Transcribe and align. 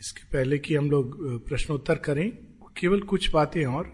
इसके 0.00 0.24
पहले 0.32 0.58
कि 0.58 0.74
हम 0.74 0.90
लोग 0.90 1.16
प्रश्नोत्तर 1.48 1.94
करें, 1.98 2.30
केवल 2.76 3.00
कुछ 3.02 3.30
बातें 3.32 3.64
और। 3.66 3.92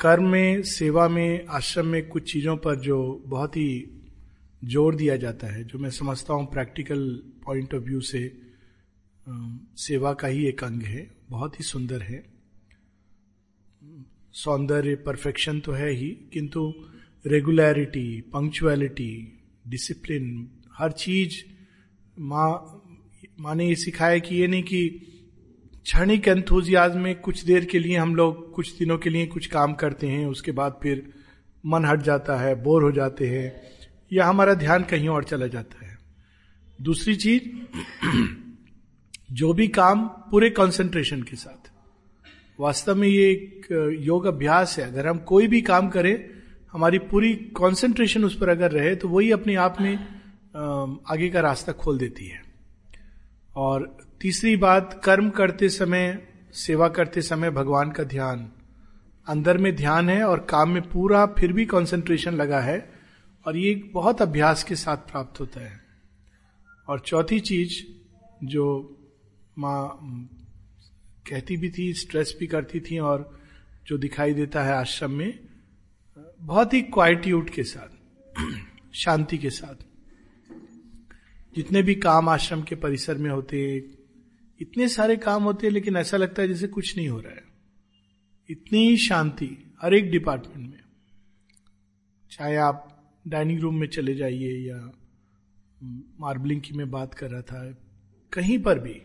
कर्म 0.00 0.28
में, 0.28 0.62
सेवा 0.62 1.08
में, 1.08 1.46
आश्रम 1.46 1.86
में 1.86 2.08
कुछ 2.08 2.32
चीज़ों 2.32 2.56
पर 2.56 2.76
जो 2.80 2.98
बहुत 3.26 3.56
ही 3.56 3.70
ज़ोर 4.62 4.94
दिया 4.94 5.16
जाता 5.16 5.46
है, 5.46 5.64
जो 5.64 5.78
मैं 5.78 5.90
समझता 5.90 6.34
हूँ 6.34 6.46
प्रैक्टिकल 6.52 7.04
पॉइंट 7.44 7.74
ऑफ़ 7.74 7.82
व्यू 7.82 8.00
से 8.02 8.20
सेवा 9.78 10.12
का 10.12 10.28
ही 10.28 10.46
एक 10.46 10.64
अंग 10.64 10.82
है, 10.82 11.10
बहुत 11.30 11.58
ही 11.60 11.64
सुंदर 11.64 12.02
है। 12.02 12.22
सौंदर्य, 14.34 14.94
परफेक्शन 14.96 15.60
तो 15.60 15.72
है 15.72 15.90
ही, 15.90 16.08
किंतु 16.32 16.72
रेगुलरिटी 17.26 18.20
पंक्चुअलिटी 18.32 19.12
डिसिप्लिन 19.68 20.26
हर 20.72 20.92
चीज़ 20.94 21.42
माँ 22.20 22.82
माँ 23.40 23.54
ने 23.54 23.66
ये 23.66 23.74
सिखाया 23.74 24.18
कि 24.18 24.36
ये 24.36 24.46
नहीं 24.46 24.62
कि 24.62 24.88
क्षणिक 25.84 26.28
एंथुजियाज 26.28 26.96
में 26.96 27.20
कुछ 27.20 27.44
देर 27.44 27.64
के 27.64 27.78
लिए 27.78 27.96
हम 27.96 28.16
लोग 28.16 28.52
कुछ 28.52 28.78
दिनों 28.78 28.98
के 28.98 29.10
लिए 29.10 29.26
कुछ 29.26 29.46
काम 29.46 29.72
करते 29.72 30.06
हैं, 30.06 30.26
उसके 30.26 30.52
बाद 30.52 30.80
फिर 30.82 31.12
मन 31.66 31.84
हट 31.84 32.02
जाता 32.02 32.36
है, 32.36 32.62
बोर 32.62 32.82
हो 32.82 32.92
जाते 32.92 33.26
हैं, 33.26 33.62
या 34.12 34.26
हमारा 34.26 34.54
ध्यान 34.54 34.82
कहीं 34.82 35.08
और 35.08 35.24
चला 35.24 35.46
जाता 35.46 35.86
है। 35.86 35.98
दूसरी 36.82 37.16
चीज़, 37.16 37.42
जो 39.32 39.52
भी 39.52 39.68
काम 39.68 40.08
पूरे 40.08 40.50
कंसंट्रेशन 40.50 41.22
के 41.22 41.36
साथ। 41.36 41.70
वास्तव 42.60 42.94
में 42.94 43.08
ये 43.08 43.30
एक 43.30 43.96
योग 44.00 44.26
अभ्यास 44.26 44.78
है। 44.78 44.92
अगर 44.92 45.06
हम 45.06 45.18
कोई 45.18 45.46
भी 45.46 45.60
काम 45.60 45.88
करें, 45.88 46.30
हमारी 46.72 46.98
पूरी 46.98 47.34
कंसंट्रेशन 47.34 48.24
उस 48.24 48.38
पर 48.38 48.48
अगर 48.48 48.70
रहे 48.70 48.94
तो 48.96 49.08
वही 49.08 49.30
अपने 49.30 49.54
आप 49.54 49.76
में 49.80 50.17
आगे 51.08 51.28
का 51.28 51.40
रास्ता 51.40 51.72
खोल 51.72 51.98
देती 51.98 52.26
है। 52.26 52.42
और 53.56 53.98
तीसरी 54.20 54.56
बात, 54.56 55.02
कर्म 55.04 55.30
करते 55.30 55.68
समय, 55.68 56.28
सेवा 56.52 56.88
करते 56.88 57.22
समय 57.22 57.50
भगवान 57.50 57.92
का 57.92 58.04
ध्यान। 58.04 58.52
अंदर 59.28 59.58
में 59.58 59.76
ध्यान 59.76 60.08
है 60.08 60.24
और 60.24 60.40
काम 60.40 60.70
में 60.70 60.82
पूरा 60.82 61.26
फिर 61.26 61.52
भी 61.52 61.66
कंसंट्रेशन 61.66 62.34
लगा 62.34 62.60
है 62.60 62.92
और 63.46 63.56
ये 63.56 63.74
बहुत 63.74 64.22
अभ्यास 64.22 64.64
के 64.64 64.76
साथ 64.76 64.96
प्राप्त 64.96 65.40
होता 65.40 65.60
है। 65.60 65.80
और 66.88 67.00
चौथी 67.00 67.40
चीज़ 67.40 67.84
जो 68.46 68.96
माँ 69.58 69.98
कहती 71.30 71.56
भी 71.56 71.70
थी 71.78 71.92
स्ट्रेस 71.92 72.36
भी 72.40 72.46
करती 72.46 72.80
थी 72.80 72.98
और 72.98 73.40
जो 73.86 73.98
दिखाई 73.98 74.34
देता 74.34 74.62
है 74.62 74.72
आश्रम 74.72 75.10
में, 75.10 75.38
बहुत 76.40 76.74
ही 76.74 76.82
क्वाइट्यूड 76.82 77.50
के 77.50 77.62
साथ, 77.62 77.88
शांति 78.94 79.38
के 79.38 79.50
साथ। 79.50 79.87
जितने 81.58 81.82
भी 81.82 81.94
काम 81.94 82.28
आश्रम 82.28 82.62
के 82.62 82.76
परिसर 82.76 83.18
में 83.18 83.30
होते 83.30 83.58
इतने 84.60 84.88
सारे 84.88 85.16
काम 85.16 85.42
होते 85.42 85.66
हैं, 85.66 85.72
लेकिन 85.74 85.96
ऐसा 85.96 86.16
लगता 86.16 86.42
है 86.42 86.48
जैसे 86.48 86.66
कुछ 86.68 86.96
नहीं 86.96 87.08
हो 87.08 87.18
रहा 87.20 87.32
है। 87.32 87.44
इतनी 88.48 88.96
शांति 88.96 89.48
हर 89.82 89.94
एक 89.94 90.10
डिपार्टमेंट 90.10 90.70
में। 90.70 90.80
चाहे 92.30 92.56
आप 92.56 92.84
डाइनिंग 93.28 93.60
रूम 93.60 93.76
में 93.76 93.86
चले 93.88 94.14
जाइए 94.14 94.52
या 94.68 94.78
मार्बलिंग 96.20 96.60
की 96.60 96.74
मैं 96.74 96.90
बात 96.90 97.14
कर 97.14 97.30
रहा 97.30 97.42
था, 97.42 97.60
कहीं 98.32 98.58
पर 98.58 98.78
भी 98.78 99.00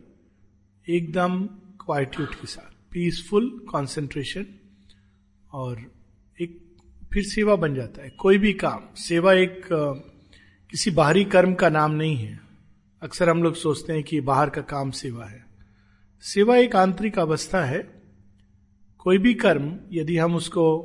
एकदम 0.87 1.45
क्वाइट्यूड 1.79 2.35
के 2.35 2.47
साथ 2.47 2.71
पीसफुल 2.91 3.49
कंसंट्रेशन 3.69 4.45
और 5.51 5.81
एक 6.39 6.59
फिर 7.13 7.23
सेवा 7.23 7.55
बन 7.55 7.75
जाता 7.75 8.03
है। 8.03 8.09
कोई 8.09 8.37
भी 8.37 8.53
काम, 8.53 8.87
सेवा 8.95 9.33
एक 9.33 9.67
किसी 10.71 10.91
बाहरी 10.91 11.23
कर्म 11.25 11.53
का 11.53 11.69
नाम 11.69 11.91
नहीं 11.91 12.15
है। 12.15 12.42
अक्सर 13.03 13.29
हम 13.29 13.43
लोग 13.43 13.55
सोचते 13.55 13.93
हैं 13.93 14.03
कि 14.03 14.21
बाहर 14.21 14.49
का 14.49 14.61
काम 14.61 14.91
सेवा 14.91 15.25
है। 15.25 15.45
सेवा 16.21 16.57
एक 16.57 16.75
आंतरिक 16.75 17.19
अवस्था 17.19 17.65
है। 17.65 18.01
कोई 18.97 19.17
भी 19.17 19.33
कर्म, 19.33 19.79
यदि 19.91 20.17
हम 20.17 20.35
उसको 20.35 20.79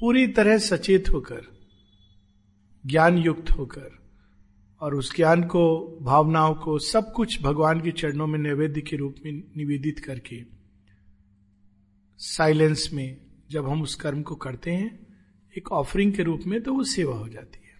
पूरी 0.00 0.26
तरह 0.26 0.58
सचेत 0.58 1.08
होकर 1.08 1.42
ज्ञान 2.86 3.18
युक्त 3.18 3.50
होकर 3.50 4.02
और 4.80 4.94
उस 4.94 5.16
ज्ञान 5.16 5.42
को, 5.42 5.98
भावनाओं 6.02 6.54
को 6.54 6.78
सब 6.78 7.12
कुछ 7.12 7.42
भगवान 7.42 7.80
के 7.80 7.90
चरणों 7.90 8.26
में 8.26 8.38
नैवेद्य 8.38 8.80
के 8.80 8.96
रूप 8.96 9.14
में 9.24 9.32
निवेदित 9.32 9.98
करके, 9.98 10.44
साइलेंस 12.18 12.90
में 12.92 13.20
जब 13.50 13.68
हम 13.68 13.82
उस 13.82 13.94
कर्म 13.94 14.22
को 14.22 14.34
करते 14.34 14.70
हैं, 14.70 15.06
एक 15.58 15.72
ऑफरिंग 15.72 16.12
के 16.12 16.22
रूप 16.22 16.40
में 16.46 16.62
तो 16.62 16.72
वो 16.72 16.84
सेवा 16.84 17.16
हो 17.16 17.28
जाती 17.28 17.58
है। 17.58 17.74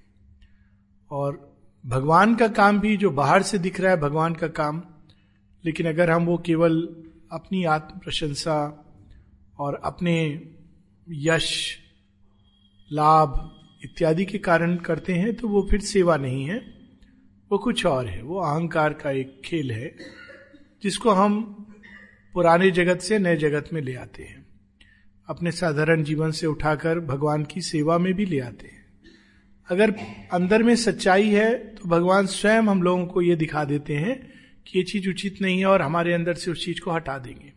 और 1.11 1.56
भगवान 1.87 2.35
का 2.35 2.49
काम 2.49 2.81
भी 2.81 2.97
जो 2.97 3.11
बाहर 3.11 3.43
से 3.43 3.59
दिख 3.59 3.81
रहा 3.81 3.91
है 3.91 3.97
भगवान 3.97 4.35
का 4.35 4.49
काम, 4.49 4.83
लेकिन 5.65 5.89
अगर 5.89 6.11
हम 6.11 6.25
वो 6.25 6.39
केवल 6.39 6.81
अपनी 7.33 7.65
आत्म 7.65 7.99
प्रशंसा 7.99 8.57
और 9.59 9.81
अपने 9.85 10.43
यश, 11.09 11.79
लाभ 12.93 13.53
इत्यादि 13.85 14.25
के 14.25 14.39
कारण 14.39 14.77
करते 14.77 15.13
हैं 15.13 15.35
तो 15.35 15.49
वो 15.49 15.67
फिर 15.71 15.81
सेवा 15.81 16.17
नहीं 16.17 16.45
है। 16.45 16.59
वो 17.51 17.59
कुछ 17.59 17.87
और 17.87 18.07
है। 18.07 18.23
वो 18.23 18.39
अहंकार 18.41 18.93
का 18.93 19.11
एक 19.11 19.41
खेल 19.45 19.71
है, 19.73 19.95
जिसको 20.83 21.11
हम 21.11 21.43
पुराने 22.35 22.71
जगत 22.71 23.01
से 23.01 23.19
नए 23.19 23.37
जगत 23.37 23.71
में 23.73 23.81
ले 23.83 23.95
आते 23.95 24.23
हैं। 24.23 24.47
अपने 25.29 25.51
साधारण 25.51 26.03
जीवन 26.03 26.31
से 26.31 26.47
उठाकर 26.47 27.01
भगवान 27.01 27.45
की 27.45 27.61
सेवा 27.61 27.99
में 27.99 28.15
भी 28.15 28.27
ले 28.27 28.41
आते 28.41 28.67
हैं। 28.67 28.76
अगर 29.69 29.91
अंदर 30.33 30.63
में 30.63 30.77
सच्चाई 30.77 31.29
है 31.29 31.75
तो 31.75 31.89
भगवान 31.89 32.27
स्वयं 32.27 32.63
हम 32.63 32.83
लोगों 32.83 33.07
को 33.07 33.23
ये 33.23 33.37
दिखा 33.37 33.65
देते 33.65 33.95
हैं 33.95 34.33
कि 34.67 34.79
ये 34.79 34.85
चीज़ 34.85 35.09
उचित 35.09 35.43
नहीं 35.43 35.59
है 35.59 35.67
और 35.67 35.83
हमारे 35.83 36.13
अंदर 36.13 36.35
से 36.35 36.51
उस 36.51 36.65
चीज़ 36.65 36.81
को 36.81 36.91
हटा 36.91 37.19
देंगे। 37.19 37.53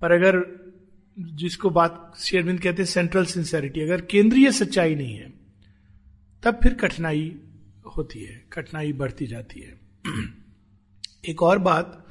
पर 0.00 0.12
अगर 0.12 0.64
जिसको 1.18 1.70
बात 1.70 2.14
शेरविंद 2.18 2.60
कहते 2.60 2.82
हैं 2.82 2.86
सेंट्रल 2.86 3.24
सिंसेरिटी 3.24 3.80
अगर 3.80 4.00
केंद्रीय 4.00 4.52
सच्चाई 4.52 4.94
नहीं 4.94 5.16
है, 5.16 5.32
तब 6.42 6.58
फिर 6.62 6.74
कठिनाई 6.74 7.36
होती 7.96 8.24
है, 8.24 8.44
कठिनाई 8.52 8.92
बढ़ती 8.92 9.26
जाती 9.26 9.60
है। 9.60 9.80
एक 11.28 11.42
और 11.42 11.58
बात 11.58 12.06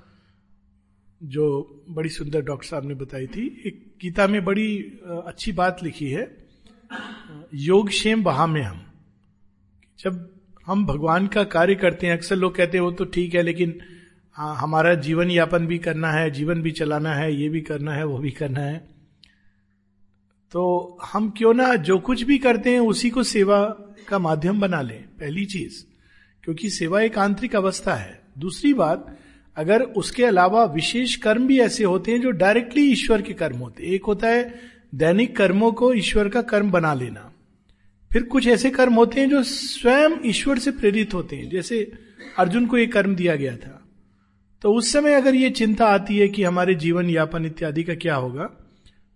जो 1.24 1.84
बड़ी 1.90 2.10
सुंदर 2.10 2.42
डॉक्टर 2.42 2.68
साहब 2.68 2.86
ने 2.86 2.94
बताई 2.94 3.28
थी, 3.28 3.64
एक 3.66 3.96
गीता 4.02 4.28
में 4.28 4.46
बड़ी 4.46 4.78
अच्छी 5.06 5.52
बात 5.52 5.84
लिखी 5.84 6.10
है। 6.10 6.43
योग 7.54 7.90
क्षेम 7.90 8.24
बहा 8.24 8.48
में 8.48 8.62
हम 8.62 8.86
जब 10.00 10.30
हम 10.66 10.86
भगवान 10.86 11.28
का 11.28 11.44
कार्य 11.44 11.76
करते 11.76 12.08
हैं, 12.08 12.18
अक्सर 12.18 12.36
लोग 12.36 12.56
कहते 12.56 12.78
हैं, 12.78 12.86
वो 12.86 12.92
तो 12.92 13.06
ठीक 13.06 13.36
है, 13.36 13.42
लेकिन 13.42 13.80
हाँ 14.34 14.56
हमारा 14.56 14.94
जीवन 14.94 15.32
यापन 15.32 15.68
भी 15.68 15.78
करना 15.78 16.12
है, 16.12 16.32
जीवन 16.32 16.62
भी 16.62 16.72
चलाना 16.72 17.14
है, 17.14 17.36
ये 17.36 17.50
भी 17.50 17.62
करना 17.62 17.94
है, 17.94 18.06
वो 18.06 18.18
भी 18.18 18.32
करना 18.32 18.60
है। 18.60 18.88
तो 20.52 20.98
हम 21.14 21.30
क्यों 21.30 21.54
ना 21.54 21.76
जो 21.76 22.00
कुछ 22.00 22.22
भी 22.22 22.38
करते 22.38 22.70
हैं, 22.70 22.80
उसी 22.80 23.10
को 23.10 23.24
सेवा 23.24 23.66
का 24.08 24.20
माध्यम 24.20 24.60
बना 24.60 24.82
लें, 24.82 25.04
पहली 25.04 25.46
चीज़। 25.46 25.86
क्योंकि 26.44 26.70
सेवा 26.70 27.02
एक 27.02 27.18
आंतरिक 27.18 27.56
अवस्था 27.56 27.96
है। 27.96 28.22
दूसरी 28.38 28.74
बात, 28.74 29.18
अगर 29.56 29.82
उसके 29.82 30.26
अलावा 30.26 30.66
विशेष 30.66 31.16
कर्म 31.16 31.48
भी 31.48 31.60
ऐसे 31.60 31.84
होते 31.84 32.12
हैं, 32.12 32.22
जो 32.22 32.32
डायरेक्टली 32.32 32.92
ईश्वर 32.92 33.22
के 33.22 33.34
कर्म 33.34 33.58
होते 33.58 33.84
हैं। 33.84 33.90
एक 33.90 34.06
होता 34.06 34.28
है 34.28 34.73
दैनिक 34.94 35.36
कर्मों 35.36 35.72
को 35.72 35.94
ईश्वर 35.94 36.30
का 36.30 36.42
कर्म 36.42 36.72
बना 36.72 36.94
लेना। 36.94 37.32
फिर 38.12 38.24
कुछ 38.24 38.48
ऐसे 38.48 38.70
कर्म 38.70 38.94
होते 38.94 39.20
हैं 39.20 39.30
जो 39.30 39.44
स्वयं 39.44 40.18
ईश्वर 40.26 40.60
से 40.60 40.72
प्रेरित 40.72 41.14
होते 41.14 41.36
हैं। 41.36 41.50
जैसे 41.50 41.92
अर्जुन 42.38 42.66
को 42.66 42.78
ये 42.78 42.86
कर्म 42.88 43.16
दिया 43.16 43.36
गया 43.36 43.56
था। 43.58 43.80
तो 44.62 44.74
उस 44.74 44.92
समय 44.94 45.14
अगर 45.14 45.36
ये 45.36 45.50
चिंता 45.50 45.86
आती 45.86 46.18
है 46.18 46.28
कि 46.28 46.44
हमारे 46.44 46.76
जीवन 46.76 47.10
यापन 47.10 47.46
इत्यादि 47.46 47.84
का 47.84 47.96
क्या 47.96 48.16
होगा, 48.16 48.50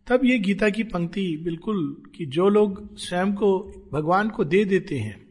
तब 0.07 0.25
ये 0.25 0.39
गीता 0.39 0.69
की 0.69 0.83
पंक्ति 0.83 1.37
बिल्कुल 1.37 2.03
कि 2.15 2.25
जो 2.25 2.49
लोग 2.49 2.97
स्वयं 2.97 3.33
को, 3.33 3.73
भगवान 3.93 4.29
को 4.29 4.43
दे 4.43 4.65
देते 4.65 4.99
हैं 4.99 5.25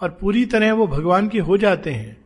और 0.00 0.18
पूरी 0.20 0.44
तरह 0.44 0.72
वो 0.72 0.86
भगवान 0.86 1.28
के 1.28 1.38
हो 1.38 1.56
जाते 1.56 1.90
हैं 1.90 2.16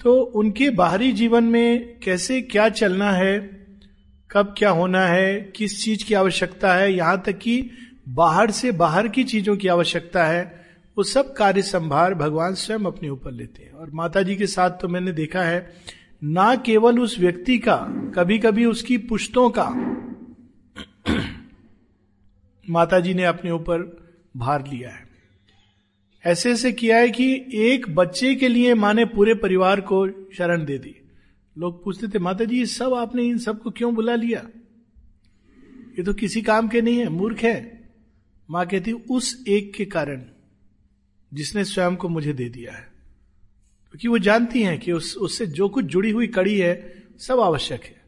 तो 0.00 0.20
उनके 0.20 0.70
बाहरी 0.70 1.12
जीवन 1.12 1.44
में 1.44 1.98
कैसे 2.00 2.40
क्या 2.42 2.68
चलना 2.68 3.10
है 3.10 3.61
कब 4.32 4.54
क्या 4.58 4.70
होना 4.70 5.06
है, 5.06 5.52
किस 5.56 5.84
चीज़ 5.84 6.04
की 6.04 6.14
आवश्यकता 6.14 6.74
है, 6.74 6.92
यहाँ 6.92 7.22
तक 7.26 7.38
कि 7.38 7.70
बाहर 8.08 8.50
से 8.50 8.72
बाहर 8.72 9.08
की 9.08 9.24
चीज़ों 9.24 9.56
की 9.56 9.68
आवश्यकता 9.68 10.24
है, 10.24 10.66
वो 10.98 11.04
सब 11.04 11.32
कार्य 11.32 11.62
संभार 11.62 12.14
भगवान 12.14 12.54
स्वयं 12.54 12.78
अपने 12.78 13.08
ऊपर 13.08 13.32
लेते 13.32 13.62
हैं। 13.62 13.72
और 13.72 13.90
माता 13.90 14.22
जी 14.22 14.36
के 14.36 14.46
साथ 14.46 14.70
तो 14.70 14.88
मैंने 14.88 15.12
देखा 15.12 15.42
है, 15.42 15.72
ना 16.24 16.54
केवल 16.54 17.00
उस 17.00 17.20
व्यक्ति 17.20 17.58
का 17.58 17.76
कभी 18.14 18.38
कभी 18.38 18.64
उसकी 18.64 18.98
पुश्तों 18.98 19.50
का। 19.50 19.68
माता 22.70 23.00
जी 23.00 23.14
ने 23.14 23.24
अपने 23.24 23.50
ऊपर 23.50 24.06
भार 24.36 24.64
लिया 24.72 24.90
है। 24.90 25.06
ऐसे 26.26 26.52
ऐसे 26.52 26.72
किया 26.72 26.96
है 26.96 27.10
कि 27.10 27.46
एक 27.54 27.94
बच्चे 27.94 28.34
के 28.34 28.48
लिए 28.48 28.74
माँ 28.74 28.94
ने 28.94 29.04
पूरे 29.04 29.34
परिवार 29.34 29.80
को 29.80 30.08
शरण 30.08 30.64
दे 30.64 30.78
दी। 30.78 31.01
लोग 31.58 31.84
पूछते 31.84 32.08
थे 32.08 32.18
माता 32.18 32.44
जी 32.44 32.66
सब 32.66 32.94
आपने 32.94 33.22
इन 33.22 33.38
सबको 33.38 33.70
क्यों 33.70 33.94
बुला 33.94 34.14
लिया? 34.14 34.48
ये 35.98 36.02
तो 36.02 36.14
किसी 36.14 36.42
काम 36.42 36.68
के 36.68 36.82
नहीं 36.82 36.98
है, 36.98 37.08
मूर्ख 37.08 37.38
है। 37.38 37.90
माँ 38.50 38.66
कहती, 38.66 38.92
उस 38.92 39.44
एक 39.48 39.74
के 39.74 39.84
कारण 39.84 40.22
जिसने 41.34 41.64
स्वयं 41.64 41.96
को 41.96 42.08
मुझे 42.08 42.32
दे 42.32 42.48
दिया 42.48 42.72
है। 42.72 42.92
क्योंकि 43.90 44.08
वो 44.08 44.18
जानती 44.18 44.62
हैं 44.62 44.78
कि 44.78 44.92
उस, 44.92 45.16
उससे 45.16 45.46
जो 45.46 45.68
कुछ 45.68 45.84
जुड़ी 45.84 46.10
हुई 46.10 46.26
कड़ी 46.26 46.58
है, 46.58 47.02
सब 47.18 47.40
आवश्यक 47.40 47.82
है। 47.82 48.02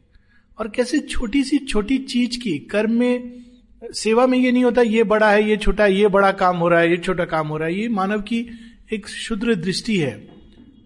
और 0.59 0.69
कैसे 0.69 0.99
छोटी 0.99 1.43
सी 1.43 1.57
छोटी 1.57 1.97
चीज़ 1.97 2.39
की, 2.39 2.59
कर्म 2.59 2.91
में, 2.91 3.45
सेवा 3.93 4.27
में 4.27 4.37
ये 4.37 4.51
नहीं 4.51 4.63
होता, 4.63 4.81
ये 4.81 5.03
बड़ा 5.03 5.31
है, 5.31 5.49
ये 5.49 5.57
छोटा 5.57 5.85
ये 5.85 6.07
बड़ा 6.07 6.31
काम 6.31 6.57
हो 6.57 6.67
रहा 6.67 6.79
है, 6.79 6.89
ये 6.89 6.97
छोटा 6.97 7.25
काम 7.25 7.47
हो 7.47 7.57
रहा 7.57 7.67
है, 7.67 7.75
ये 7.75 7.87
मानव 7.89 8.21
की 8.21 8.49
एक 8.93 9.07
शुद्र 9.07 9.55
दृष्टि 9.55 9.97
है। 9.97 10.34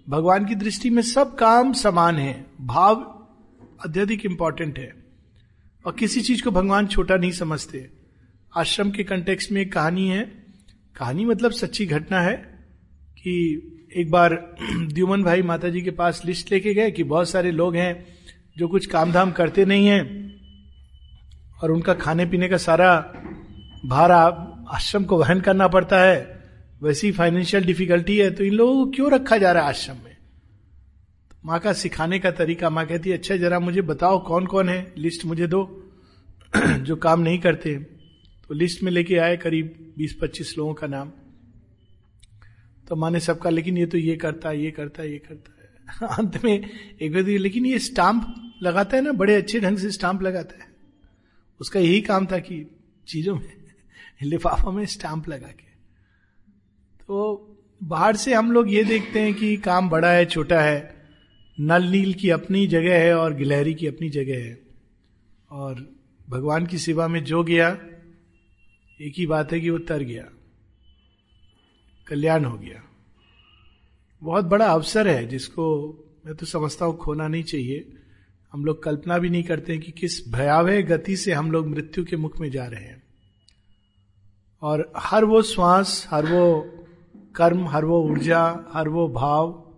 भगवान 0.10 0.46
की 0.46 0.56
दृष्टि 0.56 0.90
में 0.90 1.02
सब 1.02 1.36
काम 1.36 1.74
समान 1.74 2.16
है, 2.16 2.46
भाव 2.62 2.96
अत्यधिक 3.86 4.26
इंपॉर्टेंट 4.26 4.80
है। 4.80 4.94
और 5.86 5.96
किसी 6.00 6.22
चीज़ 6.22 6.44
को 6.44 6.52
भगवान 6.52 6.88
छोटा 6.88 7.16
नहीं 7.16 7.32
समझते। 7.32 7.90
आश्रम 8.58 8.92
के 8.92 9.04
कंटेक्स 9.04 9.52
में 9.52 9.62
एक 9.62 9.74
कहानी 9.74 10.08
है। 10.08 10.46
कहानी 10.96 11.26
मतलब 11.26 11.52
सच्ची 11.52 11.86
घटना 11.86 12.22
है 12.22 12.34
कि 13.14 13.62
एक 13.96 14.12
बार 14.12 14.56
द्युमन 14.74 15.24
भाई 15.24 15.42
माता 15.42 15.70
जी 15.70 15.82
के 15.82 15.92
पास 15.92 16.22
लिस्ट 16.26 16.52
लेके 16.52 16.74
गए 16.74 16.92
कि 16.92 17.04
बहुत 17.04 17.30
सारे 17.30 17.52
लोग 17.52 17.76
हैं 17.76 18.06
जो 18.58 18.68
कुछ 18.68 18.86
काम 18.86 19.12
धाम 19.12 19.32
करते 19.32 19.66
नहीं 19.66 19.88
हैं 19.88 20.36
और 21.64 21.72
उनका 21.72 21.94
खाने 21.94 22.26
पीने 22.26 22.48
का 22.48 22.58
सारा 22.58 23.14
भार 23.86 24.12
आश्रम 24.70 25.04
को 25.04 25.18
वहन 25.18 25.42
करना 25.42 25.68
पड़ता 25.68 26.00
है। 26.00 26.39
वैसी 26.84 27.12
फाइनेंशियल 27.12 27.64
डिफिकल्टी 27.64 28.18
है 28.18 28.32
तो 28.32 28.44
इन 28.44 28.54
लोगों 28.54 28.86
को 28.86 28.92
क्यों 28.92 29.12
रखा 29.12 29.38
जा 29.38 29.52
रहा 29.52 29.64
है 29.64 29.70
आश्रम 29.70 29.96
में? 29.96 30.18
माँ 31.46 31.60
का 31.60 31.74
सिखाने 31.74 32.20
का 32.20 32.32
तरीका, 32.32 32.70
माँ 32.70 32.88
कहती 32.88 33.10
है 33.10 33.18
अच्छा 33.18 33.38
जरा 33.38 33.60
मुझे 33.60 33.82
बताओ 33.82 34.26
कौन 34.28 34.46
कौन 34.46 34.70
है? 34.70 34.94
लिस्ट 34.98 35.26
मुझे 35.26 35.48
दो। 35.48 35.92
जो 36.80 36.96
काम 36.96 37.20
नहीं 37.20 37.40
करते 37.40 37.76
तो 38.48 38.54
लिस्ट 38.54 38.84
में 38.84 38.92
लेके 38.92 39.18
आए 39.18 39.38
करीब 39.38 39.94
20-25 40.00 40.58
लोगों 40.58 40.74
का 40.74 40.88
नाम। 40.88 41.12
तो 42.88 42.96
माँ 42.96 43.12
ने 43.12 43.20
सबका, 43.20 43.50
लेकिन 43.50 43.78
ये 43.78 43.86
तो 43.86 43.98
ये 43.98 44.16
करता 44.16 44.50
है 44.50 44.64
ये 44.64 44.72
करता 44.72 45.04
है 45.04 45.12
ये 45.12 45.18
करता 45.18 45.52
है। 45.52 45.60
अंत 46.18 46.44
में 46.44 46.70
एक 47.02 47.14
बार 47.14 47.24
लेकिन 47.24 47.66
ये 47.66 47.80
स्टाम्प 47.80 48.52
लगाता 48.64 48.98
है 48.98 49.04
ना, 49.04 49.12
बड़े 49.12 49.36
अच्छे 49.36 49.60
ढंग 49.60 49.78
से 49.78 49.92
स्टाम्प 49.92 50.22
लगाता 50.22 50.64
है। 50.64 50.70
उसका 51.62 51.80
यही 51.80 52.02
काम 52.02 52.26
था 52.26 52.40
कि 52.40 52.78
चीज़ों 53.08 53.36
में, 53.36 53.54
लिफाफों 54.24 54.72
में 54.72 54.86
स्टाम्प 54.86 55.30
लगा 55.30 55.48
के। 55.48 55.69
तो 57.10 57.48
बाहर 57.84 58.16
से 58.16 58.34
हम 58.34 58.52
लोग 58.52 58.74
ये 58.74 58.84
देखते 58.84 59.20
हैं 59.20 59.34
कि 59.34 59.58
काम 59.58 59.90
बड़ा 59.90 60.12
है, 60.12 60.26
छोटा 60.26 60.62
है। 60.62 60.96
नल 61.60 61.84
नील 61.84 62.14
की 62.14 62.30
अपनी 62.30 62.68
जगह 62.68 63.00
है 63.00 63.18
और 63.18 63.34
गिलहरी 63.34 63.74
की 63.74 63.88
अपनी 63.88 64.10
जगह 64.10 64.46
है। 64.46 64.62
और 65.52 65.94
भगवान 66.30 66.66
की 66.66 66.78
सेवा 66.78 67.08
में 67.08 67.24
जो 67.24 67.44
गया, 67.44 67.78
एक 69.02 69.14
ही 69.18 69.26
बात 69.26 69.54
है 69.54 69.60
कि 69.60 69.70
वो 69.70 69.78
तर 69.78 70.04
गया। 70.04 70.26
कल्याण 72.08 72.46
हो 72.46 72.58
गया। 72.58 72.84
बहुत 74.24 74.46
बड़ा 74.46 74.68
अवसर 74.68 75.08
है 75.08 75.28
जिसको 75.28 75.94
मैं 76.26 76.36
तो 76.36 76.46
समझता 76.46 76.86
हूँ 76.86 76.98
खोना 76.98 77.28
नहीं 77.28 77.44
चाहिए। 77.44 77.94
हम 78.54 78.66
लोग 78.66 78.84
कल्पना 78.84 79.18
भी 79.18 79.30
नहीं 79.30 79.44
करते 79.44 79.78
कि 79.78 79.92
किस 79.92 80.30
भयावह 80.30 80.82
गति 80.82 81.18
से 81.18 81.34
हम 81.34 81.52
लोग 81.52 81.68
मृत्यु 81.68 82.06
के 82.06 82.18
मुख 82.18 82.40
में 82.40 82.52
जा 82.52 82.66
रहे 82.66 82.84
हैं। 82.84 83.04
और 84.62 84.94
हर 84.98 85.26
वो 85.26 85.42
श्वास, 85.42 86.08
हर 86.10 86.26
वो 86.26 86.76
कर्म, 87.40 87.68
हर 87.68 87.86
वो 87.86 88.04
ऊर्जा, 88.04 88.70
हर 88.74 88.90
वो 88.90 89.08
भाव, 89.08 89.74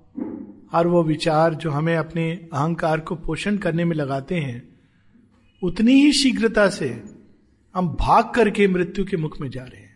हर 0.72 0.88
वो 0.88 1.04
विचार 1.04 1.54
जो 1.54 1.72
हमें 1.72 1.96
अपने 1.96 2.32
अहंकार 2.54 3.00
को 3.00 3.16
पोषण 3.16 3.58
करने 3.58 3.86
में 3.86 3.96
लगाते 3.96 4.36
हैं, 4.36 4.80
उतनी 5.64 5.94
ही 5.94 6.14
शीघ्रता 6.14 6.70
से 6.70 7.04
हम 7.76 7.88
भाग 7.88 8.32
करके 8.36 8.68
मृत्यु 8.68 9.06
के 9.06 9.18
मुख 9.18 9.42
में 9.42 9.50
जा 9.50 9.64
रहे 9.64 9.82
हैं। 9.82 9.92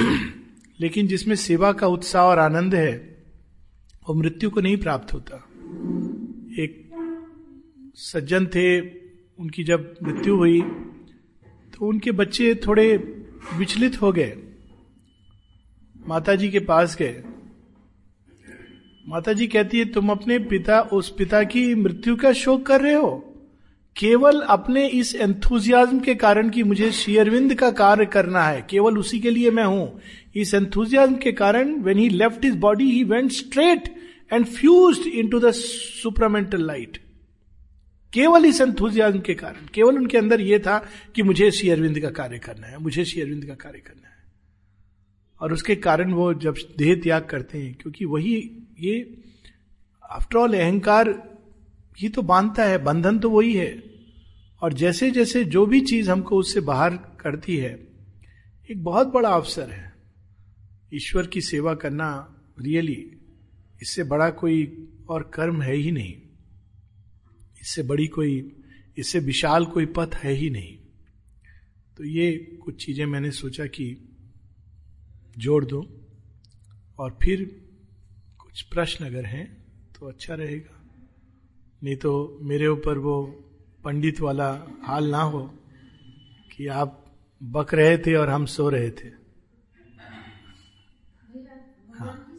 लेकिन 0.80 1.06
जिसमें 1.06 1.34
सेवा 1.34 1.72
का 1.72 1.86
उत्साह 1.86 2.22
और 2.22 2.38
आनंद 2.38 2.74
है, 2.74 3.24
वो 4.08 4.14
मृत्यु 4.14 4.50
को 4.50 4.60
नहीं 4.60 4.76
प्राप्त 4.76 5.14
होता। 5.14 5.36
एक 6.58 6.88
सज्जन 7.94 8.46
थे, 8.46 8.80
उनकी 9.38 9.64
जब 9.64 9.94
मृत्यु 10.02 10.36
हुई 10.36 10.60
तो 11.74 11.86
उनके 11.86 12.12
बच्चे 12.12 12.54
थोड़े 12.66 12.96
विचलित 13.56 14.02
हो 14.02 14.12
गए। 14.12 14.47
माता 16.06 16.34
जी 16.34 16.48
के 16.48 16.58
पास 16.58 16.96
गए। 16.96 17.22
माता 19.08 19.32
जी 19.32 19.46
कहती 19.46 19.78
है, 19.78 19.84
तुम 19.84 20.10
अपने 20.10 20.38
पिता, 20.38 20.80
उस 20.80 21.14
पिता 21.18 21.42
की 21.42 21.74
मृत्यु 21.74 22.16
का 22.16 22.32
शोक 22.32 22.66
कर 22.66 22.80
रहे 22.80 22.94
हो? 22.94 23.24
केवल 23.96 24.40
अपने 24.40 24.88
इस 24.88 25.14
एंथुजियाज्म 25.14 26.00
के 26.00 26.14
कारण 26.14 26.50
कि 26.50 26.62
मुझे 26.62 26.92
शेयरविंद 26.92 27.54
का 27.54 27.70
कार्य 27.70 28.06
करना 28.06 28.42
है। 28.42 28.66
केवल 28.70 28.98
उसी 28.98 29.20
के 29.20 29.30
लिए 29.30 29.50
मैं 29.50 29.64
हूँ। 29.64 30.00
इस 30.36 30.54
एंथुजियाज्म 30.54 31.16
के 31.16 31.32
कारण 31.32 31.72
when 31.72 31.98
he 31.98 32.08
left 32.08 32.44
his 32.44 32.56
body 32.56 32.90
he 32.90 33.04
went 33.04 33.30
straight 33.32 33.88
and 34.32 34.46
fuse 34.46 34.98
into 35.28 35.40
the 35.40 35.50
supramental 35.50 36.66
light 36.66 36.98
केवल 38.12 38.44
इस 38.44 38.60
एंथुजियाज्म 38.60 39.20
के 39.20 39.34
कारण, 39.34 39.66
केवल 39.74 39.96
उनके 39.96 40.18
अंदर 40.18 40.40
यह 40.40 40.58
था 40.58 40.78
कि 41.14 41.22
मुझे 41.22 41.50
शेयरविंद 41.50 41.98
का 42.00 42.10
कार्य 42.10 42.38
करना 42.38 42.66
है, 42.66 42.78
मुझे 42.78 43.04
शेयरविंद 43.04 43.44
का 43.44 43.54
कार्य 43.54 43.78
करना 43.78 44.07
है। 44.07 44.07
और 45.40 45.52
उसके 45.52 45.76
कारण 45.76 46.12
वो 46.12 46.34
जब 46.34 46.54
देह 46.78 46.94
त्याग 46.94 47.24
करते 47.24 47.58
हैं, 47.58 47.74
क्योंकि 47.74 48.04
वही 48.04 48.34
ये 48.80 49.22
आफ्टर 50.10 50.38
ऑल 50.38 50.54
अहंकार 50.54 51.08
ही 52.00 52.08
तो 52.08 52.22
बांधता 52.22 52.64
है, 52.64 52.84
बंधन 52.84 53.18
तो 53.18 53.30
वही 53.30 53.54
है। 53.54 53.82
और 54.62 54.72
जैसे 54.72 55.10
जैसे 55.10 55.44
जो 55.44 55.66
भी 55.66 55.80
चीज़ 55.80 56.10
हमको 56.10 56.36
उससे 56.36 56.60
बाहर 56.60 56.96
करती 56.96 57.56
है, 57.56 57.88
एक 58.70 58.84
बहुत 58.84 59.06
बड़ा 59.06 59.28
अवसर 59.28 59.70
है। 59.70 59.94
ईश्वर 60.94 61.26
की 61.26 61.40
सेवा 61.40 61.74
करना 61.74 62.34
रियली 62.60 63.12
इससे 63.82 64.02
बड़ा 64.02 64.30
कोई 64.30 64.88
और 65.08 65.30
कर्म 65.34 65.62
है 65.62 65.74
ही 65.74 65.90
नहीं। 65.90 66.14
इससे 67.62 67.82
बड़ी 67.82 68.06
कोई, 68.06 68.56
इससे 68.98 69.18
विशाल 69.18 69.64
कोई 69.64 69.86
पथ 69.86 70.14
है 70.14 70.32
ही 70.32 70.50
नहीं। 70.50 70.76
तो 71.96 72.04
ये 72.04 72.32
कुछ 72.64 72.86
चीज़ें 72.86 73.06
मैंने 73.06 73.30
सोचा 73.30 73.66
कि 73.66 74.07
जोड़ 75.38 75.64
दो 75.64 75.86
और 76.98 77.18
फिर 77.22 77.68
कुछ 78.38 78.62
प्रश्न 78.62 79.06
अगर 79.06 79.24
हैं 79.24 79.64
तो 79.92 80.06
अच्छा 80.06 80.34
रहेगा। 80.34 80.90
नहीं 81.82 81.96
तो 81.96 82.38
मेरे 82.42 82.66
ऊपर 82.66 82.98
वो 82.98 83.26
पंडित 83.84 84.20
वाला 84.20 84.66
हाल 84.82 85.10
ना 85.10 85.18
हो 85.18 85.54
कि 86.56 86.66
आप 86.66 87.16
बक 87.42 87.74
रहे 87.74 87.98
थे 87.98 88.14
और 88.14 88.28
हम 88.28 88.46
सो 88.46 88.68
रहे 88.68 88.90
थे। 88.90 89.08
हाँ। 91.98 92.34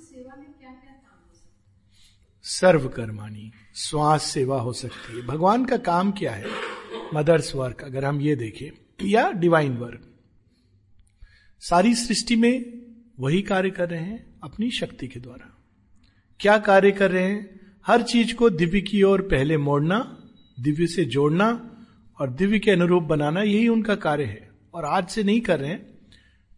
सर्व 2.43 2.89
कर्माणी 2.89 3.51
श्वास 3.75 4.23
सेवा 4.23 4.61
हो 4.61 4.73
सकती 4.73 5.15
है। 5.15 5.21
भगवान 5.25 5.65
का 5.65 5.77
काम 5.77 6.11
क्या 6.11 6.33
है? 6.33 6.45
मदर्स 7.13 7.55
वर्क, 7.55 7.83
अगर 7.83 8.05
हम 8.05 8.21
ये 8.21 8.35
देखें, 8.35 8.69
या 9.07 9.31
डिवाइन 9.31 9.77
वर्क। 9.77 10.13
सारी 11.59 11.95
सृष्टि 11.95 12.35
में 12.35 12.79
वही 13.19 13.41
कार्य 13.41 13.69
कर 13.69 13.89
रहे 13.89 14.01
हैं 14.01 14.39
अपनी 14.43 14.71
शक्ति 14.71 15.07
के 15.07 15.19
द्वारा। 15.19 15.57
क्या 16.39 16.57
कार्य 16.57 16.91
कर 16.91 17.11
रहे 17.11 17.23
हैं? 17.23 17.59
हर 17.87 18.01
चीज़ 18.01 18.35
को 18.35 18.49
दिव्य 18.49 18.81
की 18.81 19.03
ओर 19.03 19.21
पहले 19.21 19.57
मोड़ना, 19.57 20.23
दिव्य 20.59 20.87
से 20.87 21.05
जोड़ना 21.05 21.75
और 22.19 22.29
दिव्य 22.29 22.59
के 22.59 22.71
अनुरूप 22.71 23.03
बनाना, 23.03 23.41
यही 23.41 23.67
उनका 23.67 23.95
कार्य 23.95 24.23
है। 24.23 24.51
और 24.73 24.85
आज 24.85 25.07
से 25.07 25.23
नहीं 25.23 25.41
कर 25.41 25.59
रहे 25.59 25.69
हैं। 25.69 25.97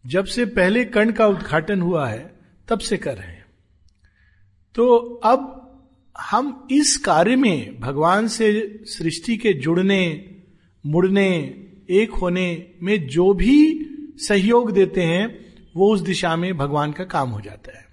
जब 0.05 0.25
से 0.25 0.45
पहले 0.45 0.85
कर्ण 0.85 1.11
का 1.11 1.27
उद्घाटन 1.27 1.81
हुआ 1.81 2.09
है, 2.09 2.39
तब 2.67 2.79
से 2.79 2.97
कर 2.97 3.17
रहे 3.17 3.27
हैं। 3.27 3.45
तो 4.75 4.95
अब 5.23 5.57
हम 6.19 6.67
इस 6.71 6.97
कार्य 6.97 7.35
में 7.35 7.79
भगवान 7.79 8.27
से 8.27 8.81
सृष्टि 8.83 9.37
के 9.37 9.53
जुड़ने, 9.53 10.35
मुड़ने, 10.85 11.37
एक 11.89 12.11
होने 12.11 12.71
में 12.83 13.07
जो 13.07 13.33
भी 13.33 13.87
सहयोग 14.17 14.71
देते 14.71 15.01
हैं 15.01 15.50
वो 15.75 15.93
उस 15.93 16.01
दिशा 16.01 16.35
में 16.35 16.57
भगवान 16.57 16.91
का 16.91 17.03
काम 17.03 17.29
हो 17.29 17.41
जाता 17.41 17.77
है। 17.77 17.85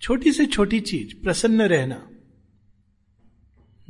छोटी 0.00 0.32
से 0.32 0.46
छोटी 0.46 0.80
चीज़, 0.80 1.22
प्रसन्न 1.22 1.62
रहना। 1.62 2.08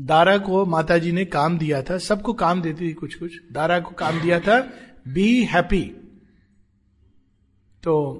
दारा 0.00 0.38
को 0.38 0.66
माता 0.66 0.98
जी 0.98 1.12
ने 1.12 1.24
काम 1.24 1.58
दिया 1.58 1.82
था, 1.82 1.98
सबको 1.98 2.32
काम 2.32 2.62
देती 2.62 2.88
थी 2.88 2.92
कुछ 2.92 3.14
कुछ 3.14 3.52
दारा 3.52 3.80
को 3.80 3.90
काम 3.90 4.20
दिया 4.20 4.40
था 4.40 4.60
बी 5.08 5.44
हैप्पी 5.44 5.82
तो 7.82 8.18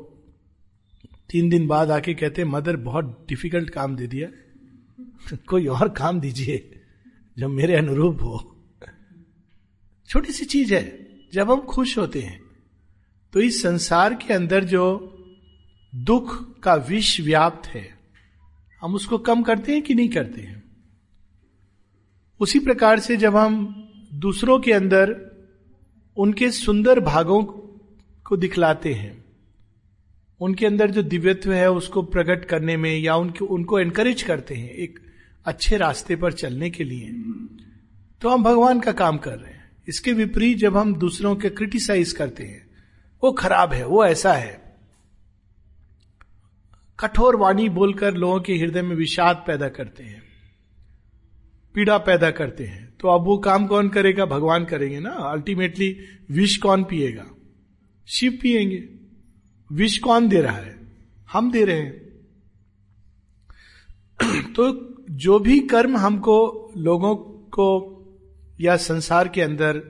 तीन 1.31 1.49
दिन 1.49 1.67
बाद 1.67 1.91
आके 1.91 2.15
कहते, 2.15 2.45
मदर, 2.45 2.77
बहुत 2.77 3.27
डिफ़िकल्ट 3.29 3.71
काम 3.71 3.97
दे 3.97 4.07
दिया। 4.07 4.29
कोई 5.37 5.67
और 5.67 5.89
काम 5.89 6.21
दीजिए, 6.21 6.81
जो 7.39 7.49
मेरे 7.49 7.77
अनुरूप 7.77 8.23
हो। 8.23 8.65
छोटी 10.09 10.33
सी 10.33 10.45
चीज़ 10.45 10.75
है, 10.75 11.09
जब 11.33 11.51
हम 11.51 11.61
खुश 11.61 11.99
होते 11.99 12.21
हैं 12.21 12.42
तो 13.33 13.41
इस 13.41 13.63
संसार 13.63 14.15
के 14.15 14.35
अंदर 14.35 14.65
जो 14.65 14.85
दुख 15.93 16.61
का 16.61 16.75
विष 16.75 17.21
व्याप्त 17.21 17.67
है, 17.67 17.89
हम 18.83 18.95
उसको 18.95 19.19
कम 19.19 19.43
करते 19.43 19.73
हैं 19.73 19.83
कि 19.83 19.95
नहीं 19.95 20.09
करते 20.09 20.41
हैं? 20.41 20.63
उसी 22.41 22.59
प्रकार 22.59 23.01
से 23.01 23.17
जब 23.17 23.37
हम 23.37 23.89
दूसरों 24.15 24.59
के 24.61 24.73
अंदर 24.73 25.15
उनके 26.17 26.51
सुंदर 26.51 27.01
भागों 27.01 27.43
को 28.25 28.37
दिखलाते 28.37 28.95
हैं, 28.95 29.25
उनके 30.41 30.67
अंदर 30.67 30.91
जो 30.91 31.03
दिव्यत्व 31.03 31.53
है 31.53 31.71
उसको 31.71 32.03
प्रकट 32.03 32.45
करने 32.45 32.77
में 32.77 32.99
या 32.99 33.17
उनके, 33.17 33.45
उनको 33.45 33.79
एनकरेज 33.81 34.23
करते 34.23 34.55
हैं 34.55 34.71
एक 34.71 34.99
अच्छे 35.45 35.77
रास्ते 35.77 36.17
पर 36.17 36.33
चलने 36.33 36.71
के 36.71 36.85
लिए 36.85 37.13
तो 38.23 38.29
हम 38.29 38.43
भगवान 38.43 38.81
का 38.81 38.93
काम 38.93 39.19
कर 39.19 39.39
रहे 39.39 39.53
हैं। 39.53 39.71
इसके 39.89 40.13
विपरीत 40.13 40.59
जब 40.59 40.77
हम 40.77 40.95
दूसरों 40.95 41.37
के 41.37 41.49
क्रिटिसाइज 41.51 42.13
करते 42.13 42.45
हैं 42.45 42.72
वो 43.23 43.33
खराब 43.33 43.73
है, 43.73 43.87
वो 43.87 44.05
ऐसा 44.05 44.33
है। 44.33 44.77
कठोर 47.01 47.37
वाणी 47.37 47.69
बोलकर 47.69 48.15
लोगों 48.15 48.41
के 48.41 48.55
हृदय 48.55 48.83
में 48.83 48.97
विषाद 48.97 49.45
पैदा 49.47 49.69
करते 49.69 50.05
हैं, 50.05 50.23
पीड़ा 51.75 51.99
पैदा 51.99 52.31
करते 52.31 52.65
हैं। 52.65 52.95
तो 53.01 53.09
अब 53.09 53.25
वो 53.25 53.39
काम 53.39 53.67
कौन 53.67 53.89
करेगा? 53.89 54.25
भगवान 54.25 54.65
करेंगे 54.65 55.01
ना। 55.01 55.11
अल्टीमेटली 55.11 56.01
विष 56.31 56.57
कौन 56.57 56.85
पिएगा? 56.85 57.27
शिव 58.07 58.39
पिएँगे। 58.43 58.89
विष 59.73 59.99
कौन 59.99 60.29
दे 60.29 60.41
रहा 60.41 60.57
है? 60.57 60.79
हम 61.33 61.53
दे 61.53 61.65
रहे 61.65 61.81
हैं। 61.81 62.03
तो 64.53 64.95
जो 65.11 65.39
भी 65.39 65.61
कर्म 65.61 65.97
हमको, 65.97 66.73
लोगों 66.77 67.17
को 67.49 67.89
या 68.61 68.77
संसार 68.77 69.29
के 69.29 69.43
अंदर 69.43 69.83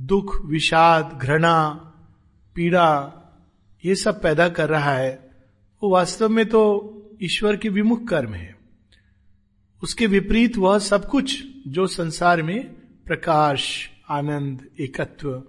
दुख, 0.00 0.44
विषाद, 0.44 1.18
घृणा 1.22 1.83
पीड़ा 2.56 3.20
ये 3.84 3.94
सब 3.94 4.20
पैदा 4.22 4.48
कर 4.48 4.68
रहा 4.68 4.94
है, 4.94 5.30
वो 5.82 5.90
वास्तव 5.90 6.28
में 6.28 6.44
तो 6.46 6.62
ईश्वर 7.22 7.56
के 7.56 7.68
विमुख 7.68 8.06
कर्म 8.08 8.34
है। 8.34 8.54
उसके 9.82 10.06
विपरीत 10.06 10.56
वह 10.56 10.78
सब 10.78 11.08
कुछ 11.08 11.42
जो 11.68 11.86
संसार 11.86 12.42
में 12.42 12.64
प्रकाश, 13.06 13.90
आनंद, 14.10 14.68
एकत्व, 14.80 15.42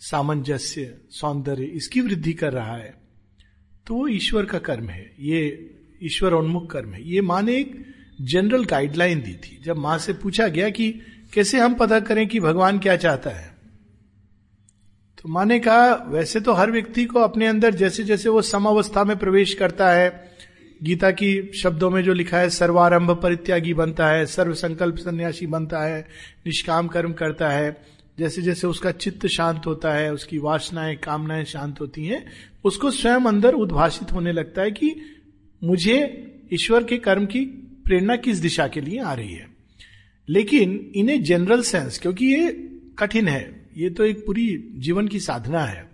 सामंजस्य, 0.00 0.94
सौंदर्य, 1.10 1.64
इसकी 1.64 2.00
वृद्धि 2.00 2.32
कर 2.32 2.52
रहा 2.52 2.76
है 2.76 2.94
तो 3.86 3.94
वो 3.94 4.08
ईश्वर 4.08 4.44
का 4.44 4.58
कर्म 4.58 4.88
है। 4.88 5.10
ये 5.20 5.70
ईश्वर 6.02 6.32
उन्मुख 6.32 6.70
कर्म 6.70 6.92
है। 6.94 7.02
ये 7.08 7.20
माँ 7.20 7.40
ने 7.42 7.56
एक 7.56 7.84
जनरल 8.20 8.64
गाइडलाइन 8.64 9.20
दी 9.20 9.32
थी। 9.34 9.60
जब 9.64 9.76
माँ 9.76 9.96
से 9.98 10.12
पूछा 10.12 10.46
गया 10.48 10.68
कि 10.70 10.90
कैसे 11.34 11.58
हम 11.58 11.74
पता 11.74 12.00
करें 12.00 12.26
कि 12.28 12.40
भगवान 12.40 12.78
क्या 12.78 12.96
चाहता 12.96 13.30
है? 13.30 13.49
तो 15.20 15.28
माने 15.28 15.60
कहा, 15.60 16.04
वैसे 16.08 16.40
तो 16.40 16.52
हर 16.52 16.70
व्यक्ति 16.70 17.04
को 17.04 17.18
अपने 17.20 17.46
अंदर 17.46 17.74
जैसे 17.74 18.04
जैसे 18.04 18.28
वो 18.28 18.42
समावस्था 18.42 19.04
में 19.04 19.16
प्रवेश 19.16 19.54
करता 19.54 19.92
है, 19.92 20.30
गीता 20.82 21.10
की 21.10 21.50
शब्दों 21.62 21.90
में 21.90 22.02
जो 22.02 22.12
लिखा 22.12 22.38
है, 22.38 22.50
सर्वारंभ 22.50 23.10
परित्यागी 23.10 23.74
बनता 23.74 24.08
है 24.08 24.26
सर्व 24.26 24.54
संकल्प 24.54 24.96
सन्यासी 24.96 25.46
बनता 25.46 25.80
है, 25.80 26.08
निष्काम 26.46 26.88
कर्म 26.88 27.12
करता 27.12 27.48
है 27.48 27.82
जैसे 28.18 28.42
जैसे 28.42 28.66
उसका 28.66 28.90
चित्त 28.90 29.26
शांत 29.26 29.62
होता 29.66 29.92
है, 29.92 30.12
उसकी 30.12 30.38
वासनाएँ, 30.38 30.96
कामनाएँ 30.96 31.44
शांत 31.44 31.80
होती 31.80 32.06
हैं, 32.06 32.26
उसको 32.64 32.90
स्वयं 32.90 33.20
अंदर 33.20 33.54
उद्भाषित 33.54 34.12
होने 34.12 34.32
लगता 34.32 34.62
है 34.62 34.70
कि 34.70 34.94
मुझे 35.64 36.26
ईश्वर 36.52 36.84
के 36.84 36.96
कर्म 36.96 37.26
की 37.26 37.40
प्रेरणा 37.84 38.16
किस 38.16 38.38
दिशा 38.38 38.68
के 38.68 38.80
लिए 38.80 39.00
आ 39.00 39.12
रही 39.14 39.32
है। 39.32 39.48
लेकिन 40.28 40.92
इन 40.94 41.10
ए 41.10 41.18
जनरल 41.18 41.62
सेंस 41.62 41.98
क्योंकि 41.98 42.26
ये 42.26 42.50
कठिन 42.98 43.28
है 43.28 43.59
ये 43.76 43.90
तो 43.90 44.04
एक 44.04 44.24
पूरी 44.26 44.46
जीवन 44.78 45.08
की 45.08 45.20
साधना 45.20 45.64
है। 45.64 45.88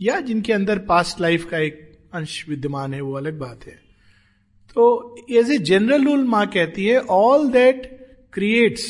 या 0.00 0.20
जिनके 0.20 0.52
अंदर 0.52 0.78
पास्ट 0.86 1.20
लाइफ 1.20 1.44
का 1.50 1.58
एक 1.58 1.80
अंश 2.14 2.44
विद्यमान 2.48 2.94
है, 2.94 3.00
वो 3.00 3.12
अलग 3.12 3.38
बात 3.38 3.66
है। 3.66 3.78
तो 4.76 5.16
एज 5.30 5.50
ए 5.50 5.58
जनरल 5.60 6.04
रूल 6.04 6.24
माँ 6.24 6.46
कहती 6.46 6.84
है 6.86 6.98
all 7.10 7.48
that 7.50 7.86
creates 8.32 8.84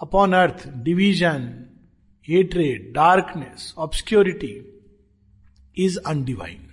upon 0.00 0.32
earth 0.32 0.66
division 0.84 1.48
hatred 2.28 2.92
darkness 2.94 3.74
obscurity 3.78 4.54
is 5.76 5.98
undivine 6.06 6.66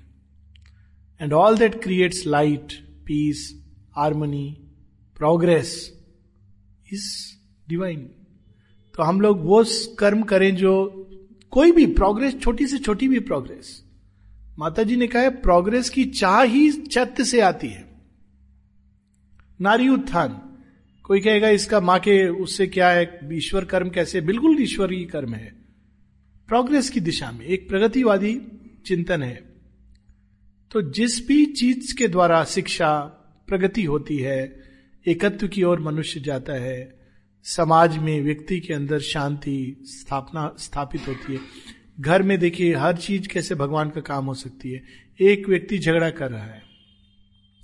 and 1.21 1.33
all 1.33 1.57
that 1.57 1.81
creates 1.83 2.25
light 2.27 2.73
peace 3.05 3.49
harmony 3.97 4.47
progress 5.17 5.73
is 6.93 7.07
divine 7.69 8.09
तो 8.97 9.03
हम 9.03 9.21
लोग 9.21 9.45
वो 9.45 9.65
कर्म 9.99 10.21
करें 10.21 10.55
जो 10.55 11.03
कोई 11.51 11.71
भी 11.71 11.85
प्रोग्रेस 11.85 12.39
छोटी 12.39 12.67
से 12.67 12.77
छोटी 12.77 13.07
भी 13.07 13.19
प्रोग्रेस 13.19 13.83
माता 14.59 14.83
जी 14.83 14.95
ने 14.95 15.07
कहा 15.07 15.21
है 15.21 15.29
प्रोग्रेस 15.29 15.89
की 15.89 16.05
चाह 16.05 16.41
ही 16.41 16.71
चत्त 16.71 17.21
से 17.21 17.41
आती 17.41 17.67
है। 17.67 17.87
नारी 19.61 19.89
उत्थान। 19.89 20.41
कोई 21.03 21.19
कहेगा, 21.19 21.49
इसका 21.49 21.79
माँ 21.79 21.99
के, 21.99 22.29
उससे 22.29 22.67
क्या 22.67 22.89
है? 22.89 23.19
ईश्वर 23.33 23.65
कर्म 23.65 23.89
कैसे? 23.89 24.21
बिल्कुल 24.21 24.61
ईश्वरीय 24.61 25.05
कर्म 25.05 25.33
है। 25.33 25.55
प्रोग्रेस 26.47 26.89
की 26.89 26.99
दिशा 26.99 27.31
में, 27.31 27.45
एक 27.45 27.69
प्रगतिवादी 27.69 28.41
चिंतन 28.85 29.23
है। 29.23 29.43
तो 30.71 30.81
जिस 30.81 31.27
भी 31.27 31.45
चीज़ 31.45 31.97
के 31.97 32.07
द्वारा 32.07 32.43
शिक्षा 32.43 32.99
प्रगति 33.47 33.83
होती 33.83 34.17
है, 34.17 34.63
एकत्व 35.07 35.47
की 35.47 35.63
ओर 35.63 35.79
मनुष्य 35.79 36.19
जाता 36.19 36.53
है 36.53 36.96
समाज 37.55 37.97
में 37.97 38.21
व्यक्ति 38.21 38.59
के 38.59 38.73
अंदर 38.73 38.99
शांति 38.99 39.77
स्थापना, 39.81 40.55
स्थापित 40.59 41.07
होती 41.07 41.33
है। 41.33 41.39
घर 41.99 42.23
में 42.23 42.39
देखिए, 42.39 42.75
हर 42.75 42.97
चीज़ 42.97 43.27
कैसे 43.27 43.55
भगवान 43.55 43.89
का 43.89 44.01
काम 44.01 44.25
हो 44.25 44.33
सकती 44.33 44.71
है। 44.71 44.83
एक 45.21 45.49
व्यक्ति 45.49 45.79
झगड़ा 45.79 46.09
कर 46.09 46.31
रहा 46.31 46.43
है। 46.43 46.61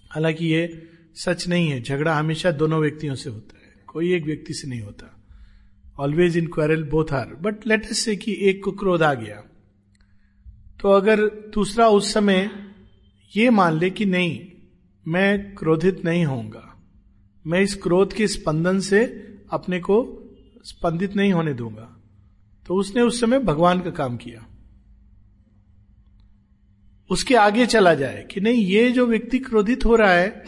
हालाँकि 0.09 0.45
ये 0.45 0.89
सच 1.15 1.47
नहीं 1.47 1.69
है, 1.69 1.81
झगड़ा 1.81 2.15
हमेशा 2.15 2.51
दोनों 2.51 2.81
व्यक्तियों 2.81 3.15
से 3.15 3.29
होता 3.29 3.59
है। 3.65 3.83
कोई 3.87 4.13
एक 4.13 4.23
व्यक्ति 4.23 4.53
से 4.53 4.67
नहीं 4.67 4.81
होता। 4.81 5.23
Always 5.99 6.37
in 6.37 6.47
quarrel 6.47 6.83
both 6.83 7.13
are 7.13 7.27
but 7.41 7.67
let's 7.67 7.85
say 7.85 8.15
कि 8.15 8.37
एक 8.41 8.63
को 8.63 8.71
क्रोध 8.71 9.03
आ 9.03 9.13
गया। 9.13 9.43
तो 10.81 10.89
अगर 10.89 11.21
दूसरा 11.25 11.87
उस 11.87 12.13
समय 12.13 12.49
ये 13.35 13.49
मान 13.49 13.79
ले 13.79 13.89
कि 13.89 14.05
नहीं, 14.05 14.45
मैं 15.07 15.55
क्रोधित 15.55 16.05
नहीं 16.05 16.25
होऊँगा। 16.25 16.83
मैं 17.47 17.61
इस 17.61 17.75
क्रोध 17.75 18.13
के 18.13 18.27
स्पंदन 18.27 18.79
से 18.79 19.32
अपने 19.53 19.79
को 19.79 20.19
स्पंदित 20.63 21.15
नहीं 21.15 21.33
होने 21.33 21.53
दूँगा। 21.53 22.01
तो 22.67 22.75
उसने 22.75 23.01
उस 23.01 23.21
समय 23.21 23.39
भगवान 23.39 23.81
का 23.81 23.89
काम 23.89 24.17
किया। 24.17 24.47
उसके 27.09 27.35
आगे 27.35 27.65
चला 27.65 27.93
जाए 27.93 28.27
कि 28.33 28.41
नहीं, 28.41 28.65
ये 28.65 28.91
जो 28.91 29.05
व्यक्ति 29.05 29.39
क्रोधित 29.39 29.85
हो 29.85 29.95
रहा 29.95 30.13
है 30.13 30.43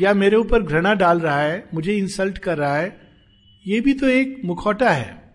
या 0.00 0.14
मेरे 0.14 0.36
ऊपर 0.36 0.62
घृणा 0.62 0.94
डाल 0.94 1.20
रहा 1.20 1.40
है, 1.40 1.68
मुझे 1.74 1.96
इंसल्ट 1.96 2.38
कर 2.38 2.58
रहा 2.58 2.76
है, 2.76 3.00
ये 3.66 3.80
भी 3.80 3.94
तो 3.94 4.08
एक 4.08 4.42
मुखौटा 4.44 4.90
है। 4.90 5.34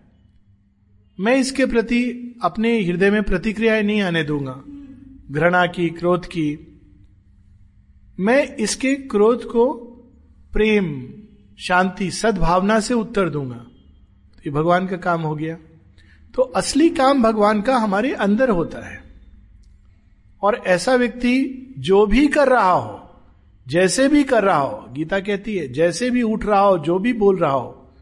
मैं 1.20 1.36
इसके 1.36 1.66
प्रति 1.66 2.34
अपने 2.42 2.82
हृदय 2.82 3.10
में 3.10 3.22
प्रतिक्रियाएँ 3.22 3.82
नहीं 3.82 4.02
आने 4.02 4.24
दूँगा। 4.24 4.62
घृणा 5.30 5.66
की, 5.66 5.88
क्रोध 5.88 6.26
की। 6.26 6.80
मैं 8.20 8.56
इसके 8.56 8.94
क्रोध 8.94 9.44
को 9.44 9.74
प्रेम 10.52 11.14
शांति 11.62 12.10
सद्भावना 12.10 12.80
से 12.80 12.94
उत्तर 12.94 13.28
दूँगा। 13.28 13.56
तो 14.34 14.42
ये 14.46 14.50
भगवान 14.50 14.86
का 14.86 14.96
काम 14.96 15.22
हो 15.22 15.34
गया। 15.34 15.56
तो 16.34 16.42
असली 16.42 16.90
काम 16.90 17.22
भगवान 17.22 17.62
का 17.62 17.76
हमारे 17.76 18.14
अंदर 18.14 18.48
होता 18.48 18.90
है। 18.90 19.02
और 20.42 20.54
ऐसा 20.54 20.94
व्यक्ति 20.94 21.68
जो 21.78 22.06
भी 22.06 22.28
कर 22.28 22.48
रहा 22.48 22.72
हो, 22.72 23.10
जैसे 23.68 24.08
भी 24.08 24.24
कर 24.24 24.44
रहा 24.44 24.58
हो, 24.58 24.86
गीता 24.92 25.20
कहती 25.20 25.56
है, 25.56 25.72
जैसे 25.72 26.10
भी 26.10 26.22
उठ 26.22 26.44
रहा 26.44 26.60
हो, 26.60 26.78
जो 26.78 26.98
भी 26.98 27.12
बोल 27.12 27.36
रहा 27.36 27.52
हो, 27.52 27.94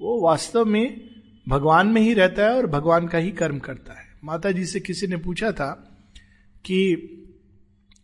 वो 0.00 0.20
वास्तव 0.20 0.64
में 0.64 1.10
भगवान 1.48 1.86
में 1.86 2.02
ही 2.02 2.14
रहता 2.14 2.42
है 2.42 2.56
और 2.56 2.66
भगवान 2.66 3.06
का 3.06 3.18
ही 3.18 3.30
कर्म 3.30 3.58
करता 3.58 3.92
है। 3.92 4.06
माता 4.24 4.50
जी 4.50 4.66
से 4.66 4.80
किसी 4.80 5.06
ने 5.06 5.16
पूछा 5.16 5.52
था 5.52 5.70
कि 6.64 7.12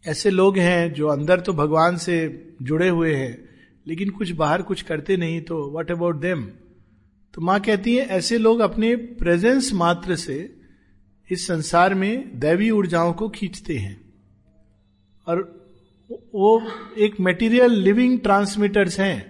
ऐसे 0.07 0.31
लोग 0.31 0.59
हैं 0.59 0.93
जो 0.93 1.09
अंदर 1.09 1.41
तो 1.41 1.53
भगवान 1.53 1.97
से 1.97 2.49
जुड़े 2.63 2.89
हुए 2.89 3.15
हैं 3.15 3.52
लेकिन 3.87 4.11
कुछ 4.11 4.31
बाहर 4.31 4.63
कुछ 4.63 4.83
करते 4.83 5.17
नहीं 5.17 5.41
तो 5.41 5.71
वट 5.71 5.91
अबाउट 5.91 6.21
देम 6.21 6.43
तो 7.35 7.41
माँ 7.41 7.59
कहती 7.61 7.95
है, 7.97 8.05
ऐसे 8.07 8.39
लोग 8.39 8.61
अपने 8.61 8.95
प्रेजेंस 8.97 9.73
मात्र 9.73 10.17
से 10.17 10.55
इस 11.31 11.47
संसार 11.47 11.95
में 11.95 12.39
दैवी 12.41 12.71
ऊर्जाओं 12.71 13.13
को 13.13 13.29
खींचते 13.29 13.77
हैं। 13.79 14.01
और 15.27 15.41
वो 16.35 16.63
एक 16.99 17.21
मेटीरियल 17.21 17.73
लिविंग 17.73 18.19
ट्रांसमीटर्स 18.21 18.99
हैं 19.01 19.21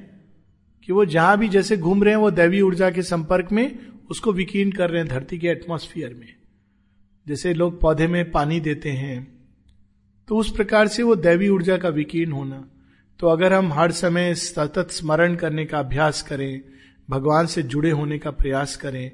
कि 0.89 0.93
वो 0.93 1.05
जहाँ 1.05 1.39
भी 1.39 1.49
जैसे 1.49 1.77
घूम 1.77 2.03
रहे 2.05 2.15
हैं, 2.15 2.21
वो 2.21 2.31
दैवी 2.31 2.61
ऊर्जा 2.61 2.91
के 2.91 3.03
संपर्क 3.03 3.53
में 3.53 3.79
उसको 4.11 4.33
विकीर्ण 4.33 4.71
कर 4.71 4.91
रहे 4.91 5.01
हैं 5.01 5.09
धरती 5.09 5.39
के 5.39 5.49
एटमोस्फियर 5.49 6.15
में। 6.15 6.35
जैसे 7.27 7.55
लोग 7.55 7.81
पौधे 7.81 8.07
में 8.07 8.31
पानी 8.31 8.61
देते 8.61 8.91
हैं 8.91 9.21
तो 10.29 10.37
उस 10.37 10.51
प्रकार 10.51 10.89
से 10.89 11.03
वो 11.03 11.17
दैवी 11.17 11.49
ऊर्जा 11.49 11.77
का 11.77 11.89
विकीर्ण 11.89 12.33
होना। 12.33 12.65
तो 13.23 13.29
अगर 13.29 13.53
हम 13.53 13.73
हर 13.73 13.93
समय 13.93 14.35
सतत 14.35 14.91
स्मरण 14.91 15.35
करने 15.35 15.65
का 15.65 15.79
अभ्यास 15.79 16.23
करें, 16.23 16.61
भगवान 17.11 17.47
से 17.47 17.63
जुड़े 17.63 17.91
होने 17.91 18.19
का 18.19 18.31
प्रयास 18.31 18.75
करें 18.77 19.11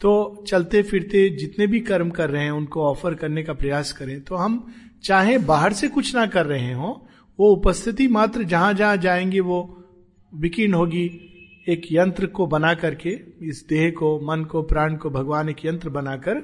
तो 0.00 0.44
चलते 0.48 0.82
फिरते 0.82 1.28
जितने 1.30 1.66
भी 1.66 1.80
कर्म 1.80 2.10
कर 2.10 2.30
रहे 2.30 2.42
हैं, 2.42 2.50
उनको 2.50 2.82
ऑफ़र 2.82 3.14
करने 3.14 3.42
का 3.42 3.52
प्रयास 3.52 3.92
करें 3.92 4.20
तो 4.20 4.34
हम 4.34 4.74
चाहे 5.04 5.38
बाहर 5.38 5.72
से 5.72 5.88
कुछ 5.88 6.14
ना 6.14 6.26
कर 6.26 6.46
रहे 6.46 6.72
हो, 6.72 7.08
वो 7.38 7.50
उपस्थिति 7.52 8.08
मात्र 8.08 8.42
जहाँ 8.42 8.72
जहाँ 8.74 8.96
जाएँगे, 8.96 9.40
वो 9.40 9.58
विकीर्ण 10.32 10.74
होगी। 10.74 11.04
एक 11.68 11.82
यंत्र 11.92 12.26
को 12.26 12.46
बना 12.46 12.72
करके 12.74 13.10
इस 13.42 13.64
देह 13.68 13.90
को, 13.90 14.18
मन 14.20 14.44
को, 14.44 14.62
प्राण 14.62 14.96
को, 14.96 15.10
भगवान 15.10 15.48
एक 15.48 15.64
यंत्र 15.64 15.88
बनाकर, 15.88 16.42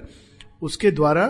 उसके 0.62 0.90
द्वारा 0.90 1.26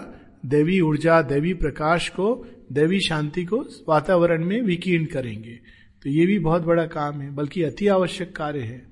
देवी 0.47 0.81
ऊर्जा, 0.81 1.23
देवी 1.23 1.55
प्रकाश 1.55 2.09
को, 2.09 2.47
देवी 2.73 3.00
शांति 3.00 3.45
को 3.45 3.64
वातावरण 3.88 4.45
में 4.45 4.61
विकीर्ण 4.62 5.05
करेंगे। 5.05 5.59
तो 6.04 6.11
ये 6.11 6.26
भी 6.26 6.38
बहुत 6.38 6.62
बड़ा 6.62 6.87
काम 6.87 7.20
है, 7.20 7.30
बल्कि 7.30 7.62
अति 7.62 7.88
आवश्यक 7.88 8.37
कार्य 8.37 8.61
है। 8.61 8.87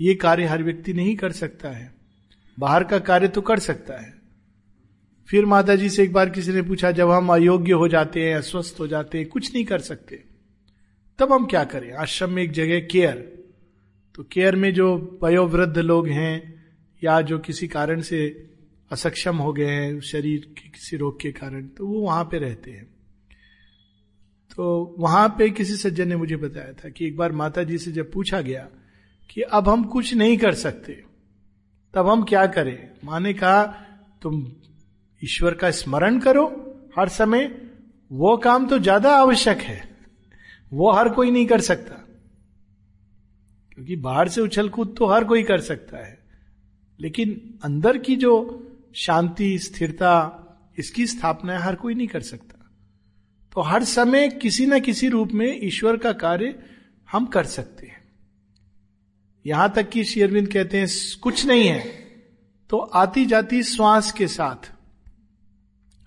ये 0.00 0.14
कार्य 0.14 0.44
हर 0.44 0.62
व्यक्ति 0.62 0.92
नहीं 0.92 1.16
कर 1.16 1.32
सकता 1.32 1.68
है। 1.68 1.94
बाहर 2.58 2.84
का 2.84 2.98
कार्य 2.98 3.28
तो 3.28 3.40
कर 3.40 3.58
सकता 3.58 3.94
है। 3.94 4.14
फिर 5.28 5.46
माता 5.46 5.76
जी 5.76 5.88
से 5.88 6.02
एक 6.02 6.12
बार 6.12 6.30
किसी 6.30 6.52
ने 6.52 6.62
पूछा, 6.62 6.90
जब 6.90 7.10
हम 7.10 7.32
अयोग्य 7.32 7.72
हो 7.72 7.88
जाते 7.88 8.28
हैं 8.28 8.36
अस्वस्थ 8.36 8.76
हो 8.80 8.86
जाते 8.86 9.18
हैं, 9.18 9.28
कुछ 9.28 9.54
नहीं 9.54 9.64
कर 9.64 9.78
सकते। 9.78 10.24
तब 11.18 11.32
हम 11.32 11.46
क्या 11.46 11.64
करें? 11.64 11.92
आश्रम 11.92 12.30
में 12.30 12.42
एक 12.42 12.50
जगह 12.50 12.80
केयर। 12.80 13.44
तो 14.14 14.22
केयर 14.22 14.56
में 14.56 14.74
जो 14.74 15.18
वयोवृद्ध 15.22 15.78
लोग 15.78 16.08
हैं, 16.08 16.64
या 17.04 17.20
जो 17.20 17.38
किसी 17.38 17.68
कारण 17.68 18.00
से 18.00 18.50
असक्षम 18.90 19.36
हो 19.36 19.52
गए 19.52 19.70
हैं, 19.70 20.00
शरीर 20.00 20.40
के 20.40 20.68
किसी 20.68 20.96
रोग 20.96 21.20
के 21.20 21.32
कारण 21.32 21.66
तो 21.66 21.86
वो 21.86 22.00
वहाँ 22.00 22.24
पे 22.24 22.38
रहते 22.38 22.70
हैं। 22.70 22.93
तो 24.56 24.94
वहाँ 24.98 25.28
पे 25.28 25.50
किसी 25.50 25.76
सज्जन 25.76 26.08
ने 26.08 26.16
मुझे 26.16 26.36
बताया 26.36 26.72
था 26.72 26.88
कि 26.88 27.06
एक 27.06 27.16
बार 27.16 27.32
माता 27.32 27.62
जी 27.62 27.78
से 27.78 27.92
जब 27.92 28.12
पूछा 28.12 28.40
गया 28.40 28.68
कि 29.30 29.40
अब 29.40 29.68
हम 29.68 29.84
कुछ 29.84 30.14
नहीं 30.14 30.36
कर 30.36 30.54
सकते, 30.54 30.92
तब 31.94 32.08
हम 32.08 32.22
क्या 32.22 32.46
करें? 32.46 32.90
माँ 33.04 33.20
ने 33.20 33.32
कहा, 33.34 33.64
तुम 34.22 34.52
ईश्वर 35.22 35.54
का 35.54 35.70
स्मरण 35.70 36.18
करो 36.18 36.46
हर 36.98 37.08
समय। 37.08 37.60
वो 38.10 38.36
काम 38.36 38.66
तो 38.66 38.78
ज़्यादा 38.78 39.16
आवश्यक 39.16 39.58
है। 39.58 39.96
वो 40.72 40.92
हर 40.92 41.08
कोई 41.08 41.30
नहीं 41.30 41.46
कर 41.46 41.60
सकता। 41.60 41.94
क्योंकि 43.74 43.96
बाहर 43.96 44.28
से 44.28 44.40
उछल 44.40 44.68
कूद 44.68 44.94
तो 44.98 45.06
हर 45.06 45.24
कोई 45.24 45.42
कर 45.42 45.60
सकता 45.60 46.06
है। 46.06 46.18
लेकिन 47.00 47.58
अंदर 47.64 47.98
की 47.98 48.16
जो 48.16 48.32
शांति, 48.94 49.58
स्थिरता, 49.58 50.40
इसकी 50.78 51.06
स्थापना 51.06 51.58
हर 51.58 51.74
कोई 51.74 51.94
नहीं 51.94 52.08
कर 52.08 52.20
सकता। 52.20 52.53
तो 53.54 53.60
हर 53.60 53.84
समय 53.84 54.28
किसी 54.28 54.66
ना 54.66 54.78
किसी 54.78 55.08
रूप 55.08 55.32
में 55.32 55.60
ईश्वर 55.62 55.96
का 55.96 56.12
कार्य 56.12 56.54
हम 57.08 57.26
कर 57.26 57.44
सकते 57.44 57.86
हैं। 57.86 58.02
यहाँ 59.46 59.72
तक 59.76 59.88
कि 59.88 60.04
श्री 60.04 60.22
अरविंद 60.22 60.52
कहते 60.52 60.78
हैं, 60.78 60.88
कुछ 61.22 61.46
नहीं 61.46 61.68
है। 61.68 61.80
तो 62.70 62.78
आती 62.78 63.26
जाती 63.26 63.62
श्वास 63.62 64.12
के 64.12 64.28
साथ, 64.28 64.72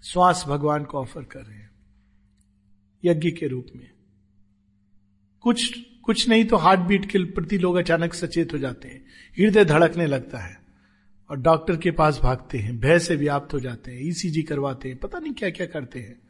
श्वास 0.03 0.43
भगवान 0.47 0.83
को 0.83 0.97
ऑफ़र 0.97 1.23
कर 1.23 1.39
रहे 1.39 1.57
हैं, 1.57 1.69
यज्ञ 3.03 3.31
के 3.31 3.47
रूप 3.47 3.67
में। 3.75 3.89
कुछ 5.41 5.79
कुछ 6.05 6.27
नहीं 6.29 6.45
तो 6.45 6.57
हार्ट 6.57 6.79
बीट 6.79 7.05
के 7.05 7.19
प्रति 7.19 7.57
लोग 7.57 7.75
अचानक 7.75 8.13
सचेत 8.13 8.53
हो 8.53 8.57
जाते 8.57 8.87
हैं, 8.87 9.05
हृदय 9.37 9.65
धड़कने 9.65 10.05
लगता 10.05 10.39
है 10.39 10.57
और 11.29 11.37
डॉक्टर 11.37 11.77
के 11.77 11.91
पास 11.91 12.19
भागते 12.23 12.57
हैं, 12.57 12.79
भय 12.79 12.99
से 12.99 13.15
व्याप्त 13.15 13.53
हो 13.53 13.59
जाते 13.59 13.91
हैं, 13.91 14.01
ईसीजी 14.01 14.43
करवाते 14.43 14.89
हैं, 14.89 14.97
पता 14.97 15.19
नहीं 15.19 15.33
क्या 15.33 15.49
क्या 15.49 15.67
करते 15.67 15.99
हैं। 15.99 16.26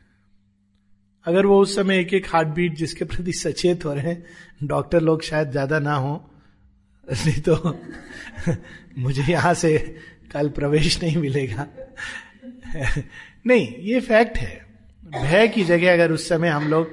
अगर 1.27 1.46
वो 1.46 1.62
उस 1.62 1.75
समय 1.75 2.00
एक 2.00 2.13
एक 2.13 2.25
हार्ट 2.29 2.48
बीट 2.48 2.75
जिसके 2.75 3.05
प्रति 3.05 3.34
सचेत 3.34 3.86
हो 3.86 3.93
रहे 3.93 4.12
हैं 4.12 4.67
डॉक्टर 4.67 5.01
लोग 5.01 5.22
शायद 5.22 5.51
ज़्यादा 5.51 5.79
ना 5.79 5.93
हो। 5.93 6.31
नहीं 7.12 7.41
तो 7.41 7.79
मुझे 8.98 9.24
यहाँ 9.31 9.53
से 9.53 9.77
कल 10.31 10.50
प्रवेश 10.50 11.03
नहीं 11.03 11.17
मिलेगा। 11.17 11.67
नहीं, 13.48 13.67
ये 13.79 14.00
फैक्ट 14.00 14.38
है। 14.38 14.65
भय 15.03 15.48
की 15.48 15.63
जगह 15.63 15.93
अगर 15.93 16.12
उस 16.12 16.29
समय 16.29 16.50
हम 16.50 16.67
लोग 16.67 16.91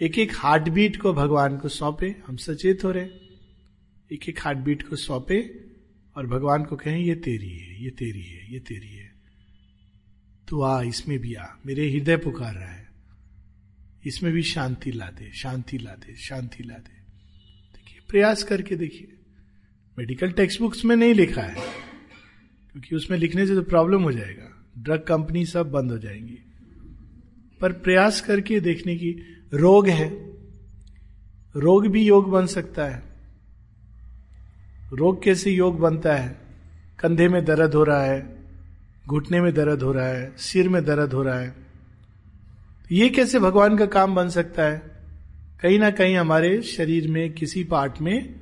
एक 0.00 0.18
एक 0.18 0.32
हार्ट 0.34 0.68
बीट 0.68 0.96
को 0.96 1.12
भगवान 1.12 1.56
को 1.56 1.68
सौंपे, 1.68 2.14
हम 2.26 2.36
सचेत 2.36 2.84
हो 2.84 2.90
रहे 2.90 3.06
एक 4.12 4.28
एक 4.28 4.40
हार्ट 4.40 4.58
बीट 4.58 4.88
को 4.88 4.96
सौंपे 4.96 5.40
और 6.16 6.26
भगवान 6.26 6.64
को 6.64 6.76
कहें, 6.76 6.98
ये 6.98 7.14
तेरी 7.14 7.50
है, 7.50 7.84
ये 7.84 7.90
तेरी 7.90 8.22
है, 8.22 8.52
ये 8.52 8.58
तेरी 8.58 8.96
है। 8.96 9.10
तू 10.48 10.62
आ, 10.62 10.82
इसमें 10.82 11.18
भी 11.18 11.34
आ। 11.34 11.46
मेरे 11.66 11.90
हृदय 11.90 12.16
पुकार 12.16 12.54
रहा 12.54 12.72
है। 12.72 12.81
इसमें 14.06 14.32
भी 14.32 14.42
शांति 14.42 14.92
ला 14.92 15.06
दे 15.06 15.32
शांति 15.32 15.78
ला 15.78 15.90
दे 15.90 16.14
शांति 16.14 16.62
ला 16.62 16.74
दे 16.74 16.94
देखिए, 17.74 18.00
प्रयास 18.08 18.42
करके 18.42 18.76
देखिए। 18.76 19.08
मेडिकल 19.98 20.30
टेक्स्ट 20.30 20.60
बुक्स 20.60 20.84
में 20.84 20.96
नहीं 20.96 21.14
लिखा 21.14 21.42
है, 21.42 21.54
क्योंकि 22.72 22.96
उसमें 22.96 23.18
लिखने 23.18 23.46
से 23.46 23.54
तो 23.54 23.62
प्रॉब्लम 23.62 24.02
हो 24.02 24.12
जाएगा। 24.12 24.66
ड्रग 24.78 25.04
कंपनी 25.08 25.46
सब 25.46 25.70
बंद 25.70 25.90
हो 25.90 25.98
जाएँगी। 25.98 26.38
पर 27.60 27.72
प्रयास 27.72 28.20
करके 28.20 28.60
देखने 28.60 28.96
की 28.96 29.10
रोग 29.54 29.88
है। 29.88 30.32
रोग 31.56 31.86
भी 31.86 32.04
योग 32.04 32.30
बन 32.30 32.46
सकता 32.46 32.84
है। 32.84 33.02
रोग 34.92 35.22
कैसे 35.22 35.50
योग 35.50 35.78
बनता 35.78 36.16
है? 36.16 36.40
कंधे 36.98 37.28
में 37.28 37.44
दर्द 37.44 37.74
हो 37.74 37.84
रहा 37.84 38.04
है, 38.04 38.44
घुटने 39.06 39.40
में 39.40 39.54
दर्द 39.54 39.82
हो 39.82 39.92
रहा 39.92 40.08
है, 40.08 40.36
सिर 40.36 40.68
में 40.68 40.84
दर्द 40.84 41.12
हो 41.12 41.22
रहा 41.22 41.38
है। 41.38 41.61
ये 42.92 43.08
कैसे 43.08 43.38
भगवान 43.38 43.76
का 43.76 43.86
काम 43.86 44.14
बन 44.14 44.28
सकता 44.28 44.62
है? 44.62 44.82
कहीं 45.60 45.78
ना 45.78 45.90
कहीं 45.90 46.16
हमारे 46.16 46.62
शरीर 46.62 47.08
में, 47.08 47.32
किसी 47.32 47.64
पार्ट 47.64 48.00
में 48.00 48.34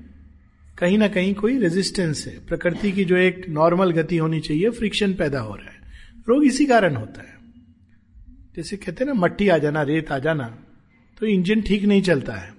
कहीं 0.79 0.99
ना 0.99 1.09
कहीं 1.09 1.35
कोई 1.35 1.59
रेजिस्टेंस 1.59 2.27
है। 2.27 2.47
प्रकृति 2.47 2.93
की 2.93 3.05
जो 3.05 3.17
एक 3.17 3.47
नॉर्मल 3.49 3.91
गति 3.91 4.17
होनी 4.17 4.41
चाहिए 4.41 4.71
फ्रिक्शन 4.71 5.15
पैदा 5.15 5.41
हो 5.41 5.55
रहा 5.55 5.71
है। 5.71 5.81
रोग 6.29 6.45
इसी 6.45 6.67
कारण 6.67 6.97
होता 6.97 7.23
है। 7.23 7.39
जैसे 8.57 8.77
कहते 8.77 9.05
हैं 9.05 9.07
ना, 9.07 9.15
मट्टी 9.15 9.49
आ 9.49 9.59
जाना, 9.59 9.83
रेत 9.83 10.13
आ 10.13 10.19
जाना 10.19 10.59
तो 11.21 11.27
इंजन 11.27 11.61
ठीक 11.61 11.85
नहीं 11.85 12.03
चलता 12.03 12.33
है। 12.33 12.55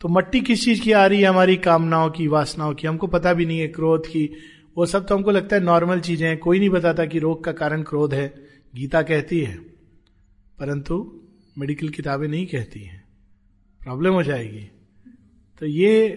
तो 0.00 0.08
मट्टी 0.08 0.40
किस 0.40 0.64
चीज़ 0.64 0.82
की 0.82 0.92
आ 0.92 1.06
रही 1.06 1.20
है? 1.20 1.26
हमारी 1.26 1.56
कामनाओं 1.56 2.10
की, 2.10 2.26
वासनाओं 2.26 2.74
की। 2.74 2.86
हमको 2.86 3.06
पता 3.06 3.32
भी 3.32 3.46
नहीं 3.46 3.60
है 3.60 3.68
क्रोध 3.68 4.06
की। 4.06 4.32
वो 4.76 4.86
सब 4.86 5.06
तो 5.06 5.16
हमको 5.16 5.30
लगता 5.30 5.56
है 5.56 5.62
नॉर्मल 5.62 6.00
चीज़ें 6.00 6.28
हैं। 6.28 6.38
कोई 6.38 6.58
नहीं 6.58 6.70
बताता 6.70 7.06
कि 7.06 7.18
रोग 7.18 7.44
का 7.44 7.52
कारण 7.52 7.82
क्रोध 7.82 8.14
है। 8.14 8.34
गीता 8.76 9.02
कहती 9.02 9.40
है 9.40 9.71
परंतु 10.62 11.20
मेडिकल 11.58 11.88
किताबें 11.88 12.28
नहीं 12.28 12.46
कहती 12.46 12.80
हैं। 12.80 13.04
प्रॉब्लम 13.80 14.12
हो 14.12 14.22
जाएगी। 14.22 14.70
तो 15.58 15.66
ये 15.66 16.08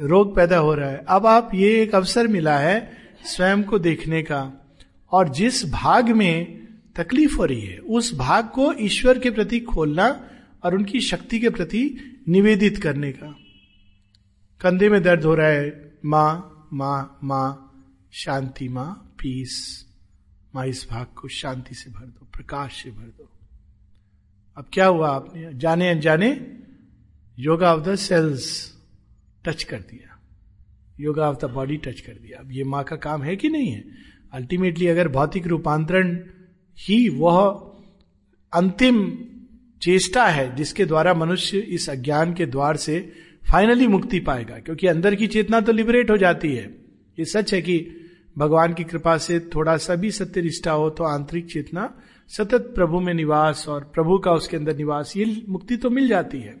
रोग 0.00 0.36
पैदा 0.36 0.58
हो 0.58 0.74
रहा 0.74 0.90
है। 0.90 1.04
अब 1.08 1.26
आप 1.26 1.50
ये 1.54 1.82
एक 1.82 1.94
अवसर 1.94 2.28
मिला 2.28 2.58
है 2.58 2.96
स्वयं 3.24 3.62
को 3.62 3.78
देखने 3.78 4.22
का 4.22 4.70
और 5.12 5.28
जिस 5.28 5.70
भाग 5.70 6.10
में 6.10 6.68
तकलीफ़ 6.96 7.36
हो 7.36 7.44
रही 7.44 7.60
है, 7.60 7.78
उस 7.78 8.14
भाग 8.14 8.44
को 8.44 8.72
ईश्वर 8.72 9.18
के 9.18 9.30
प्रति 9.30 9.60
खोलना 9.60 10.28
और 10.62 10.74
उनकी 10.74 11.00
शक्ति 11.00 11.40
के 11.40 11.50
प्रति 11.50 11.98
निवेदित 12.28 12.78
करने 12.78 13.12
का। 13.12 13.36
कंधे 14.60 14.88
में 14.88 15.02
दर्द 15.02 15.24
हो 15.24 15.34
रहा 15.34 15.48
है, 15.48 15.94
माँ 16.04 16.68
माँ 16.72 17.18
माँ, 17.24 17.72
शांति, 18.12 18.68
माँ 18.68 19.14
पीस 19.18 19.86
माँ, 20.54 20.66
इस 20.66 20.86
भाग 20.90 21.06
को 21.06 21.28
शांति 21.28 21.74
से 21.74 21.90
भर 21.90 22.06
दो, 22.06 22.28
प्रकाश 22.32 22.82
से 22.82 22.90
भर 22.90 23.06
दो। 23.06 23.31
अब 24.56 24.66
क्या 24.72 24.86
हुआ? 24.86 25.08
आपने 25.08 25.52
जाने 25.54 25.88
अनजाने 25.90 26.28
yoga 27.38 27.74
of 27.74 27.82
the 27.82 27.94
cells 27.94 28.46
touch 29.44 29.62
कर 29.62 29.78
दिया। 29.80 30.18
Yoga 31.00 31.28
of 31.30 31.36
the 31.36 31.50
body 31.50 31.76
touch 31.76 32.00
कर 32.00 32.12
दिया। 32.12 32.38
अब 32.40 32.52
ये 32.52 32.64
माँ 32.64 32.82
का 32.84 32.96
काम 32.96 33.22
है 33.22 33.36
कि 33.36 33.48
नहीं 33.48 33.70
है? 33.70 33.84
अल्टीमेटली 34.32 34.86
अगर 34.86 35.08
भौतिक 35.08 35.46
रूपांतरण 35.46 36.16
ही 36.78 37.08
वह 37.08 37.40
अंतिम 38.52 39.06
चेष्टा 39.82 40.26
है 40.26 40.54
जिसके 40.56 40.84
द्वारा 40.84 41.14
मनुष्य 41.14 41.58
इस 41.58 41.88
अज्ञान 41.90 42.34
के 42.34 42.46
द्वार 42.46 42.76
से 42.76 42.98
फाइनली 43.50 43.86
मुक्ति 43.86 44.20
पाएगा, 44.20 44.58
क्योंकि 44.58 44.86
अंदर 44.86 45.14
की 45.14 45.26
चेतना 45.26 45.60
तो 45.60 45.72
लिबरेट 45.72 46.10
हो 46.10 46.16
जाती 46.16 46.54
है। 46.54 46.64
ये 47.18 47.24
सच 47.24 47.52
है 47.54 47.60
कि 47.62 47.78
भगवान 48.38 48.74
की 48.74 48.84
कृपा 48.84 49.16
से 49.18 49.38
थोड़ा 49.54 49.76
सा 49.76 49.94
भी 49.94 50.10
सत्य 50.10 50.42
निष्ठा 50.42 50.72
हो 50.72 50.88
तो 50.90 51.04
आंतरिक 51.04 51.50
चेतना 51.50 51.92
सतत 52.28 52.72
प्रभु 52.74 53.00
में 53.00 53.14
निवास 53.14 53.68
और 53.68 53.90
प्रभु 53.94 54.18
का 54.18 54.32
उसके 54.32 54.56
अंदर 54.56 54.76
निवास, 54.76 55.16
ये 55.16 55.42
मुक्ति 55.48 55.76
तो 55.76 55.90
मिल 55.90 56.08
जाती 56.08 56.38
है। 56.38 56.60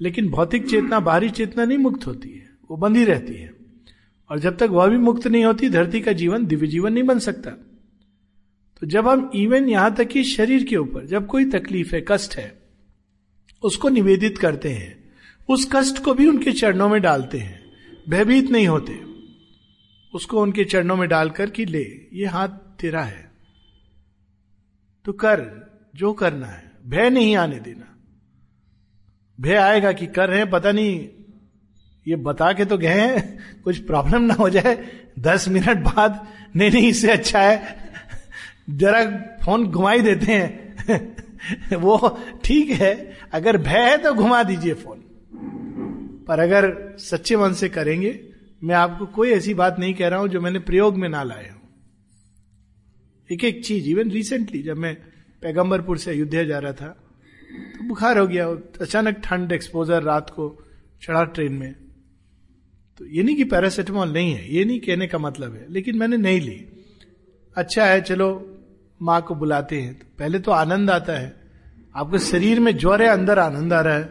लेकिन 0.00 0.28
भौतिक 0.28 0.68
चेतना, 0.68 1.00
बाहरी 1.00 1.30
चेतना 1.30 1.64
नहीं 1.64 1.78
मुक्त 1.78 2.06
होती 2.06 2.30
है। 2.30 2.50
वो 2.70 2.76
बंधी 2.76 3.04
रहती 3.04 3.34
है। 3.34 3.54
और 4.30 4.38
जब 4.38 4.56
तक 4.56 4.68
वह 4.70 4.86
भी 4.86 4.96
मुक्त 4.96 5.26
नहीं 5.26 5.44
होती, 5.44 5.68
धरती 5.68 6.00
का 6.00 6.12
जीवन, 6.12 6.46
दिव्य 6.46 6.66
जीवन 6.66 6.92
नहीं 6.92 7.04
बन 7.04 7.18
सकता। 7.18 7.50
तो 8.80 8.86
जब 8.86 9.08
हम 9.08 9.30
इवन 9.34 9.68
यहाँ 9.68 9.94
तक 9.94 10.04
कि 10.04 10.24
शरीर 10.24 10.64
के 10.64 10.76
ऊपर, 10.76 11.06
जब 11.06 11.26
कोई 11.26 11.44
तकलीफ़ 11.44 11.94
है, 11.94 12.04
कष्ट 12.08 12.36
है, 12.36 12.62
उसको 13.62 13.88
निवेदित 13.88 14.38
करते 14.38 14.68
हैं। 14.68 15.12
उस 15.48 15.68
कष्ट 15.72 16.04
को 16.04 16.14
भी 16.14 16.26
उनके 16.26 16.52
चरणों 16.52 16.88
में 16.88 17.02
डालते 17.02 17.38
हैं। 17.38 17.64
भयभीत 18.08 18.50
नहीं 18.50 18.68
होते। 18.68 19.00
उसको 20.14 20.42
उनके 20.42 20.64
चरणों 20.64 20.96
में 20.96 21.08
डालकर 21.08 21.50
कि 21.50 21.64
ले, 21.64 22.08
ये 22.12 22.24
हाथ 22.24 22.48
तेरा 22.48 23.02
है। 23.02 23.27
तो 25.04 25.12
कर, 25.12 25.70
जो 25.96 26.12
करना 26.12 26.46
है। 26.46 26.72
भय 26.86 27.10
नहीं 27.10 27.36
आने 27.36 27.60
देना। 27.60 27.96
भय 29.40 29.54
आएगा 29.54 29.92
कि 29.92 30.06
कर 30.06 30.28
रहे 30.28 30.38
हैं, 30.38 30.50
पता 30.50 30.72
नहीं, 30.72 31.08
ये 32.06 32.16
बता 32.16 32.52
के 32.52 32.64
तो 32.64 32.78
गए 32.78 32.88
हैं, 32.88 33.38
कुछ 33.64 33.78
प्रॉब्लम 33.78 34.22
ना 34.22 34.34
हो 34.34 34.50
जाए। 34.50 34.88
दस 35.18 35.48
मिनट 35.48 35.78
बाद, 35.78 36.26
नहीं 36.56 36.70
नहीं, 36.70 36.88
इससे 36.88 37.10
अच्छा 37.10 37.40
है। 37.40 37.90
जरा 38.70 39.04
फ़ोन 39.44 39.66
घुमाई 39.66 40.00
देते 40.00 40.32
हैं। 40.32 40.68
वो 41.76 42.20
ठीक 42.44 42.70
है, 42.70 43.16
अगर 43.32 43.56
भय 43.56 43.90
है 43.90 43.98
तो 43.98 44.14
घुमा 44.14 44.42
दीजिए 44.42 44.74
फ़ोन। 44.74 45.04
पर 46.28 46.40
अगर 46.40 46.96
सच्चे 46.98 47.36
मन 47.36 47.52
से 47.52 47.68
करेंगे, 47.68 48.20
मैं 48.64 48.74
आपको 48.74 49.06
कोई 49.06 49.30
ऐसी 49.30 49.54
बात 49.54 49.78
नहीं 49.78 49.94
कह 49.94 50.08
रहा 50.08 50.20
हूँ 50.20 50.28
जो 50.28 50.40
मैंने 50.40 50.58
प्रयोग 50.58 50.96
में 50.96 51.08
ना 51.08 51.22
हूँ। 51.48 51.57
एक 53.32 53.44
एक 53.44 53.64
चीज़ 53.64 53.88
इवन 53.88 54.10
रिसेंटली 54.10 54.62
जब 54.62 54.76
मैं 54.76 54.94
पैगंबरपुर 55.42 55.98
से 55.98 56.10
अयोध्या 56.10 56.44
जा 56.44 56.58
रहा 56.58 56.72
था 56.72 56.88
तो 57.78 57.88
बुखार 57.88 58.18
हो 58.18 58.26
गया 58.26 58.48
अचानक 58.80 59.20
ठंड 59.24 59.52
एक्सपोजर 59.52 60.02
रात 60.02 60.30
को 60.30 60.64
चढ़ा 61.02 61.24
ट्रेन 61.24 61.52
में। 61.52 61.74
तो 62.98 63.06
ये 63.06 63.22
नहीं 63.22 63.36
कि 63.36 63.44
पैरासिटामोल 63.44 64.12
नहीं 64.12 64.32
है, 64.32 64.54
ये 64.54 64.64
नहीं 64.64 64.80
कहने 64.80 65.06
का 65.06 65.18
मतलब 65.18 65.54
है, 65.54 65.66
लेकिन 65.70 65.96
मैंने 65.96 66.16
नहीं 66.16 66.40
ली। 66.40 66.66
अच्छा 67.56 67.86
है, 67.86 68.00
चलो, 68.00 68.58
माँ 69.02 69.22
को 69.22 69.34
बुलाते 69.34 69.80
हैं। 69.80 69.98
तो 69.98 70.06
पहले 70.18 70.38
तो 70.38 70.50
आनंद 70.50 70.90
आता 70.90 71.12
है। 71.12 71.36
आपके 71.96 72.18
शरीर 72.18 72.60
में 72.60 72.76
ज्वर 72.76 73.02
है, 73.02 73.08
अंदर 73.08 73.38
आनंद 73.38 73.72
आ 73.72 73.80
रहा 73.80 73.94
है। 73.94 74.04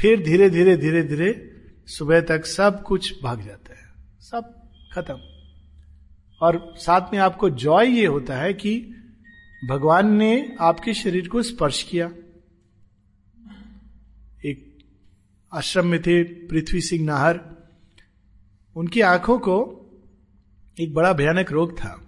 फिर 0.00 0.22
धीरे 0.22 0.50
धीरे 0.50 0.76
धीरे 0.76 1.02
धीरे 1.02 1.50
सुबह 1.86 2.20
तक 2.20 2.46
सब 2.46 2.82
कुछ 2.82 3.22
भाग 3.22 3.44
जाता 3.44 3.74
है। 3.74 3.94
सब 4.20 4.68
खत्म। 4.92 5.33
और 6.44 6.74
साथ 6.76 7.00
में 7.12 7.20
आपको 7.20 7.50
जॉय 7.50 7.86
ये 7.86 8.06
होता 8.06 8.36
है 8.36 8.54
कि 8.54 8.94
भगवान 9.68 10.16
ने 10.16 10.56
आपके 10.60 10.94
शरीर 10.94 11.28
को 11.28 11.42
स्पर्श 11.42 11.82
किया। 11.82 12.10
एक 14.44 14.78
आश्रम 15.52 15.86
में 15.86 16.02
थे 16.02 16.22
पृथ्वी 16.22 16.80
सिंह 16.80 17.04
नाहर। 17.04 17.40
उनकी 18.76 19.00
आँखों 19.00 19.38
को 19.38 19.80
एक 20.80 20.94
बड़ा 20.94 21.12
भयानक 21.12 21.52
रोग 21.52 21.78
था। 21.78 22.06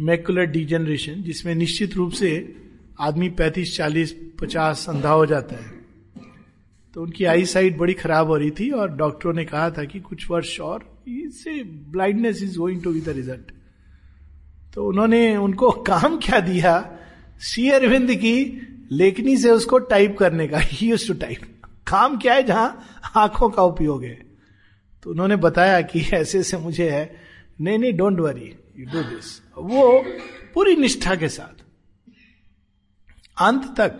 मैकुलर 0.00 0.44
डिजेनरेशन 0.44 1.22
जिसमें 1.22 1.54
निश्चित 1.54 1.94
रूप 1.94 2.12
से 2.12 2.56
आदमी 3.00 3.30
35, 3.30 3.76
40, 3.76 4.16
50 4.40 4.88
अंधा 4.88 5.10
हो 5.10 5.26
जाता 5.26 5.56
है। 5.56 5.70
तो 6.94 7.02
उनकी 7.02 7.24
आई 7.24 7.44
साइट 7.44 7.76
बड़ी 7.76 7.94
खराब 7.94 8.26
हो 8.26 8.36
रही 8.36 8.50
थी 8.50 8.70
और 8.70 8.96
डॉक्टरों 8.96 9.32
ने 9.32 9.44
कहा 9.44 9.70
था 9.70 9.84
कि 9.84 10.00
कुछ 10.00 10.30
वर्ष 10.30 10.60
और 10.60 10.89
इससे 11.08 11.62
blindness 11.64 12.42
is 12.42 12.58
going 12.58 12.82
to 12.82 12.92
be 12.92 13.00
the 13.00 13.08
result 13.08 13.52
तो 14.74 14.88
उन्होंने 14.88 15.36
उनको 15.36 15.70
काम 15.86 16.16
क्या 16.16 16.40
दिया? 16.40 16.98
सी 17.38 17.70
अरविंद 17.70 18.14
की 18.14 18.66
लेखनी 18.92 19.36
से 19.36 19.50
उसको 19.50 19.78
टाइप 19.78 20.16
करने 20.18 20.48
का। 20.48 20.58
ही 20.58 20.90
यूज़ 20.90 21.08
टू 21.08 21.14
टाइप 21.14 21.62
काम 21.86 22.18
क्या 22.18 22.34
है 22.34 22.42
जहाँ 22.42 23.02
आँखों 23.16 23.50
का 23.50 23.62
उपयोग 23.62 24.04
है? 24.04 24.26
तो 25.02 25.10
उन्होंने 25.10 25.36
बताया 25.36 25.80
कि 25.80 26.00
ऐसे 26.12 26.38
ऐसे 26.38 26.56
मुझे 26.56 26.90
है। 26.90 27.16
नहीं 27.60 27.78
नहीं 27.78 27.92
don't 27.92 28.20
worry 28.20 28.54
you 28.78 28.86
do 28.86 29.02
this 29.02 29.40
वो 29.58 30.04
पूरी 30.54 30.76
निष्ठा 30.76 31.14
के 31.14 31.28
साथ। 31.28 31.62
अंत 33.40 33.64
तक 33.80 33.98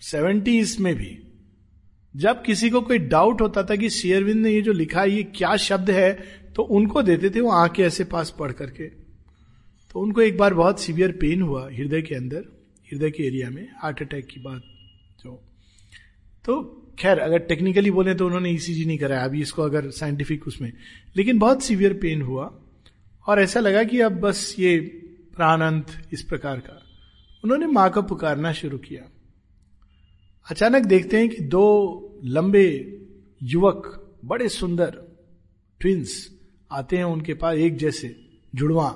सेवेंटीज 0.00 0.76
में 0.80 0.94
भी, 0.94 1.18
जब 2.16 2.42
किसी 2.42 2.70
को 2.70 2.80
कोई 2.80 2.98
डाउट 2.98 3.40
होता 3.40 3.62
था 3.62 3.76
कि 3.76 3.90
शेयरविंद 3.90 4.42
ने 4.42 4.50
ये 4.50 4.62
जो 4.62 4.72
लिखा 4.72 5.04
ये 5.04 5.22
क्या 5.22 5.56
शब्द 5.56 5.90
है? 5.90 6.41
तो 6.56 6.62
उनको 6.62 7.02
देते 7.02 7.30
थे 7.30 7.40
वो 7.40 7.50
आँखें 7.50 7.84
ऐसे 7.84 8.04
पास 8.04 8.36
पढ़ 8.38 8.52
करके। 8.52 8.88
तो 9.92 10.00
उनको 10.00 10.20
एक 10.20 10.38
बार 10.38 10.54
बहुत 10.54 10.80
सीवियर 10.80 11.12
पेन 11.12 11.42
हुआ 11.42 11.70
हृदय 11.70 12.02
के 12.02 12.14
अंदर, 12.14 12.44
हृदय 12.92 13.10
के 13.10 13.26
एरिया 13.26 13.50
में 13.50 13.68
हार्ट 13.82 14.02
अटैक 14.02 14.26
की 14.26 14.40
बात 14.40 14.62
जो। 15.24 15.42
तो 16.44 16.78
खैर, 16.98 17.18
अगर 17.18 17.38
टेक्निकली 17.38 17.90
बोले 17.90 18.14
तो 18.14 18.26
उन्होंने 18.26 18.50
ईसीजी 18.50 18.84
नहीं 18.84 18.98
कराया, 18.98 19.24
अभी 19.24 19.40
इसको 19.40 19.62
अगर 19.62 19.90
साइंटिफिक 19.90 20.46
उसमें। 20.46 20.72
लेकिन 21.16 21.38
बहुत 21.38 21.62
सीवियर 21.62 21.92
पेन 21.92 22.22
हुआ 22.22 22.60
और 23.26 23.40
ऐसा 23.40 23.60
लगा 23.60 23.84
कि 23.84 24.00
अब 24.00 24.12
बस 24.12 24.56
ये 24.58 24.80
प्राणंत 25.36 26.08
इस 26.12 26.22
प्रकार 26.22 26.60
का। 26.60 26.82
उन्होंने 27.44 27.66
माँ 27.66 27.90
को 27.90 28.02
पुकारना 28.02 28.52
शुरू 28.52 28.78
किया। 28.78 29.10
अचानक 30.50 30.86
देखते 30.86 31.18
हैं 31.18 31.28
कि 31.28 31.42
दो 31.42 32.20
लंबे 32.24 32.98
युवक, 33.42 34.10
बड़े 34.24 34.48
सुंदर 34.48 35.02
ट्विंस 35.80 36.31
आते 36.72 36.96
हैं 36.96 37.04
उनके 37.04 37.34
पास 37.34 37.56
एक 37.56 37.76
जैसे 37.76 38.14
जुड़वा, 38.54 38.88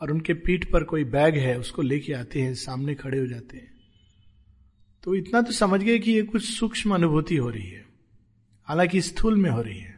और 0.00 0.10
उनके 0.10 0.34
पीठ 0.36 0.70
पर 0.70 0.84
कोई 0.84 1.04
बैग 1.06 1.36
है, 1.36 1.58
उसको 1.58 1.82
लेके 1.82 2.12
आते 2.12 2.40
हैं, 2.40 2.54
सामने 2.54 2.94
खड़े 2.94 3.18
हो 3.18 3.26
जाते 3.26 3.56
हैं। 3.56 3.74
तो 5.04 5.14
इतना 5.14 5.40
तो 5.42 5.52
समझ 5.52 5.80
गए 5.80 5.98
कि 5.98 6.12
ये 6.12 6.22
कुछ 6.22 6.44
सूक्ष्म 6.44 6.94
अनुभूति 6.94 7.36
हो 7.36 7.48
रही 7.50 7.68
है, 7.68 7.84
हालाँकि 8.68 9.00
स्थूल 9.00 9.36
में 9.36 9.50
हो 9.50 9.60
रही 9.62 9.78
है। 9.78 9.94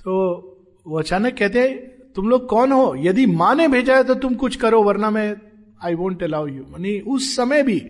तो 0.00 0.84
वो 0.86 0.98
अचानक 0.98 1.36
कहते 1.38 1.60
हैं, 1.60 1.76
तुम 2.12 2.28
लोग 2.28 2.48
कौन 2.48 2.72
हो? 2.72 2.94
यदि 2.98 3.26
माँ 3.26 3.54
ने 3.54 3.68
भेजा 3.68 3.96
है 3.96 4.04
तो 4.04 4.14
तुम 4.14 4.34
कुछ 4.34 4.56
करो, 4.56 4.82
वरना 4.82 5.10
मैं 5.10 5.34
I 5.82 5.94
won't 5.94 6.22
allow 6.22 6.46
you 6.46 6.64
money 6.70 6.98
उस 7.00 7.34
समय 7.36 7.62
भी 7.62 7.80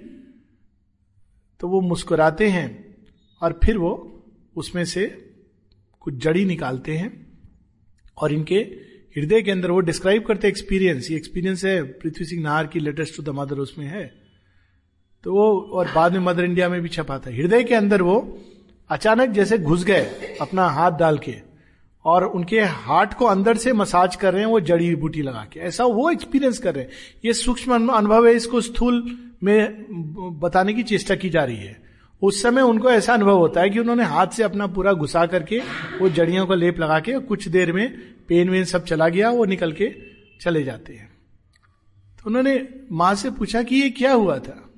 तो 1.60 1.68
वो 1.68 1.80
मुस्कुराते 1.80 2.48
हैं, 2.48 2.68
और 3.42 3.58
फिर 3.64 3.78
वो 3.78 3.92
उसमें 4.56 4.84
से 4.84 5.06
कुछ 6.02 6.14
जड़ी 6.14 6.44
निकालते 6.44 6.96
हैं। 6.96 7.23
और 8.18 8.32
इनके 8.32 8.56
हृदय 9.16 9.42
के 9.42 9.50
अंदर 9.50 9.70
वो 9.70 9.80
डिस्क्राइब 9.80 10.24
करते 10.24 10.48
एक्सपीरियंस 10.48 11.10
ये 11.10 11.16
एक्सपीरियंस 11.16 11.64
है 11.64 11.82
पृथ्वी 11.82 12.24
सिंह 12.24 12.42
नाहर 12.42 12.66
की 12.66 12.80
लेटेस्ट 12.80 13.16
टू 13.16 13.22
द 13.22 13.28
मदर 13.28 13.56
उसमें 13.56 13.86
है। 13.86 14.14
तो 15.24 15.32
वो, 15.32 15.60
और 15.72 15.92
बाद 15.94 16.12
में 16.12 16.20
मदर 16.20 16.44
इंडिया 16.44 16.68
में 16.68 16.80
भी 16.80 16.88
छपा 16.88 17.18
था। 17.18 17.30
हृदय 17.30 17.64
के 17.64 17.74
अंदर 17.74 18.02
वो 18.02 18.38
अचानक 18.90 19.28
जैसे 19.28 19.58
घुस 19.58 19.84
गए 19.84 20.36
अपना 20.40 20.66
हाथ 20.68 20.92
डाल 20.92 21.18
के 21.18 21.34
और 22.04 22.24
उनके 22.24 22.60
हार्ट 22.60 23.14
को 23.14 23.24
अंदर 23.24 23.56
से 23.56 23.72
मसाज 23.72 24.16
कर 24.16 24.32
रहे 24.32 24.42
हैं, 24.42 24.50
वो 24.50 24.60
जड़ी 24.60 24.94
बूटी 24.94 25.22
लगा 25.22 25.46
के। 25.52 25.60
ऐसा 25.60 25.84
वो 25.84 26.10
एक्सपीरियंस 26.10 26.58
कर 26.58 26.74
रहे 26.74 26.84
हैं। 26.84 26.90
ये 27.24 27.32
सूक्ष्म 27.32 27.92
अनुभव 27.92 28.26
है, 28.26 28.34
इसको 28.34 28.60
स्थूल 28.60 29.18
में 29.42 29.86
बताने 30.40 30.74
की 30.74 30.82
चेष्टा 30.82 31.14
की 31.14 31.30
जा 31.30 31.44
रही 31.44 31.56
है। 31.56 31.83
उस 32.24 32.42
समय 32.42 32.62
उनको 32.62 32.90
ऐसा 32.90 33.14
अनुभव 33.14 33.38
होता 33.38 33.60
है 33.60 33.70
कि 33.70 33.78
उन्होंने 33.78 34.04
हाथ 34.04 34.26
से 34.26 34.42
अपना 34.42 34.66
पूरा 34.66 34.92
घुसा 34.92 35.26
करके 35.26 35.58
वो 36.00 36.08
जड़ियों 36.08 36.46
का 36.46 36.54
लेप 36.54 36.78
लगा 36.78 37.00
के 37.00 37.18
कुछ 37.18 37.48
देर 37.48 37.72
में 37.72 37.98
पेन 38.28 38.50
वेन 38.50 38.64
सब 38.64 38.84
चला 38.84 39.08
गया, 39.08 39.30
वो 39.30 39.44
निकल 39.44 39.72
के 39.72 39.94
चले 40.40 40.64
जाते 40.64 40.92
हैं। 40.92 41.12
तो 42.18 42.22
उन्होंने 42.26 42.68
माँ 42.92 43.14
से 43.14 43.30
पूछा 43.30 43.62
कि 43.62 43.76
ये 43.76 43.90
क्या 43.90 44.12
हुआ 44.12 44.38
था? 44.38 44.70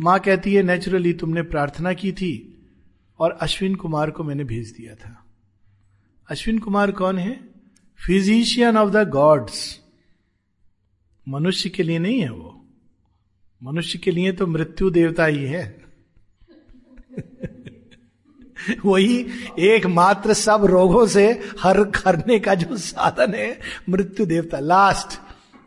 माँ 0.00 0.20
कहती 0.20 0.54
है 0.54 0.62
नेचुरली 0.62 1.12
तुमने 1.12 1.42
प्रार्थना 1.42 1.92
की 1.92 2.12
थी 2.12 2.58
और 3.18 3.30
अश्विन 3.30 3.74
कुमार 3.74 4.10
को 4.10 4.24
मैंने 4.24 4.44
भेज 4.44 4.70
दिया 4.70 4.94
था। 4.94 5.24
अश्विन 6.30 6.58
कुमार 6.58 6.90
कौन 6.90 7.18
है? 7.18 7.40
फिजिशियन 8.06 8.76
ऑफ़ 8.76 8.90
द 8.90 9.08
गॉड्स 9.08 9.80
मनुष्य 11.28 11.70
के 11.70 11.82
लिए 11.82 11.98
नहीं 11.98 12.20
है 12.20 12.30
वो। 12.30 12.64
मनुष्य 13.62 13.98
के 13.98 14.10
लिए 14.10 14.32
तो 14.32 14.46
मृत्यु 14.46 14.90
देवता 14.90 15.24
ही 15.24 15.44
है। 15.44 15.81
वही 18.84 19.26
एकमात्र 19.58 20.32
सब 20.32 20.64
रोगों 20.64 21.06
से 21.06 21.40
हर 21.60 21.84
करने 21.84 22.38
का 22.38 22.54
जो 22.54 22.76
साधन 22.76 23.34
है, 23.34 23.60
मृत्यु 23.88 24.26
देवता 24.26 24.58
लास्ट 24.58 25.20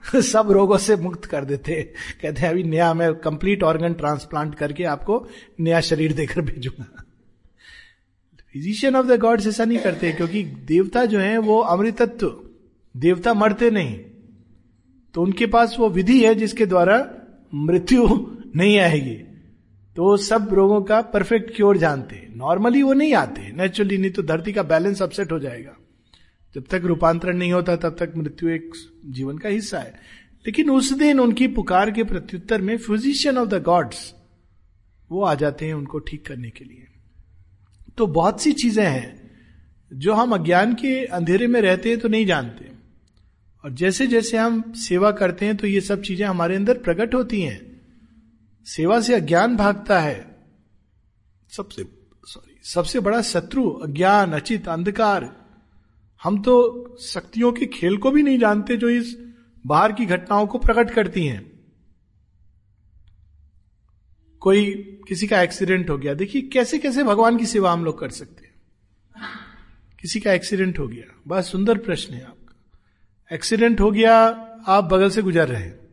सब 0.15 0.51
रोगों 0.51 0.77
से 0.77 0.95
मुक्त 0.95 1.25
कर 1.25 1.45
देते 1.45 1.93
कहते 2.21 2.41
हैं, 2.41 2.49
अभी 2.49 2.63
नया 2.63 2.93
मैं 2.93 3.15
कंप्लीट 3.15 3.63
ऑर्गन 3.63 3.93
ट्रांसप्लांट 3.93 4.55
करके 4.55 4.83
आपको 4.83 5.27
नया 5.59 5.81
शरीर 5.81 6.13
देकर 6.13 6.41
भेजूँगा। 6.41 7.03
फिजिशियन 8.53 8.95
ऑफ़ 8.95 9.05
द 9.05 9.19
गॉड्स 9.19 9.47
ऐसा 9.47 9.65
नहीं 9.65 9.77
करते, 9.77 10.11
क्योंकि 10.11 10.43
देवता 10.43 11.05
जो 11.05 11.19
है 11.19 11.37
वो 11.37 11.59
अमृतत्व, 11.59 12.39
देवता 12.97 13.33
मरते 13.33 13.71
नहीं। 13.71 13.99
तो 15.13 15.21
उनके 15.21 15.45
पास 15.45 15.75
वो 15.79 15.89
विधि 15.89 16.25
है 16.25 16.35
जिसके 16.35 16.65
द्वारा 16.65 17.09
मृत्यु 17.53 18.07
नहीं 18.55 18.79
आएगी। 18.79 19.34
तो 19.95 20.15
सब 20.17 20.53
रोगों 20.53 20.81
का 20.81 21.01
परफेक्ट 21.01 21.55
क्योर 21.55 21.77
जानते 21.77 22.15
हैं। 22.15 22.35
नॉर्मली 22.35 22.81
वो 22.83 22.93
नहीं 22.93 23.13
आते 23.13 23.51
नेचुरली 23.51 23.97
नहीं 23.97 24.11
तो 24.11 24.23
धरती 24.23 24.53
का 24.53 24.63
बैलेंस 24.63 25.01
अपसेट 25.01 25.31
हो 25.31 25.39
जाएगा। 25.39 25.75
जब 26.55 26.63
तक 26.69 26.81
रूपांतरण 26.85 27.37
नहीं 27.37 27.51
होता, 27.53 27.75
तब 27.75 27.95
तक 27.99 28.13
मृत्यु 28.17 28.49
एक 28.49 28.71
जीवन 29.05 29.37
का 29.37 29.49
हिस्सा 29.49 29.79
है। 29.79 29.93
लेकिन 30.45 30.69
उस 30.69 30.91
दिन 30.93 31.19
उनकी 31.19 31.47
पुकार 31.47 31.91
के 31.91 32.03
प्रत्युत्तर 32.03 32.61
में 32.61 32.77
फिजिशियन 32.77 33.37
ऑफ़ 33.37 33.49
द 33.49 33.61
गॉड्स 33.63 34.13
वो 35.11 35.23
आ 35.23 35.33
जाते 35.35 35.65
हैं 35.65 35.73
उनको 35.73 35.99
ठीक 35.99 36.25
करने 36.25 36.49
के 36.49 36.65
लिए। 36.65 36.87
तो 37.97 38.07
बहुत 38.07 38.41
सी 38.41 38.51
चीज़ें 38.53 38.85
हैं 38.85 39.31
जो 39.91 40.13
हम 40.13 40.33
अज्ञान 40.35 40.73
के 40.73 41.05
अंधेरे 41.05 41.47
में 41.47 41.61
रहते 41.61 41.89
हैं 41.89 41.99
तो 41.99 42.07
नहीं 42.07 42.25
जानते। 42.25 42.71
और 43.63 43.71
जैसे 43.71 44.07
जैसे 44.07 44.37
हम 44.37 44.61
सेवा 44.71 45.11
करते 45.11 45.45
हैं 45.45 45.55
तो 45.57 45.67
ये 45.67 45.81
सब 45.81 46.01
चीज़ें 46.01 46.25
हमारे 46.27 46.55
अंदर 46.55 46.77
प्रकट 46.77 47.15
होती 47.15 47.41
हैं। 47.41 47.74
सेवा 48.65 49.01
से 49.01 49.13
अज्ञान 49.13 49.55
भागता 49.55 49.99
है। 49.99 50.35
सबसे 51.49 51.85
सॉरी 52.25 52.59
सबसे 52.63 52.99
बड़ा 52.99 53.21
शत्रु 53.21 53.71
अज्ञान, 53.71 54.33
अचित, 54.33 54.67
अंधकार। 54.67 55.45
हम 56.23 56.41
तो 56.41 56.85
शक्तियों 57.01 57.51
के 57.51 57.65
खेल 57.65 57.97
को 57.97 58.11
भी 58.11 58.23
नहीं 58.23 58.39
जानते 58.39 58.77
जो 58.77 58.89
इस 58.89 59.17
बाहर 59.65 59.91
की 59.91 60.05
घटनाओं 60.05 60.47
को 60.47 60.57
प्रकट 60.57 60.91
करती 60.91 61.27
हैं। 61.27 61.59
कोई 64.39 64.73
किसी 65.07 65.27
का 65.27 65.41
एक्सीडेंट 65.41 65.89
हो 65.89 65.97
गया। 65.97 66.13
देखिए, 66.13 66.41
कैसे 66.41 66.79
कैसे 66.79 67.03
भगवान 67.03 67.37
की 67.37 67.45
सेवा 67.45 67.71
हम 67.71 67.85
लोग 67.85 67.99
कर 67.99 68.09
सकते 68.09 68.45
हैं? 68.45 68.53
किसी 69.99 70.19
का 70.19 70.33
एक्सीडेंट 70.33 70.79
हो 70.79 70.87
गया। 70.87 71.21
बहुत 71.27 71.45
सुंदर 71.45 71.77
प्रश्न 71.77 72.13
है 72.13 72.21
आपका। 72.21 72.55
एक्सीडेंट 73.35 73.81
हो 73.81 73.91
गया, 73.91 74.27
आप 74.67 74.83
बगल 74.83 75.09
से 75.09 75.21
गुजर 75.21 75.47
रहे 75.47 75.84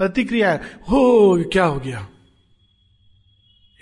प्रतिक्रिया 0.00 0.60
हो। 0.90 1.44
क्या 1.52 1.64
हो 1.64 1.80
गया? 1.80 2.08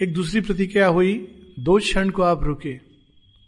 एक 0.03 0.13
दूसरी 0.13 0.41
प्रतिक्रिया 0.41 0.87
हुई, 0.87 1.29
दो 1.59 1.79
क्षण 1.79 2.11
को 2.11 2.23
आप 2.23 2.45
रुके। 2.45 2.71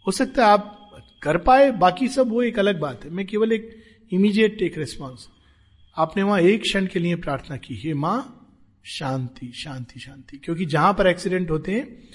हो 0.07 0.11
सकता 0.11 0.45
है 0.45 0.53
आप 0.53 0.91
कर 1.23 1.37
पाए, 1.37 1.71
बाकी 1.71 2.07
सब 2.07 2.29
वो 2.29 2.43
एक 2.43 2.59
अलग 2.59 2.79
बात 2.79 3.05
है। 3.05 3.09
मैं 3.09 3.27
केवल 3.27 3.51
एक 3.51 3.83
इमीडिएट 4.11 4.59
टेक 4.59 4.77
रिस्पॉन्स 4.77 5.27
आपने 5.97 6.23
वहाँ 6.23 6.39
एक 6.39 6.61
क्षण 6.61 6.85
के 6.85 6.99
लिए 6.99 7.15
प्रार्थना 7.15 7.57
की, 7.57 7.75
हे 7.75 7.93
माँ, 7.93 8.47
शांति 8.85 9.51
शांति 9.55 9.99
शांति। 9.99 10.37
क्योंकि 10.37 10.65
जहाँ 10.65 10.93
पर 10.93 11.07
एक्सीडेंट 11.07 11.51
होते 11.51 11.71
हैं, 11.71 12.07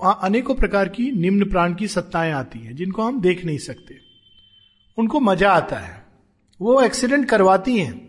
वहाँ 0.00 0.20
अनेकों 0.22 0.54
प्रकार 0.54 0.88
की 0.88 1.10
निम्न 1.10 1.50
प्राण 1.50 1.74
की 1.74 1.88
सत्ताएँ 1.88 2.32
आती 2.32 2.58
हैं, 2.58 2.76
जिनको 2.76 3.02
हम 3.02 3.20
देख 3.20 3.44
नहीं 3.44 3.58
सकते। 3.58 3.98
उनको 4.98 5.20
मज़ा 5.20 5.52
आता 5.52 5.76
है। 5.76 6.06
वो 6.60 6.82
एक्सीडेंट 6.82 7.28
करवाती 7.28 7.78
हैं। 7.78 8.07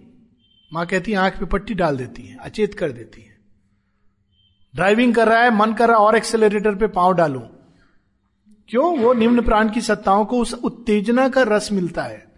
माँ 0.73 0.85
कहती 0.85 1.11
है, 1.11 1.17
आँख 1.17 1.39
पे 1.39 1.45
पट्टी 1.45 1.73
डाल 1.73 1.97
देती 1.97 2.23
है, 2.23 2.37
अचेत 2.37 2.73
कर 2.73 2.91
देती 2.91 3.21
है। 3.21 3.37
ड्राइविंग 4.75 5.15
कर 5.15 5.27
रहा 5.27 5.43
है, 5.43 5.55
मन 5.55 5.73
कर 5.73 5.87
रहा 5.87 5.97
है, 5.97 6.03
और 6.03 6.15
एक्सेलरेटर 6.15 6.75
पे 6.75 6.87
पाँव 6.87 7.13
डालू। 7.13 7.39
क्यों? 8.69 8.97
वो 8.97 9.13
निम्न 9.13 9.41
प्राण 9.41 9.69
की 9.69 9.81
सत्ताओं 9.81 10.25
को 10.25 10.39
उस 10.39 10.53
उत्तेजना 10.53 11.29
का 11.29 11.41
रस 11.41 11.71
मिलता 11.71 12.03
है। 12.03 12.31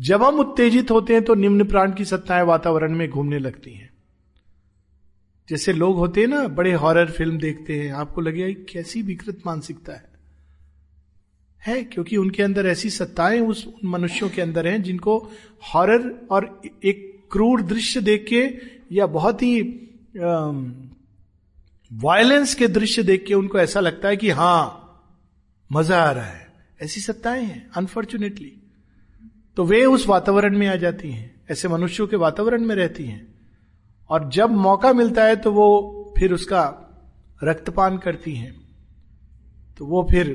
जब 0.00 0.22
हम 0.22 0.34
उत्तेजित 0.34 0.90
होते 0.90 1.12
हैं 1.12 1.24
तो 1.24 1.34
निम्न 1.34 1.64
प्राण 1.64 1.92
की 1.92 2.04
सत्ताएँ 2.04 2.42
वातावरण 2.42 2.92
में 2.92 3.10
घूमने 3.10 3.38
लगती 3.38 3.74
हैं। 3.74 3.90
जैसे 5.48 5.72
लोग 5.72 5.96
होते 5.96 6.20
हैं 6.20 6.28
ना, 6.28 6.48
बड़े 6.48 6.72
हॉरर 6.72 7.10
फ़िल्म 7.10 7.38
देखते 7.38 7.80
हैं, 7.80 7.92
आपको 7.92 8.20
लगेगा 8.20 8.64
कैसी 8.72 9.02
विकृत 9.02 9.42
मानसिकता 9.46 9.92
है। 9.92 10.12
है, 11.66 11.84
क्योंकि 11.84 12.16
उनके 12.16 12.42
अंदर 12.42 12.66
ऐसी 12.66 12.90
सत्ताएँ 12.90 13.40
उस 13.40 13.68
मनुष्यों 13.84 14.30
के 14.30 14.42
अंदर 14.42 14.66
हैं, 14.66 14.82
जिनको 14.82 15.30
हॉरर 15.74 16.26
और 16.30 16.62
एक 16.84 17.13
क्रूर 17.34 17.62
दृश्य 17.64 18.00
देख 18.02 18.26
के 18.28 18.42
या 18.92 19.06
बहुत 19.08 19.42
ही 19.42 19.60
वायलेंस 21.90 22.54
के 22.54 22.68
दृश्य 22.68 23.02
देख 23.02 23.24
के 23.26 23.34
उनको 23.34 23.58
ऐसा 23.58 23.80
लगता 23.80 24.08
है 24.08 24.16
कि 24.16 24.30
हाँ 24.30 24.80
मज़ा 25.70 26.02
आ 26.02 26.10
रहा 26.10 26.24
है। 26.24 26.46
ऐसी 26.80 27.00
सत्ताएँ 27.00 27.44
हैं 27.44 27.70
अनफॉर्चुनेटली 27.76 28.52
तो 29.56 29.64
वे 29.64 29.84
उस 29.86 30.06
वातावरण 30.08 30.56
में 30.58 30.66
आ 30.66 30.74
जाती 30.76 31.10
हैं, 31.10 31.34
ऐसे 31.50 31.68
मनुष्यों 31.68 32.06
के 32.06 32.16
वातावरण 32.16 32.62
में 32.62 32.74
रहती 32.76 33.04
हैं। 33.04 33.26
और 34.10 34.28
जब 34.28 34.50
मौका 34.52 34.92
मिलता 34.92 35.24
है 35.24 35.36
तो 35.36 35.52
वो 35.52 36.14
फिर 36.18 36.32
उसका 36.32 36.62
रक्तपान 37.40 37.98
करती 37.98 38.34
हैं। 38.34 38.54
तो 39.78 39.86
वो 39.86 40.06
फिर 40.10 40.26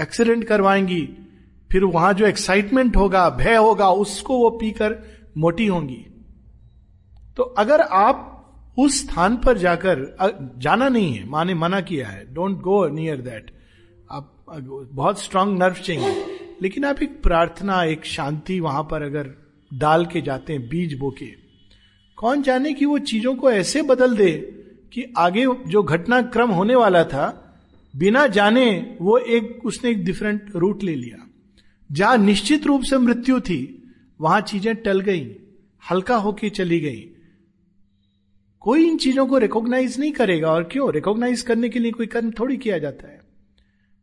एक्सीडेंट 0.00 0.44
करवाएँगी, 0.44 1.02
फिर 1.70 1.84
वहाँ 1.84 2.12
जो 2.14 2.26
एक्साइटमेंट 2.26 2.96
होगा, 2.96 3.28
भय 3.30 3.56
होगा, 3.56 3.90
उसको 3.90 4.38
वो 4.38 4.50
पीकर 4.50 4.96
मोटी 5.36 5.66
होंगी। 5.66 6.04
तो 7.36 7.42
अगर 7.42 7.80
आप 7.80 8.30
उस 8.78 9.00
स्थान 9.00 9.36
पर 9.36 9.58
जाकर 9.58 10.54
जाना 10.58 10.88
नहीं 10.88 11.12
है, 11.14 11.24
माँ 11.24 11.44
ने 11.44 11.54
मना 11.54 11.80
किया 11.80 12.08
है 12.08 12.24
डोंट 12.34 12.60
गो 12.60 12.86
नियर 12.88 13.20
दैट 13.20 13.50
आप 14.10 14.30
बहुत 14.92 15.22
स्ट्रांग 15.22 15.56
नर्व 15.58 15.74
चाहिए। 15.76 16.24
लेकिन 16.62 16.84
आप 16.84 17.02
एक 17.02 17.22
प्रार्थना, 17.22 17.82
एक 17.84 18.04
शांति 18.04 18.58
वहाँ 18.60 18.82
पर 18.82 19.02
अगर 19.02 19.30
डाल 19.70 20.06
के 20.06 20.20
जाते 20.20 20.52
हैं, 20.52 20.68
बीज 20.68 20.98
बोके, 20.98 21.26
कौन 22.18 22.42
जाने 22.42 22.72
कि 22.72 22.84
वो 22.84 22.98
चीज़ों 23.00 23.34
को 23.34 23.50
ऐसे 23.50 23.82
बदल 23.82 24.16
दे 24.16 24.32
कि 24.92 25.04
आगे 25.18 25.46
जो 25.68 25.82
घटनाक्रम 25.82 26.50
होने 26.50 26.74
वाला 26.74 27.04
था, 27.04 27.40
बिना 27.94 28.26
जाने 28.26 28.96
वो 29.00 29.16
एक, 29.18 29.60
उसने 29.64 29.90
एक 29.90 30.04
डिफरेंट 30.04 30.50
रूट 30.56 30.82
ले 30.82 30.94
लिया। 30.94 31.26
जहाँ 31.90 32.16
निश्चित 32.18 32.66
रूप 32.66 32.82
से 32.82 32.98
मृत्यु 32.98 33.40
थी, 33.40 33.60
वहाँ 34.20 34.40
चीज़ें 34.40 34.74
टल 34.76 35.00
गई, 35.00 35.26
हल्का 35.82 36.16
होके 36.16 36.50
चली 36.50 36.80
गई। 36.80 37.10
कोई 38.64 38.86
इन 38.88 38.96
चीज़ों 38.96 39.26
को 39.26 39.38
रिकॉग्नाइज 39.38 39.98
नहीं 40.00 40.12
करेगा 40.12 40.50
और 40.50 40.64
क्यों? 40.64 40.92
रिकॉग्नाइज 40.92 41.42
करने 41.42 41.68
के 41.68 41.78
लिए 41.78 41.90
कोई 41.92 42.06
कर्म 42.06 42.30
थोड़ी 42.30 42.56
किया 42.56 42.78
जाता 42.78 43.08
है। 43.08 43.20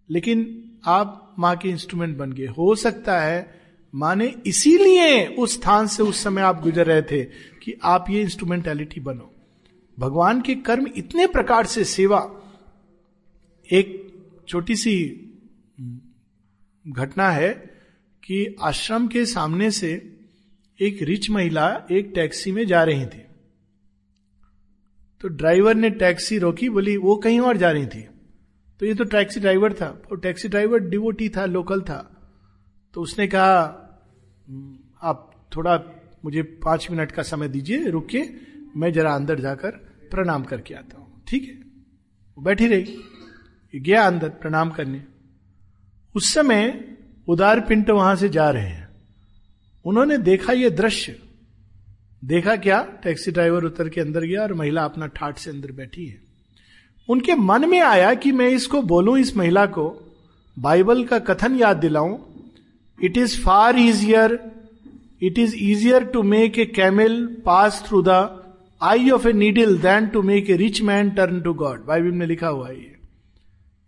लेकिन 0.09 0.63
आप 0.85 1.35
माँ 1.39 1.55
के 1.57 1.69
इंस्ट्रूमेंट 1.69 2.17
बन 2.17 2.31
गए। 2.31 2.45
हो 2.45 2.75
सकता 2.75 3.19
है 3.21 3.61
माँ 3.95 4.15
ने 4.15 4.35
इसीलिए 4.45 5.25
उस 5.27 5.53
स्थान 5.53 5.87
से 5.87 6.03
उस 6.03 6.23
समय 6.23 6.41
आप 6.41 6.61
गुजर 6.61 6.85
रहे 6.85 7.01
थे 7.01 7.23
कि 7.63 7.79
आप 7.83 8.05
ये 8.09 8.21
इंस्ट्रूमेंटेलिटी 8.21 8.99
बनो। 8.99 9.31
भगवान 9.99 10.41
के 10.41 10.55
कर्म 10.55 10.87
इतने 10.97 11.27
प्रकार 11.27 11.65
से 11.65 11.83
सेवा, 11.83 12.21
एक 13.73 14.13
छोटी 14.47 14.75
सी 14.75 14.95
घटना 16.87 17.29
है 17.29 17.49
कि 18.23 18.55
आश्रम 18.61 19.07
के 19.07 19.25
सामने 19.25 19.71
से 19.71 20.19
एक 20.81 21.01
रिच 21.01 21.29
महिला 21.29 21.87
एक 21.91 22.11
टैक्सी 22.15 22.51
में 22.51 22.67
जा 22.67 22.83
रही 22.83 23.05
थी। 23.05 23.25
तो 25.21 25.27
ड्राइवर 25.27 25.75
ने 25.75 25.89
टैक्सी 25.89 26.37
रोकी 26.37 26.69
बोली 26.69 26.95
वो 26.97 27.15
कहीं 27.15 27.39
और 27.39 27.57
जा 27.57 27.71
रही 27.71 27.85
थी। 27.85 28.01
तो 28.81 28.85
ये 28.85 28.93
तो 28.93 29.03
टैक्सी 29.03 29.39
ड्राइवर 29.39 29.73
था 29.73 29.87
और 30.11 30.19
टैक्सी 30.19 30.47
ड्राइवर 30.49 30.79
डिवोटी 30.79 31.29
था 31.29 31.45
लोकल 31.45 31.81
था। 31.81 31.99
तो 32.93 33.01
उसने 33.01 33.27
कहा 33.27 33.59
हम्म, 34.47 34.77
आप 35.01 35.47
थोड़ा 35.55 35.77
मुझे 36.25 36.41
पाँच 36.63 36.87
मिनट 36.91 37.11
का 37.11 37.23
समय 37.23 37.47
दीजिए 37.47 37.89
रुके 37.89 38.23
मैं 38.77 38.91
जरा 38.93 39.13
अंदर 39.15 39.39
जाकर 39.39 39.71
प्रणाम 40.11 40.43
करके 40.43 40.73
आता 40.73 40.97
हूँ। 40.97 41.23
ठीक 41.27 41.43
है 41.43 41.55
वो 42.37 42.43
बैठी 42.43 42.67
रही 42.67 43.79
गया 43.79 44.05
अंदर 44.07 44.29
प्रणाम 44.31 44.69
करने। 44.69 45.03
उस 46.15 46.33
समय 46.33 46.95
उदार 47.27 47.59
पिंट 47.59 47.89
वहाँ 47.89 48.15
से 48.15 48.29
जा 48.29 48.49
रहे 48.49 48.67
हैं। 48.67 48.89
उन्होंने 49.85 50.17
देखा 50.17 50.53
ये 50.53 50.69
दृश्य 50.69 51.19
देखा 52.25 52.55
क्या? 52.55 52.81
टैक्सी 53.03 53.31
ड्राइवर 53.31 53.63
उतर 53.63 53.89
के 53.89 54.01
अंदर 54.01 54.21
गया 54.21 54.41
और 54.41 54.53
महिला 54.53 54.83
अपना 54.83 55.07
ठाट 55.07 55.37
से 55.37 55.49
अंदर 55.51 55.71
बैठी 55.71 56.05
है। 56.05 56.21
उनके 57.09 57.35
मन 57.35 57.69
में 57.69 57.79
आया 57.79 58.13
कि 58.13 58.31
मैं 58.31 58.47
इसको 58.47 58.81
बोलूँ, 58.81 59.17
इस 59.19 59.37
महिला 59.37 59.65
को, 59.65 60.13
बाइबल 60.59 61.03
का 61.03 61.19
कथन 61.19 61.55
याद 61.55 61.77
दिलाऊं। 61.77 62.17
It 63.03 63.17
is 63.17 63.39
far 63.41 63.77
easier 63.77 64.39
it 65.23 65.39
is 65.39 65.55
easier 65.55 66.03
to 66.03 66.23
make 66.23 66.59
a 66.59 66.65
camel 66.65 67.25
pass 67.45 67.83
through 67.87 68.01
the 68.01 68.43
eye 68.81 69.09
of 69.09 69.27
a 69.27 69.33
needle 69.33 69.77
than 69.77 70.07
to 70.07 70.21
make 70.21 70.49
a 70.49 70.55
rich 70.55 70.81
man 70.81 71.09
turn 71.09 71.41
to 71.41 71.53
God 71.53 71.85
Bible 71.85 72.11
में 72.11 72.25
लिखा 72.27 72.47
हुआ 72.47 72.67
है 72.67 72.75
ये 72.75 72.95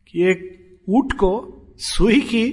कि 0.08 0.24
एक 0.24 0.42
ऊट 0.90 1.14
को 1.14 1.32
सुई 1.78 2.20
की 2.22 2.46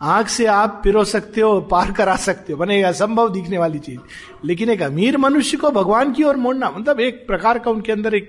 आँख 0.00 0.28
से 0.28 0.46
आप 0.46 0.80
पिरो 0.84 1.04
सकते 1.04 1.40
हो, 1.40 1.60
पार 1.60 1.90
करा 1.92 2.16
सकते 2.16 2.52
हो 2.52 2.58
बने 2.58 2.82
असंभव 2.82 3.32
दिखने 3.32 3.58
वाली 3.58 3.78
चीज़। 3.78 3.98
लेकिन 4.44 4.70
एक 4.70 4.82
अमीर 4.82 5.16
मनुष्य 5.16 5.56
को 5.56 5.70
भगवान 5.70 6.12
की 6.12 6.22
ओर 6.22 6.36
मोड़ना 6.36 6.70
मतलब 6.70 7.00
एक 7.00 7.26
प्रकार 7.26 7.58
का 7.58 7.70
उनके 7.70 7.92
अंदर 7.92 8.14
एक 8.14 8.28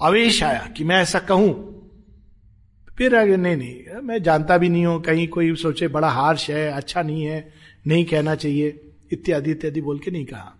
आवेश 0.00 0.42
आया 0.42 0.68
कि 0.76 0.84
मैं 0.84 0.96
ऐसा 0.96 1.18
कहूँ। 1.18 1.52
फिर 2.98 3.16
आगे, 3.16 3.36
नहीं 3.36 3.56
नहीं, 3.56 4.00
मैं 4.02 4.22
जानता 4.22 4.58
भी 4.58 4.68
नहीं 4.68 4.86
हूँ, 4.86 5.00
कहीं 5.02 5.28
कोई 5.28 5.54
सोचे 5.54 5.88
बड़ा 5.88 6.08
हार्श 6.08 6.50
है 6.50 6.70
अच्छा 6.72 7.02
नहीं 7.02 7.24
है, 7.24 7.52
नहीं 7.86 8.04
कहना 8.04 8.34
चाहिए, 8.34 8.80
इत्यादि 9.12 9.50
इत्यादि 9.50 9.80
बोल 9.80 9.98
के 9.98 10.10
नहीं 10.10 10.24
कहा। 10.24 10.52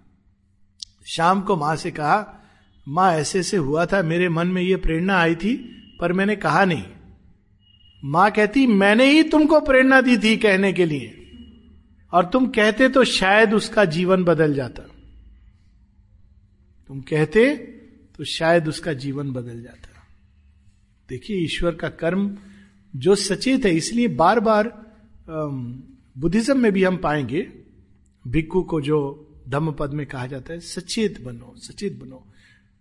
शाम 1.07 1.41
को 1.41 1.57
माँ 1.57 1.77
से 1.77 1.91
कहा, 1.91 2.43
माँ 2.89 3.13
ऐसे 3.13 3.41
ऐसे 3.41 3.57
हुआ 3.57 3.87
था, 3.87 4.03
मेरे 4.03 4.29
मन 4.29 4.47
में 4.47 4.63
ये 4.63 4.77
प्रेरणा 4.77 5.19
आई 5.19 5.35
थी, 5.35 5.55
पर 6.01 6.13
मैंने 6.13 6.37
कहा 6.37 6.65
नहीं। 6.65 6.85
माँ 8.03 8.31
कहती, 8.31 8.67
मैंने 8.67 9.11
ही 9.11 9.23
तुमको 9.23 9.61
प्रेरणा 9.61 10.01
दी 10.01 10.17
थी 10.19 10.37
कहने 10.37 10.73
के 10.73 10.85
लिए। 10.85 11.17
और 12.13 12.25
तुम 12.25 12.47
कहते 12.47 12.89
तो 12.89 13.05
शायद 13.05 13.55
उसका 13.55 13.85
जीवन 13.85 14.25
बदल 14.25 14.55
जाता। 14.55 14.83
तुम 16.89 17.01
कहते 17.01 17.55
तो 18.17 18.25
शायद 18.25 18.69
उसका 18.69 18.93
जीवन 18.93 19.31
बदल 19.33 19.63
जाता। 19.63 19.89
देखिए, 21.09 21.37
ईश्वर 21.37 21.75
का 21.75 21.89
कर्म 21.89 22.37
जो 22.95 23.15
सचेत 23.15 23.65
है, 23.65 23.75
इसलिए 23.77 24.09
बार 24.09 24.41
बार 24.41 24.73
बुद्धिज्म 25.29 26.59
में 26.59 26.73
भी 26.73 26.85
हम 26.85 26.97
पाएँगे, 26.97 27.47
भिक्खु 28.25 28.63
को 28.63 28.81
जो 28.81 28.99
धम्म 29.49 29.73
पद 29.73 29.93
में 29.93 30.07
कहा 30.07 30.27
जाता 30.27 30.53
है, 30.53 30.61
सचेत 30.61 31.21
बनो 31.21 31.55
सचेत 31.59 31.99
बनो। 32.01 32.27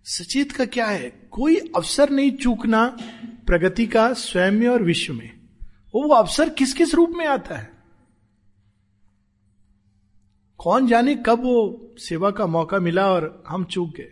सचेत 0.04 0.52
का 0.52 0.66
क्या 0.66 0.86
है? 0.86 1.10
कोई 1.32 1.56
अवसर 1.56 2.10
नहीं 2.10 2.32
चूकना 2.32 2.98
प्रगति 3.48 3.88
का 3.88 4.14
स्वयं 4.14 4.52
में 4.52 4.68
और 4.68 4.84
विश्व 4.84 5.14
में। 5.14 5.32
वो 5.96 6.04
वो 6.04 6.14
अवसर 6.14 6.50
किस 6.50 6.74
किस 6.74 6.96
रूप 6.96 7.10
में 7.10 7.28
आता 7.28 7.56
है? 7.56 7.74
कौन 10.58 10.88
जाने 10.88 11.16
कब 11.16 11.40
वो 11.40 11.88
सेवा 11.98 12.32
का 12.32 12.48
मौका 12.48 12.80
मिला 12.80 13.12
और 13.12 13.44
हम 13.48 13.64
चूक 13.64 13.96
गए? 13.96 14.12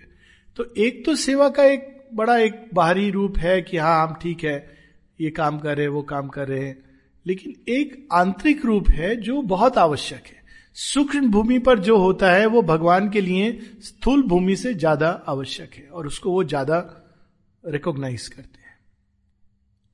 तो 0.55 0.73
एक 0.77 1.05
तो 1.05 1.15
सेवा 1.15 1.49
का 1.49 1.63
एक 1.63 2.07
बड़ा 2.13 2.37
एक 2.37 2.69
बाहरी 2.73 3.09
रूप 3.09 3.37
है 3.37 3.61
कि 3.61 3.77
हाँ 3.77 4.07
हम 4.07 4.13
ठीक 4.13 4.43
है, 4.43 4.77
ये 5.21 5.29
काम 5.29 5.59
कर 5.59 5.75
रहे 5.75 5.85
हैं, 5.85 5.93
वो 5.93 6.01
काम 6.01 6.27
कर 6.27 6.47
रहे 6.47 6.65
हैं। 6.65 6.83
लेकिन 7.25 7.55
एक 7.69 8.07
आंतरिक 8.11 8.65
रूप 8.65 8.89
है 8.89 9.15
जो 9.15 9.41
बहुत 9.41 9.77
आवश्यक 9.77 10.27
है। 10.27 10.36
सूक्ष्म 10.77 11.31
भूमि 11.31 11.59
पर 11.59 11.79
जो 11.79 11.97
होता 11.97 12.31
है, 12.31 12.45
वो 12.45 12.61
भगवान 12.61 13.09
के 13.09 13.21
लिए 13.21 13.59
स्थूल 13.81 14.23
भूमि 14.23 14.55
से 14.55 14.73
ज़्यादा 14.73 15.09
आवश्यक 15.09 15.73
है 15.73 15.87
और 15.87 16.07
उसको 16.07 16.31
वो 16.31 16.43
ज़्यादा 16.43 17.03
रिकॉग्नाइज 17.65 18.27
करते 18.27 18.61
हैं। 18.61 18.79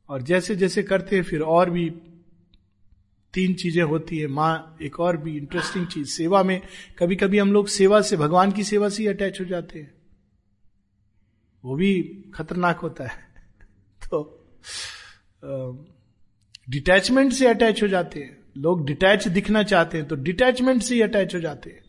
और 0.09 0.21
जैसे 0.21 0.55
जैसे 0.55 0.83
करते 0.83 1.15
हैं, 1.15 1.23
फिर 1.23 1.41
और 1.41 1.69
भी 1.69 1.89
तीन 3.33 3.53
चीज़ें 3.53 3.83
होती 3.83 4.17
है। 4.17 4.27
माँ, 4.27 4.77
एक 4.81 4.99
और 4.99 5.17
भी 5.17 5.37
इंटरेस्टिंग 5.37 5.87
चीज़, 5.87 6.07
सेवा 6.07 6.43
में। 6.43 6.61
कभी 6.99 7.15
कभी 7.15 7.37
हम 7.37 7.53
लोग 7.53 7.67
सेवा 7.67 8.01
से, 8.01 8.17
भगवान 8.17 8.51
की 8.51 8.63
सेवा 8.63 8.89
से 8.89 9.03
ही 9.03 9.09
अटैच 9.09 9.41
हो 9.41 9.45
जाते 9.45 9.79
हैं। 9.79 9.93
वो 11.65 11.75
भी 11.75 12.23
खतरनाक 12.35 12.79
होता 12.79 13.03
है। 13.03 13.33
तो 14.11 14.45
डिटैचमेंट 16.69 17.33
से 17.33 17.47
अटैच 17.47 17.83
हो 17.83 17.87
जाते 17.87 18.19
हैं। 18.19 18.42
लोग 18.57 18.85
डिटैच 18.85 19.27
दिखना 19.27 19.63
चाहते 19.63 19.97
हैं 19.97 20.07
तो 20.07 20.15
डिटैचमेंट 20.15 20.81
से 20.81 20.95
ही 20.95 21.01
अटैच 21.01 21.35
हो 21.35 21.39
जाते 21.39 21.69
हैं। 21.69 21.83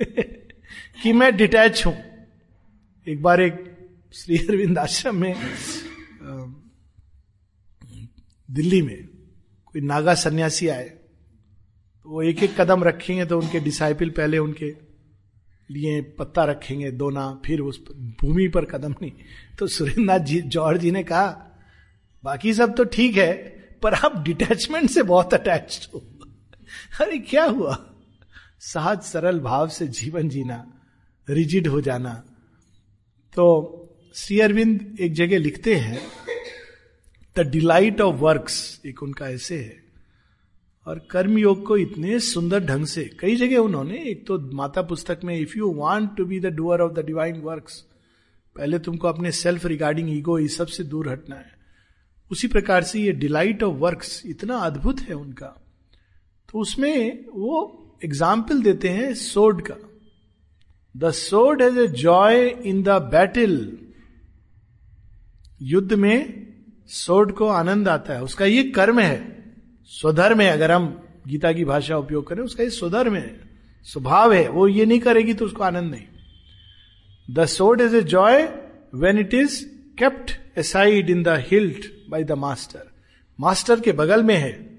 कि 1.02 1.12
मैं 1.12 1.36
डिटैच 1.36 1.86
हूँ। 1.86 1.96
एक 3.08 3.22
बार 3.22 3.40
एक 3.40 3.76
श्री 4.14 4.38
अरविंद 4.38 4.78
आश्रम 4.78 5.16
में 5.16 5.34
दिल्ली 8.50 8.82
में 8.82 9.08
कोई 9.66 9.80
नागा 9.80 10.14
सन्यासी 10.14 10.68
आए 10.68 10.88
तो 12.02 12.10
वो 12.10 12.22
एक 12.22 12.42
एक 12.42 12.60
कदम 12.60 12.84
रखेंगे 12.84 13.24
तो 13.24 13.40
उनके 13.40 13.60
डिसाइपल 13.60 14.10
पहले 14.10 14.38
उनके 14.38 14.84
लिए 15.70 16.00
पत्ता 16.00 16.44
रखेंगे 16.44 16.90
दोना 16.90 17.42
फिर 17.46 17.60
उस 17.60 17.84
भूमि 17.92 18.48
पर 18.48 18.64
कदम 18.64 18.94
नहीं। 19.02 19.12
तो 19.58 19.66
सुरेंद्र 19.66 20.18
जी, 20.18 20.40
जौहर 20.40 20.78
जी 20.78 20.90
ने 20.90 21.02
कहा, 21.02 21.56
बाकी 22.24 22.54
सब 22.54 22.76
तो 22.76 22.84
ठीक 22.84 23.16
है 23.16 23.63
पर 23.84 23.94
आप 23.94 24.22
डिटैचमेंट 24.24 24.90
से 24.90 25.02
बहुत 25.04 25.34
अटैच 25.34 25.88
हो। 25.94 26.02
अरे, 27.00 27.18
क्या 27.20 27.44
हुआ? 27.44 27.76
सहज 28.60 29.02
सरल 29.02 29.38
भाव 29.40 29.68
से 29.68 29.86
जीवन 29.88 30.28
जीना 30.28 30.64
रिजिड 31.28 31.66
हो 31.66 31.80
जाना। 31.80 32.12
तो 33.32 33.44
श्री 34.14 34.40
अरविंद 34.40 34.96
एक 35.00 35.12
जगह 35.12 35.38
लिखते 35.38 35.74
हैं 35.76 35.98
द 37.36 37.40
डिलाइट 37.40 38.00
ऑफ़ 38.00 38.16
वर्क्स 38.16 38.80
एक 38.86 39.02
उनका 39.02 39.28
ऐसे 39.28 39.58
है, 39.58 39.82
और 40.86 40.98
कर्म 41.10 41.38
योग 41.38 41.64
को 41.66 41.76
इतने 41.76 42.18
सुंदर 42.20 42.64
ढंग 42.64 42.86
से 42.86 43.04
कई 43.20 43.36
जगह 43.36 43.58
उन्होंने, 43.58 43.98
एक 44.00 44.26
तो 44.26 44.38
माता 44.54 44.82
पुस्तक 44.82 45.20
में 45.24 45.36
if 45.36 45.56
you 45.58 45.72
want 45.74 46.16
to 46.16 46.24
be 46.24 46.40
the 46.40 46.46
doer 46.46 46.80
of 46.80 46.92
the 46.92 47.04
divine 47.06 47.40
works 47.40 47.80
पहले 48.56 48.78
तुमको 48.78 49.08
अपने 49.08 49.32
सेल्फ 49.32 49.66
रिगार्डिंग 49.66 50.10
ईगो 50.10 50.38
इस 50.38 50.56
सबसे 50.56 50.84
दूर 50.84 51.08
हटना 51.08 51.36
है। 51.36 51.63
उसी 52.34 52.48
प्रकार 52.48 52.82
से 52.82 53.00
ये 53.00 53.12
डिलाइट 53.12 53.62
ऑफ़ 53.62 53.74
वर्क्स 53.78 54.22
इतना 54.26 54.56
अद्भुत 54.58 55.00
है 55.00 55.14
उनका। 55.14 55.46
तो 56.48 56.58
उसमें 56.58 57.24
वो 57.34 57.60
एग्ज़ाम्पल 58.04 58.62
देते 58.62 58.88
हैं 58.88 59.14
सोड 59.14 59.62
का। 59.62 59.76
The 60.94 61.10
sword 61.10 61.62
has 61.62 61.78
a 61.78 61.86
joy 61.88 62.46
in 62.64 62.82
the 62.82 62.88
battle 63.12 63.56
युद्ध 65.62 65.92
में 65.92 66.18
सोड 66.90 67.32
को 67.32 67.48
आनंद 67.48 67.88
आता 67.88 68.14
है। 68.14 68.22
उसका 68.22 68.44
ये 68.44 68.62
कर्म 68.70 68.98
है। 69.00 69.16
स्वधर्म 69.90 70.40
है। 70.40 70.48
अगर 70.48 70.72
हम 70.72 70.86
गीता 71.26 71.52
की 71.52 71.64
भाषा 71.64 71.96
उपयोग 71.96 72.26
करें, 72.28 72.42
उसका 72.42 72.62
ये 72.62 72.70
स्वधर्म 72.70 73.14
है। 73.14 73.28
स्वभाव 73.86 74.32
है। 74.32 74.48
वो 74.48 74.66
ये 74.68 74.86
नहीं 74.86 75.00
करेगी 75.00 75.34
तो 75.34 75.44
उसको 75.44 75.62
आनंद 75.64 75.90
नहीं। 75.90 77.34
The 77.34 77.46
sword 77.46 77.80
is 77.80 77.96
a 77.96 78.02
joy 78.02 78.42
when 78.94 79.18
it 79.18 79.34
is 79.34 79.64
kept 79.98 80.58
aside 80.58 81.10
in 81.10 81.22
the 81.22 81.28
hilt 81.48 81.84
by 82.10 82.24
the 82.24 82.32
master 82.32 82.90
master 83.40 83.80
के 83.80 83.92
बगल 83.92 84.22
में 84.22 84.36
है। 84.36 84.78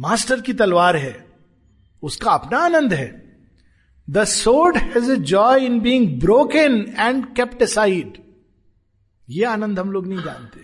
मास्टर 0.00 0.40
की 0.40 0.54
तलवार 0.54 0.96
है। 0.96 1.26
उसका 2.02 2.30
अपना 2.30 2.58
आनंद 2.58 2.94
है। 2.94 3.38
The 4.10 4.24
sword 4.24 4.76
has 4.76 5.12
a 5.12 5.16
joy 5.16 5.64
in 5.64 5.80
being 5.80 6.20
broken 6.20 6.94
and 6.98 7.26
kept 7.26 7.62
aside 7.62 8.18
ये 9.30 9.44
आनंद 9.44 9.78
हम 9.78 9.92
लोग 9.92 10.06
नहीं 10.06 10.22
जानते। 10.22 10.60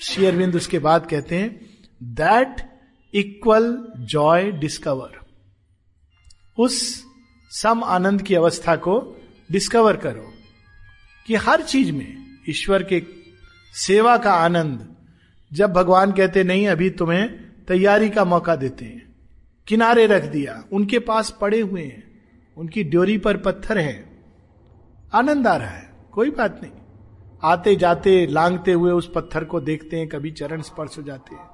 श्री 0.00 0.26
अरविंद 0.26 0.56
उसके 0.56 0.78
बाद 0.78 1.06
कहते 1.10 1.38
हैं 1.38 1.78
दैट 2.02 2.80
इक्वल 3.14 3.92
जॉय 3.96 4.52
डिस्कवर 4.52 5.20
उस 6.58 7.04
सम 7.50 7.84
आनंद 7.84 8.22
की 8.22 8.34
अवस्था 8.34 8.76
को 8.76 9.16
डिस्कवर 9.52 9.96
करो। 9.96 10.32
कि 11.26 11.34
हर 11.34 11.62
चीज़ 11.62 11.92
में 11.92 12.38
ईश्वर 12.48 12.82
के 12.82 13.00
सेवा 13.78 14.16
का 14.16 14.32
आनंद। 14.32 14.96
जब 15.52 15.72
भगवान 15.72 16.12
कहते, 16.12 16.44
नहीं, 16.44 16.68
अभी 16.68 16.90
तुम्हें 16.90 17.28
तैयारी 17.68 18.10
का 18.10 18.24
मौका 18.24 18.56
देते 18.56 18.84
हैं। 18.84 19.16
किनारे 19.66 20.06
रख 20.06 20.22
दिया। 20.24 20.64
उनके 20.72 20.98
पास 20.98 21.38
पड़े 21.40 21.60
हुए 21.60 21.82
हैं। 21.82 22.04
उनकी 22.56 22.84
ड्योरी 22.84 23.18
पर 23.18 23.36
पत्थर 23.36 23.78
है। 23.78 24.22
आनंद 25.12 25.46
आ 25.46 25.56
रहा 25.56 25.68
है। 25.68 25.90
कोई 26.12 26.30
बात 26.30 26.60
नहीं। 26.62 26.72
आते 27.44 27.76
जाते 27.76 28.26
लांगते 28.26 28.72
हुए 28.72 28.92
उस 28.92 29.12
पत्थर 29.14 29.44
को 29.44 29.60
देखते 29.60 29.96
हैं। 29.96 30.08
कभी 30.08 30.30
चरण 30.30 30.62
स्पर्श 30.62 30.98
हो 30.98 31.02
जाते 31.02 31.34
हैं। 31.34 31.50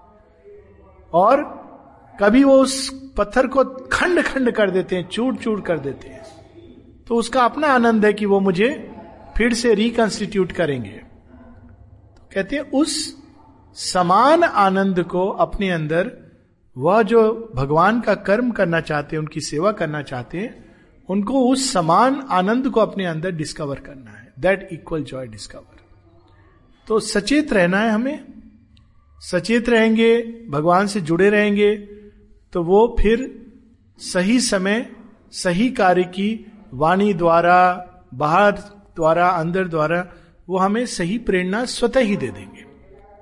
और 1.13 1.45
कभी 2.21 2.45
वो 2.45 2.59
उस 2.59 3.03
पत्थर 3.17 3.47
को 3.47 3.65
खंड 3.65 4.23
खंड 4.23 4.51
कर 4.51 4.71
देते 4.71 4.97
हैं 4.97 5.09
चूर 5.09 5.37
चूर 5.37 5.61
कर 5.61 5.79
देते 5.79 6.09
हैं। 6.09 6.25
तो 7.09 7.15
उसका 7.15 7.45
अपना 7.45 7.69
आनंद 7.69 8.05
है 8.05 8.13
कि 8.13 8.27
वो 8.27 8.41
मुझे 8.41 8.93
फिर 9.37 9.55
से 9.55 9.75
रिकंस्टिट्यूट 9.75 10.53
करेंगे। 10.53 11.12
कहते 12.35 12.57
हैं, 12.57 12.71
उस 12.73 13.17
समान 13.77 14.45
आनंद 14.45 15.03
को 15.03 15.29
अपने 15.29 15.71
अंदर, 15.71 16.11
वह 16.77 17.03
जो 17.03 17.53
भगवान 17.55 18.01
का 18.01 18.15
कर्म 18.15 18.51
करना 18.51 18.81
चाहते 18.81 19.17
हैं, 19.17 19.21
उनकी 19.21 19.41
सेवा 19.41 19.73
करना 19.73 20.03
चाहते 20.03 20.39
हैं, 20.39 20.51
उनको 21.09 21.47
उस 21.49 21.73
समान 21.73 22.21
आनंद 22.31 22.69
को 22.69 22.81
अपने 22.81 23.07
अंदर 23.07 23.31
डिस्कवर 23.31 23.79
करना 23.81 24.11
है। 24.11 24.33
दैट 24.39 24.69
इक्वल 24.73 25.03
जॉय 25.03 25.27
डिस्कवर 25.27 25.81
तो 26.89 26.99
सचेत 27.01 27.53
रहना 27.53 27.79
है 27.79 27.91
हमें। 27.91 28.25
सचेत 29.23 29.69
रहेंगे, 29.69 30.23
भगवान 30.51 30.87
से 30.87 31.01
जुड़े 31.01 31.29
रहेंगे 31.31 31.77
तो 32.53 32.63
वो 32.63 32.97
फिर 33.01 33.21
सही 33.99 34.39
समय, 34.41 34.87
सही 35.33 35.69
कार्य 35.71 36.03
की 36.05 36.53
वाणी 36.75 37.13
द्वारा, 37.15 37.59
बाहर 38.15 38.53
द्वारा, 38.97 39.29
अंदर 39.29 39.69
द्वारा 39.69 40.01
वो 40.53 40.59
हमें 40.59 40.87
सही 40.87 41.19
प्रेरणा 41.19 41.65
स्वतः 41.65 42.01
ही 42.01 42.17
दे 42.17 42.29
देंगे। 42.29 42.65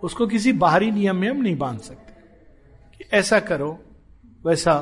उसको 0.02 0.26
किसी 0.26 0.52
बाहरी 0.52 0.90
नियम 0.90 1.16
में 1.16 1.30
हम 1.30 1.36
नहीं 1.36 1.58
बाँध 1.58 1.80
सकते। 1.80 2.12
कि 2.98 3.04
ऐसा 3.12 3.40
करो 3.40 3.84
वैसा 4.46 4.80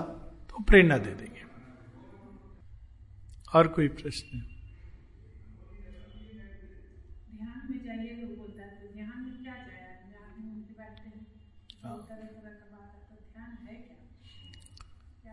तो 0.50 0.62
प्रेरणा 0.62 0.98
दे 0.98 1.10
देंगे। 1.10 1.42
और 3.54 3.68
कोई 3.68 3.88
प्रश्न? 3.88 4.42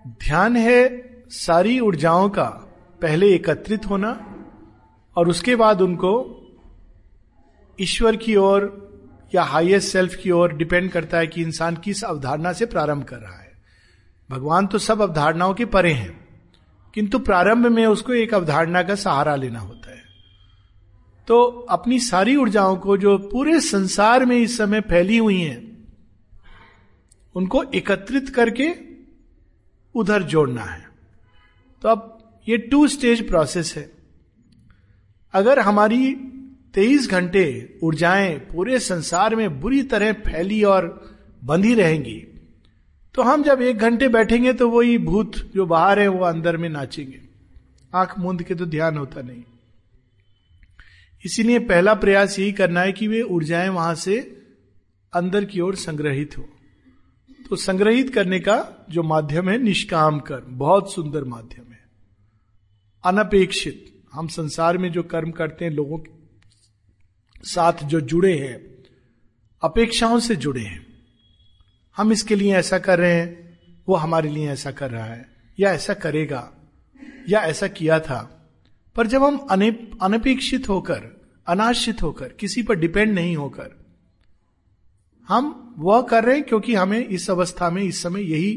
ध्यान 0.07 0.57
है 0.57 1.09
सारी 1.29 1.79
ऊर्जाओं 1.79 2.29
का 2.29 2.49
पहले 3.01 3.35
एकत्रित 3.35 3.85
होना 3.85 4.35
और 5.15 5.29
उसके 5.29 5.55
बाद 5.55 5.81
उनको 5.81 6.41
ईश्वर 7.81 8.15
की 8.15 8.35
ओर 8.35 8.85
या 9.35 9.43
हाईएस्ट 9.43 9.91
सेल्फ 9.91 10.15
की 10.15 10.31
ओर 10.31 10.53
डिपेंड 10.53 10.91
करता 10.91 11.17
है 11.17 11.27
कि 11.27 11.41
इंसान 11.41 11.75
किस 11.75 12.03
अवधारणा 12.03 12.53
से 12.53 12.65
प्रारंभ 12.65 13.03
कर 13.03 13.17
रहा 13.17 13.39
है। 13.39 13.51
भगवान 14.29 14.67
तो 14.67 14.77
सब 14.77 15.01
अवधारणाओं 15.01 15.53
के 15.53 15.65
परे 15.65 15.91
हैं, 15.93 16.27
किंतु 16.93 17.19
प्रारंभ 17.19 17.67
में 17.67 17.85
उसको 17.85 18.13
एक 18.13 18.33
अवधारणा 18.33 18.83
का 18.83 18.95
सहारा 18.95 19.35
लेना 19.35 19.59
होता 19.59 19.89
है। 19.89 20.03
तो 21.27 21.43
अपनी 21.69 21.99
सारी 21.99 22.35
ऊर्जाओं 22.35 22.75
को 22.75 22.97
जो 22.97 23.17
पूरे 23.17 23.59
संसार 23.59 24.25
में 24.25 24.37
इस 24.37 24.57
समय 24.57 24.81
फैली 24.81 25.17
हुई 25.17 25.41
हैं, 25.41 25.85
उनको 27.35 27.63
एकत्रित 27.63 28.29
करके 28.29 28.69
उधर 29.95 30.23
जोड़ना 30.23 30.63
है। 30.63 30.85
तो 31.81 31.89
अब 31.89 32.17
ये 32.47 32.57
टू 32.57 32.87
स्टेज 32.87 33.27
प्रोसेस 33.27 33.73
है। 33.75 33.89
अगर 35.33 35.59
हमारी 35.59 36.15
तेईस 36.75 37.09
घंटे 37.09 37.79
ऊर्जाएँ 37.83 38.37
पूरे 38.37 38.79
संसार 38.79 39.35
में 39.35 39.59
बुरी 39.59 39.83
तरह 39.83 40.13
फैली 40.13 40.63
और 40.63 41.15
बंधी 41.43 41.73
रहेंगी। 41.73 42.27
तो 43.15 43.21
हम 43.21 43.43
जब 43.43 43.61
एक 43.61 43.77
घंटे 43.77 44.07
बैठेंगे 44.07 44.53
तो 44.53 44.69
वही 44.69 44.97
भूत 44.97 45.35
जो 45.55 45.65
बाहर 45.65 45.99
है 45.99 46.07
वो 46.07 46.25
अंदर 46.25 46.57
में 46.57 46.69
नाचेंगे। 46.69 47.19
आँख 47.95 48.19
मूंद 48.19 48.43
के 48.43 48.55
तो 48.55 48.65
ध्यान 48.65 48.97
होता 48.97 49.21
नहीं। 49.21 49.43
इसीलिए 51.25 51.59
पहला 51.59 51.93
प्रयास 51.93 52.39
यही 52.39 52.51
करना 52.51 52.81
है 52.81 52.91
कि 52.91 53.07
वे 53.07 53.21
ऊर्जाएँ 53.21 53.69
वहाँ 53.69 53.95
से 53.95 54.19
अंदर 55.13 55.45
की 55.45 55.59
ओर 55.59 55.75
संग्रहित 55.75 56.37
हो। 56.37 56.49
तो 57.49 57.55
संग्रहित 57.55 58.13
करने 58.13 58.39
का 58.39 58.85
जो 58.89 59.03
माध्यम 59.03 59.49
है, 59.49 59.63
निष्काम 59.63 60.19
कर्म, 60.19 60.45
बहुत 60.47 60.93
सुंदर 60.93 61.23
माध्यम 61.23 61.71
है। 61.71 61.79
अनपेक्षित, 63.05 64.01
हम 64.13 64.27
संसार 64.27 64.77
में 64.77 64.91
जो 64.91 65.03
कर्म 65.03 65.31
करते 65.31 65.65
हैं, 65.65 65.71
लोगों 65.71 65.97
के 65.97 66.14
साथ 67.45 67.73
जो 67.83 68.01
जुड़े 68.01 68.37
हैं, 68.37 68.83
अपेक्षाओं 69.63 70.19
से 70.19 70.35
जुड़े 70.35 70.61
हैं। 70.61 70.85
हम 71.97 72.11
इसके 72.11 72.35
लिए 72.35 72.55
ऐसा 72.55 72.79
कर 72.79 72.99
रहे 72.99 73.13
हैं, 73.13 73.59
वो 73.87 73.95
हमारे 73.95 74.29
लिए 74.29 74.49
ऐसा 74.49 74.71
कर 74.71 74.91
रहा 74.91 75.05
है, 75.05 75.25
या 75.59 75.71
ऐसा 75.71 75.93
करेगा, 75.93 76.53
या 77.29 77.39
ऐसा 77.39 77.67
किया 77.67 77.99
था। 77.99 78.51
पर 78.95 79.07
जब 79.07 79.23
हम 79.23 79.37
अनपेक्षित 80.01 80.69
होकर, 80.69 81.27
अनाश्रित 81.47 82.03
होकर, 82.03 82.27
किसी 82.27 82.63
पर 82.63 82.75
डिपेंड 82.75 83.13
नहीं 83.13 83.35
होकर, 83.35 83.85
हम 85.27 85.75
वह 85.77 86.01
कर 86.01 86.23
रहे 86.23 86.35
हैं 86.35 86.45
क्योंकि 86.45 86.75
हमें 86.75 87.07
इस 87.07 87.29
अवस्था 87.29 87.69
में, 87.69 87.83
इस 87.83 88.03
समय 88.03 88.31
यही 88.31 88.51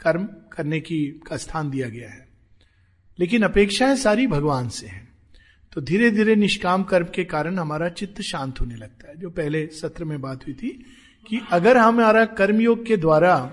कर्म 0.00 0.24
करने 0.24 0.80
की, 0.80 1.20
का 1.26 1.36
स्थान 1.36 1.70
दिया 1.70 1.88
गया 1.88 2.10
है। 2.10 2.28
लेकिन 3.18 3.42
अपेक्षाएँ 3.42 3.96
सारी 3.96 4.26
भगवान 4.26 4.68
से 4.68 4.86
हैं। 4.86 5.03
तो 5.74 5.80
धीरे 5.80 6.10
धीरे 6.10 6.34
निष्काम 6.36 6.82
कर्म 6.82 7.06
के 7.14 7.24
कारण 7.24 7.58
हमारा 7.58 7.88
चित्त 7.88 8.20
शांत 8.22 8.60
होने 8.60 8.76
लगता 8.76 9.08
है। 9.08 9.16
जो 9.16 9.30
पहले 9.30 9.66
सत्र 9.66 10.04
में 10.04 10.20
बात 10.20 10.46
हुई 10.46 10.54
थी 10.54 10.68
कि 11.26 11.40
अगर 11.52 11.76
हमारा 11.76 12.24
कर्मयोग 12.24 12.86
के 12.86 12.96
द्वारा, 12.96 13.52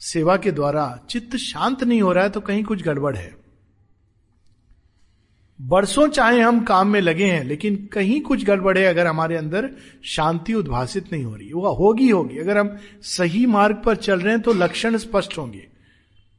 सेवा 0.00 0.36
के 0.36 0.50
द्वारा 0.50 1.06
चित्त 1.10 1.36
शांत 1.36 1.84
नहीं 1.84 2.02
हो 2.02 2.12
रहा 2.12 2.24
है 2.24 2.30
तो 2.30 2.40
कहीं 2.40 2.64
कुछ 2.64 2.82
गड़बड़ 2.82 3.16
है। 3.16 3.34
बरसों 5.60 6.08
चाहे 6.08 6.40
हम 6.40 6.60
काम 6.60 6.88
में 6.88 7.00
लगे 7.00 7.24
हैं, 7.24 7.44
लेकिन 7.44 7.76
कहीं 7.92 8.20
कुछ 8.20 8.44
गड़बड़ 8.44 8.78
है 8.78 8.84
अगर 8.84 9.06
हमारे 9.06 9.36
अंदर 9.36 9.70
शांति 10.04 10.54
उद्भासित 10.54 11.12
नहीं 11.12 11.24
हो 11.24 11.34
रही। 11.36 11.52
वो 11.52 11.72
होगी 11.72 12.08
होगी। 12.10 12.38
अगर 12.38 12.58
हम 12.58 12.76
सही 13.02 13.46
मार्ग 13.46 13.82
पर 13.84 13.96
चल 13.96 14.20
रहे 14.20 14.32
हैं 14.32 14.42
तो 14.42 14.52
लक्षण 14.52 14.96
स्पष्ट 14.96 15.38
होंगे। 15.38 15.66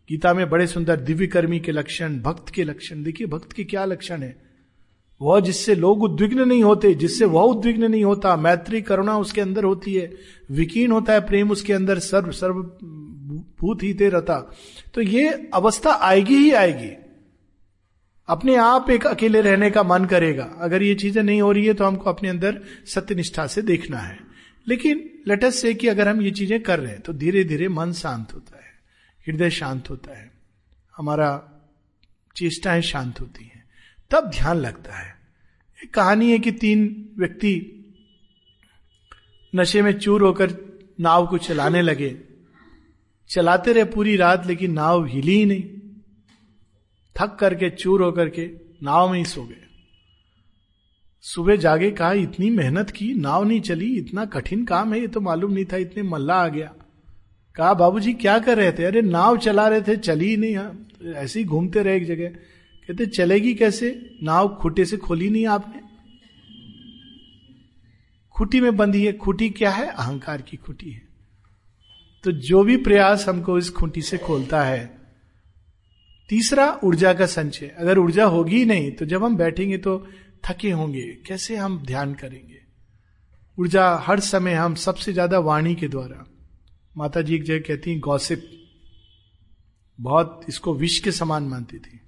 गीता 0.10 0.34
में 0.34 0.50
बड़े 0.50 0.68
सुंदर 0.68 1.00
दिव्य 1.00 1.28
कर्मी 1.28 1.60
के 1.60 1.72
लक्षण, 1.72 2.20
भक्त 2.20 2.50
के 2.50 2.64
लक्षण। 2.64 3.04
देखिए, 3.04 3.28
भक्त 3.28 3.54
के 3.54 3.64
क्या 3.64 3.86
लक्षण 3.86 4.24
है? 4.24 4.47
वह 5.22 5.40
जिससे 5.40 5.76
लोग 5.76 6.04
उद्विग्न 6.04 6.48
नहीं 6.48 6.64
होते, 6.64 6.94
जिससे 6.94 7.26
वह 7.26 7.42
उद्विग्न 7.44 7.92
नहीं 7.92 8.04
होता, 8.04 8.36
मैत्री 8.38 8.82
करुणा 8.82 9.18
उसके 9.18 9.42
अंदर 9.42 9.64
होती 9.64 9.94
है, 9.94 10.12
विकीर्ण 10.52 10.92
होता 10.92 11.14
है 11.14 11.26
प्रेम 11.28 11.52
उसके 11.52 11.74
अंदर, 11.74 12.00
सर्व 12.00 12.32
सर्व 12.34 12.62
भूत 13.60 13.84
ही 13.84 13.92
रहता 13.94 14.40
तो 14.94 15.02
ये 15.02 15.30
अवस्था 15.54 15.92
आएगी 16.02 16.36
ही 16.36 16.52
आएगी। 16.54 16.90
अपने 18.30 18.56
आप 18.56 18.90
एक 18.90 19.06
अकेले 19.08 19.42
रहने 19.42 19.70
का 19.72 19.84
मन 19.84 20.06
करेगा। 20.06 20.44
अगर 20.60 20.84
ये 20.84 20.96
चीज़ें 20.96 21.22
नहीं 21.24 21.42
हो 21.42 21.52
रही 21.52 21.66
है 21.66 21.74
तो 21.74 21.86
हमको 21.86 22.10
अपने 22.10 22.30
अंदर 22.30 22.62
सत्यनिष्ठा 22.86 23.46
से 23.48 23.62
देखना 23.62 23.98
है। 23.98 24.18
लेकिन 24.68 25.10
लेटस 25.28 25.62
से 25.62 25.74
कि 25.74 25.88
अगर 25.88 26.08
हम 26.08 26.22
ये 26.22 26.32
चीज़ें 26.32 26.62
कर 26.64 26.80
रहे 26.80 26.92
हैं 26.92 27.02
तो 27.02 27.14
धीरे 27.16 27.44
धीरे 27.44 27.68
मन 27.70 27.92
शांत 27.94 28.34
होता 28.34 28.58
है, 28.58 28.72
हृदय 29.26 29.50
शांत 29.52 29.90
होता 29.90 30.18
है, 30.18 30.32
हमारा 30.96 31.30
चेष्टाएँ 32.36 32.82
शांत 32.84 33.22
होती 33.22 33.46
हैं। 33.46 33.57
तब 34.12 34.30
ध्यान 34.30 34.58
लगता 34.58 34.94
है। 34.94 35.16
एक 35.84 35.94
कहानी 35.94 36.32
है 36.32 36.40
कि 36.40 36.52
तीन 36.52 37.10
व्यक्ति 37.20 37.74
नशे 39.56 39.82
में 39.82 40.00
चूर 40.00 40.22
होकर 40.22 40.52
नाव 41.00 41.28
को 41.28 41.38
चलाने 41.38 41.82
लगे। 41.82 42.18
चलाते 43.30 43.74
रहे 43.74 43.84
पूरी 43.84 44.16
रात, 44.16 44.48
लेकिन 44.48 44.72
नाव 44.72 45.06
हिली 45.06 45.36
ही 45.36 45.46
नहीं। 45.46 45.64
थक 47.20 47.38
करके, 47.40 47.70
चूर 47.70 48.04
होकर 48.04 48.30
के 48.30 48.52
नाव 48.84 49.12
में 49.12 49.20
ही 49.20 49.26
सो 49.26 49.44
गए। 49.44 49.64
सुबह 51.22 51.56
जागे, 51.56 51.92
कहा, 51.92 52.14
इतनी 52.14 52.50
मेहनत 52.50 52.90
की, 52.90 53.14
नाव 53.14 53.44
नहीं 53.44 53.62
चली, 53.62 53.98
इतना 53.98 54.26
कठिन 54.26 54.66
काम 54.66 54.94
है, 54.94 55.00
ये 55.00 55.08
तो 55.08 55.22
मालूम 55.22 55.52
नहीं 55.52 55.66
था, 55.66 55.78
इतने 55.78 56.04
मल्ला 56.04 56.36
आ 56.36 56.48
गया। 56.48 56.74
कहा, 57.56 57.74
बाबूजी, 57.74 58.14
क्या 58.14 58.40
कर 58.40 58.58
रहे 58.58 58.72
थे? 58.72 58.84
अरे, 58.84 59.02
नाव 59.02 59.38
चला 59.38 59.68
रहे 59.68 59.82
थे, 59.82 59.98
चली 59.98 60.30
ही 60.30 60.38
नहीं 60.38 60.56
हाँ 60.56 60.88
ऐसे 61.06 61.40
ही 61.40 61.46
घूमते 61.46 61.84
रहे 61.84 61.98
एक 61.98 62.06
जगह। 62.06 62.32
कहते, 62.90 63.06
चलेगी 63.06 63.54
कैसे? 63.54 63.90
नाव 64.24 64.48
खुटे 64.62 64.86
से 64.86 64.98
खोली 64.98 65.30
नहीं 65.30 65.46
आपने? 65.48 65.82
खुटी 68.36 68.60
में 68.62 68.76
बंधी 68.78 69.06
है। 69.06 69.14
खुटी 69.14 69.50
क्या 69.50 69.72
है? 69.72 69.88
अहंकार 69.88 70.42
की 70.42 70.58
खुटी 70.58 70.92
है। 70.92 71.02
तो 72.24 72.32
जो 72.32 72.64
भी 72.64 72.78
प्रयास 72.78 73.28
हमको 73.30 73.58
इस 73.58 73.70
खुटी 73.70 74.02
से 74.02 74.18
खोलता 74.18 74.64
है, 74.64 74.86
तीसरा 76.30 76.72
ऊर्जा 76.84 77.14
का 77.14 77.26
संचय। 77.26 77.68
अगर 77.68 78.00
ऊर्जा 78.00 78.26
होगी 78.26 78.64
नहीं 78.66 78.92
तो 78.92 79.06
जब 79.06 79.24
हम 79.24 79.36
बैठेंगे 79.38 79.78
तो 79.78 79.98
थके 80.46 80.72
होंगे। 80.72 81.06
कैसे 81.28 81.56
हम 81.56 81.78
ध्यान 81.86 82.14
करेंगे? 82.14 82.62
ऊर्जा 83.58 83.94
हर 83.98 84.20
समय 84.20 84.54
हम 84.54 84.76
सबसे 84.76 85.14
ज़्यादा 85.14 85.40
वाणी 85.40 85.76
के 85.76 85.88
द्वारा। 85.88 86.26
माता 86.96 87.22
जी 87.22 87.36
एक 87.36 87.44
जगह 87.44 87.60
कहती 87.60 87.92
हैं, 87.92 88.00
गॉसिप। 88.00 88.50
बहुत 90.00 90.46
इसको 90.50 90.74
विष 90.74 91.00
के 91.00 91.12
समान 91.12 91.44
मानती 91.44 91.78
थी। 91.78 92.00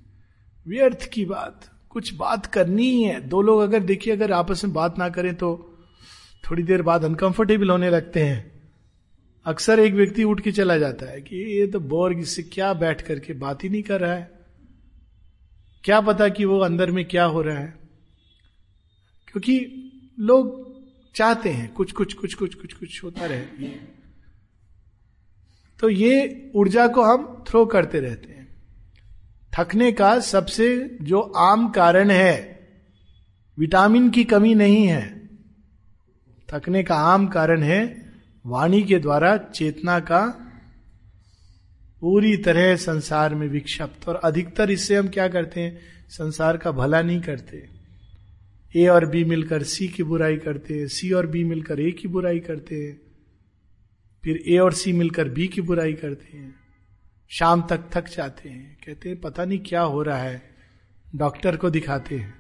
व्यर्थ 0.70 1.10
की 1.10 1.26
बात। 1.26 1.70
कुछ 1.90 2.14
बात 2.14 2.46
करनी 2.46 2.90
ही 2.90 3.04
है। 3.04 3.20
दो 3.22 3.42
लोग 3.42 3.62
अगर 3.62 3.80
देखिए, 3.80 4.14
अगर 4.14 4.32
आपस 4.32 4.64
में 4.66 4.74
बात 4.74 4.98
ना 4.98 5.10
करें 5.10 5.34
तो 5.36 5.50
थोड़ी 6.44 6.64
देर 6.64 6.82
बाद 6.82 7.04
अनकंफर्टेबल 7.04 7.70
होने 7.70 7.90
लगते 7.90 8.24
हैं। 8.24 8.60
अक्सर 9.46 9.80
एक 9.80 9.94
व्यक्ति 9.94 10.24
उठ 10.24 10.42
के 10.42 10.52
चला 10.52 10.78
जाता 10.78 11.06
है 11.06 11.22
कि 11.22 11.36
ये 11.60 11.68
तो 11.68 11.80
बोर, 11.80 12.14
इससे 12.14 12.44
क्या 12.44 12.74
बैठ 12.74 13.02
करके 13.02 13.34
बात 13.34 13.64
ही 13.64 13.70
नहीं 13.70 13.84
कर 13.84 14.02
रहा 14.02 14.14
है? 14.14 14.32
क्या 15.84 16.02
पता 16.02 16.30
कि 16.30 16.46
वो 16.46 16.60
अंदर 16.60 16.92
में 16.92 17.04
क्या 17.06 17.26
हो 17.26 17.42
रहा 17.42 17.58
है? 17.58 17.74
क्योंकि 19.28 19.56
लोग 20.20 20.68
चाहते 21.16 21.50
हैं, 21.50 21.74
कुछ 21.74 21.92
कुछ 21.92 22.14
कुछ 22.14 22.34
कुछ 22.34 22.54
कुछ 22.54 22.74
कुछ 22.74 23.04
होता 23.04 23.26
रहे। 23.26 23.68
तो 25.80 25.90
ये 25.90 26.52
ऊर्जा 26.56 26.88
को 26.88 27.04
हम 27.04 27.44
थ्रो 27.48 27.66
करते 27.66 28.00
रहते 28.00 28.34
हैं। 28.34 28.39
थकने 29.60 29.92
का 29.92 30.20
सबसे 30.20 30.98
जो 31.02 31.20
आम 31.20 31.70
कारण 31.70 32.12
है, 32.12 32.60
विटामिन 33.60 34.10
की 34.10 34.24
कमी 34.24 34.56
नहीं 34.56 34.88
है। 34.88 35.30
थकने 36.54 36.84
का 36.84 36.96
आम 36.96 37.28
कारण 37.28 37.64
है 37.64 38.12
वाणी 38.46 38.84
के 38.84 39.00
द्वारा 39.00 39.38
चेतना 39.38 40.00
का 40.00 40.26
पूरी 42.02 42.38
तरह 42.38 42.76
संसार 42.76 43.36
में 43.36 43.48
विक्षिप्त। 43.48 44.10
और 44.10 44.16
अधिकतर 44.16 44.72
इससे 44.72 44.96
हम 44.96 45.08
क्या 45.08 45.28
करते 45.28 45.62
हैं? 45.62 45.80
संसार 46.10 46.58
का 46.58 46.72
भला 46.72 47.02
नहीं 47.02 47.22
करते। 47.22 47.70
ए 48.76 48.88
और 48.88 49.06
बी 49.06 49.24
मिलकर 49.24 49.64
सी 49.64 49.88
की 49.88 50.04
बुराई 50.04 50.38
करते 50.38 50.74
हैं, 50.74 50.88
सी 50.88 51.12
और 51.12 51.28
बी 51.28 51.44
मिलकर 51.44 51.80
ए 51.80 51.92
की 51.92 52.08
बुराई 52.08 52.40
करते 52.40 52.76
हैं, 52.76 53.02
फिर 54.24 54.44
ए 54.48 54.58
और 54.58 54.74
सी 54.74 54.94
मिलकर 54.94 55.30
बी 55.30 55.48
की 55.48 55.62
बुराई 55.62 55.94
करते 55.94 56.38
हैं। 56.38 56.59
शाम 57.30 57.68
तक 57.70 57.90
थक 57.94 58.08
जाते 58.08 58.50
हैं। 58.50 58.78
कहते 58.86 59.10
हैं, 59.10 59.22
पता 59.22 59.46
नहीं 59.46 59.60
क्या 59.60 59.82
हो 59.82 60.04
रहा 60.04 60.18
है। 60.18 60.56
डॉक्टर 61.16 61.58
को 61.58 61.70
दिखाते 61.70 62.18
हैं। 62.18 62.34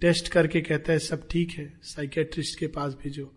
टेस्ट 0.00 0.28
करके 0.28 0.60
कहता 0.60 0.92
है, 0.92 0.98
सब 0.98 1.28
ठीक 1.30 1.50
है, 1.50 1.80
साइकेट्रिस्ट 1.82 2.58
के 2.58 2.66
पास 2.66 2.92
भेजो। 2.92 3.34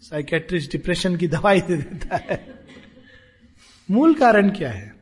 साइकेट्रिस्ट 0.00 0.72
डिप्रेशन 0.72 1.16
की 1.16 1.28
दवाई 1.28 1.60
दे 1.60 1.76
देता 1.76 2.16
है। 2.16 2.66
मूल 3.90 4.14
कारण 4.14 4.50
क्या 4.50 4.70
है? 4.70 4.96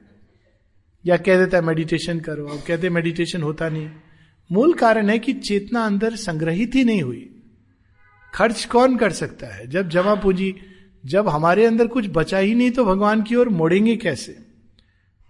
या 1.07 1.17
कह 1.17 1.37
देता 1.37 1.57
है, 1.57 1.63
मेडिटेशन 1.63 2.21
करो। 2.21 2.47
अब 2.47 2.63
कहते 2.67 2.91
मेडिटेशन 2.91 3.43
होता 3.43 3.69
नहीं। 3.69 3.91
मूल 4.53 4.75
कारण 4.75 5.11
है 5.11 5.19
कि 5.19 5.33
चेतना 5.33 5.87
अंदर 5.87 6.17
संग्रहित 6.17 6.75
ही 6.75 6.85
नहीं 6.85 7.03
हुई। 7.03 7.43
खर्च 8.35 8.65
कौन 8.65 8.97
कर 8.97 9.13
सकता 9.13 9.47
है? 9.47 9.67
जब 9.67 9.89
जमा 9.89 10.15
पूंजी, 10.15 10.55
जब 11.07 11.29
हमारे 11.29 11.67
अंदर 11.67 11.87
कुछ 11.87 12.07
बचा 12.09 12.39
ही 12.39 12.55
नहीं 12.55 12.71
तो 12.71 12.85
भगवान 12.85 13.23
की 13.23 13.35
ओर 13.35 13.49
मोड़ेंगे 13.49 13.97
कैसे? 13.97 14.44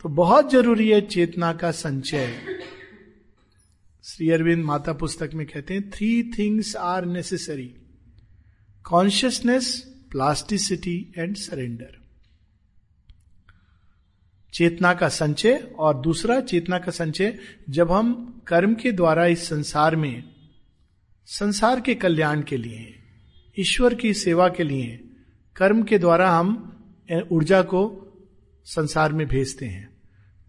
तो 0.05 0.09
बहुत 0.09 0.51
ज़रूरी 0.53 0.89
है 0.89 1.01
चेतना 1.01 1.53
का 1.53 1.71
संचय। 1.71 2.33
श्री 4.05 4.31
अरविंद 4.31 4.65
माता 4.65 4.93
पुस्तक 4.93 5.31
में 5.35 5.47
कहते 5.47 5.75
हैं 5.75 5.91
three 5.91 6.31
things 6.31 6.75
are 6.77 7.05
necessary 7.05 7.67
consciousness 8.85 9.77
plasticity 10.11 10.97
and 11.19 11.37
surrender 11.37 11.97
चेतना 14.55 14.93
का 14.95 15.09
संचय 15.09 15.57
और 15.79 16.01
दूसरा 16.01 16.41
चेतना 16.43 16.79
का 16.79 16.93
संचय, 16.93 17.39
जब 17.71 17.93
हम 17.93 18.43
कर्म 18.47 18.75
के 18.75 18.93
द्वारा 18.93 19.27
इस 19.27 19.49
संसार 19.49 19.97
में, 19.97 20.25
संसार 21.29 21.81
के 21.81 21.95
कल्याण 21.95 22.43
के 22.43 22.57
लिए 22.57 22.95
ईश्वर 23.57 23.95
की 23.95 24.15
सेवा 24.15 24.49
के 24.49 24.65
लिए 24.65 25.01
कर्म 25.57 25.83
के 25.83 25.99
द्वारा 25.99 26.31
हम 26.31 26.55
ऊर्जा 27.33 27.63
को 27.63 27.83
संसार 28.67 29.13
में 29.13 29.27
भेजते 29.29 29.67
हैं। 29.67 29.94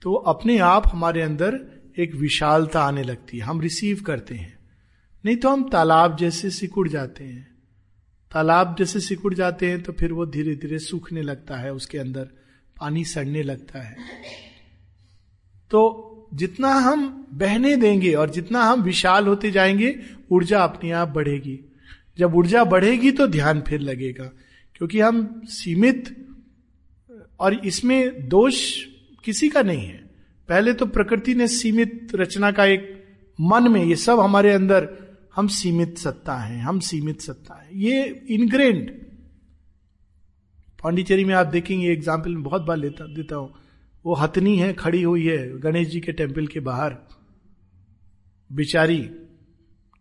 तो 0.05 0.13
अपने 0.13 0.57
आप 0.57 0.83
हमारे 0.87 1.21
अंदर 1.21 1.59
एक 1.97 2.15
विशालता 2.15 2.81
आने 2.81 3.03
लगती 3.03 3.37
है। 3.37 3.43
हम 3.43 3.61
रिसीव 3.61 4.01
करते 4.01 4.35
हैं। 4.35 4.59
नहीं 5.25 5.37
तो 5.37 5.49
हम 5.49 5.69
तालाब 5.69 6.17
जैसे 6.17 6.49
सिकुड़ 6.49 6.87
जाते 6.89 7.23
हैं। 7.23 7.55
तालाब 8.31 8.75
जैसे 8.79 8.99
सिकुड़ 8.99 9.33
जाते 9.33 9.69
हैं 9.69 9.81
तो 9.83 9.93
फिर 9.93 10.13
वो 10.13 10.25
धीरे 10.25 10.55
धीरे 10.55 10.79
सूखने 10.79 11.21
लगता 11.21 11.57
है, 11.57 11.73
उसके 11.73 11.97
अंदर 11.97 12.29
पानी 12.79 13.05
सड़ने 13.05 13.43
लगता 13.43 13.79
है। 13.79 13.95
तो 15.71 16.29
जितना 16.33 16.69
हम 16.69 17.27
बहने 17.33 17.75
देंगे 17.75 18.13
और 18.13 18.29
जितना 18.29 18.63
हम 18.63 18.81
विशाल 18.81 19.27
होते 19.27 19.51
जाएँगे, 19.51 19.99
ऊर्जा 20.31 20.63
अपने 20.63 20.91
आप 20.91 21.07
बढ़ेगी। 21.07 21.59
जब 22.17 22.35
ऊर्जा 22.35 22.63
बढ़ेगी 22.63 23.11
तो 23.11 23.27
ध्यान 23.27 23.61
फिर 23.61 23.79
लगेगा, 23.79 24.31
क्योंकि 24.75 24.99
हम 24.99 25.41
सीमित 25.45 26.27
और 27.39 27.53
इसमें 27.53 28.29
दोष 28.29 28.85
किसी 29.25 29.49
का 29.49 29.61
नहीं 29.61 29.85
है। 29.85 30.03
पहले 30.49 30.73
तो 30.73 30.85
प्रकृति 30.85 31.33
ने 31.35 31.47
सीमित 31.47 32.07
रचना 32.15 32.51
का 32.51 32.65
एक 32.65 32.91
मन 33.39 33.71
में 33.71 33.83
ये 33.85 33.95
सब 33.95 34.19
हमारे 34.19 34.51
अंदर, 34.53 34.87
हम 35.35 35.47
सीमित 35.47 35.97
सत्ता 35.97 36.35
है, 36.35 36.59
हम 36.59 36.79
सीमित 36.79 37.21
सत्ता 37.21 37.61
है। 37.61 37.79
ये 37.79 38.25
इनग्रेंड 38.29 38.89
पांडिचेरी 40.83 41.25
में 41.25 41.33
आप 41.35 41.47
देखेंगे 41.47 41.91
एग्ज़ाम्पल 41.91 42.35
में 42.35 42.43
बहुत 42.43 42.61
बार 42.61 42.77
लेता, 42.77 43.05
देता 43.05 43.35
हूँ। 43.35 43.53
वो 44.05 44.13
हथनी 44.13 44.57
है, 44.57 44.73
खड़ी 44.73 45.01
हुई 45.03 45.25
है 45.27 45.59
गणेश 45.59 45.87
जी 45.87 45.99
के 45.99 46.11
टेंपल 46.11 46.47
के 46.47 46.59
बाहर। 46.59 46.95
बिचारी। 48.51 49.01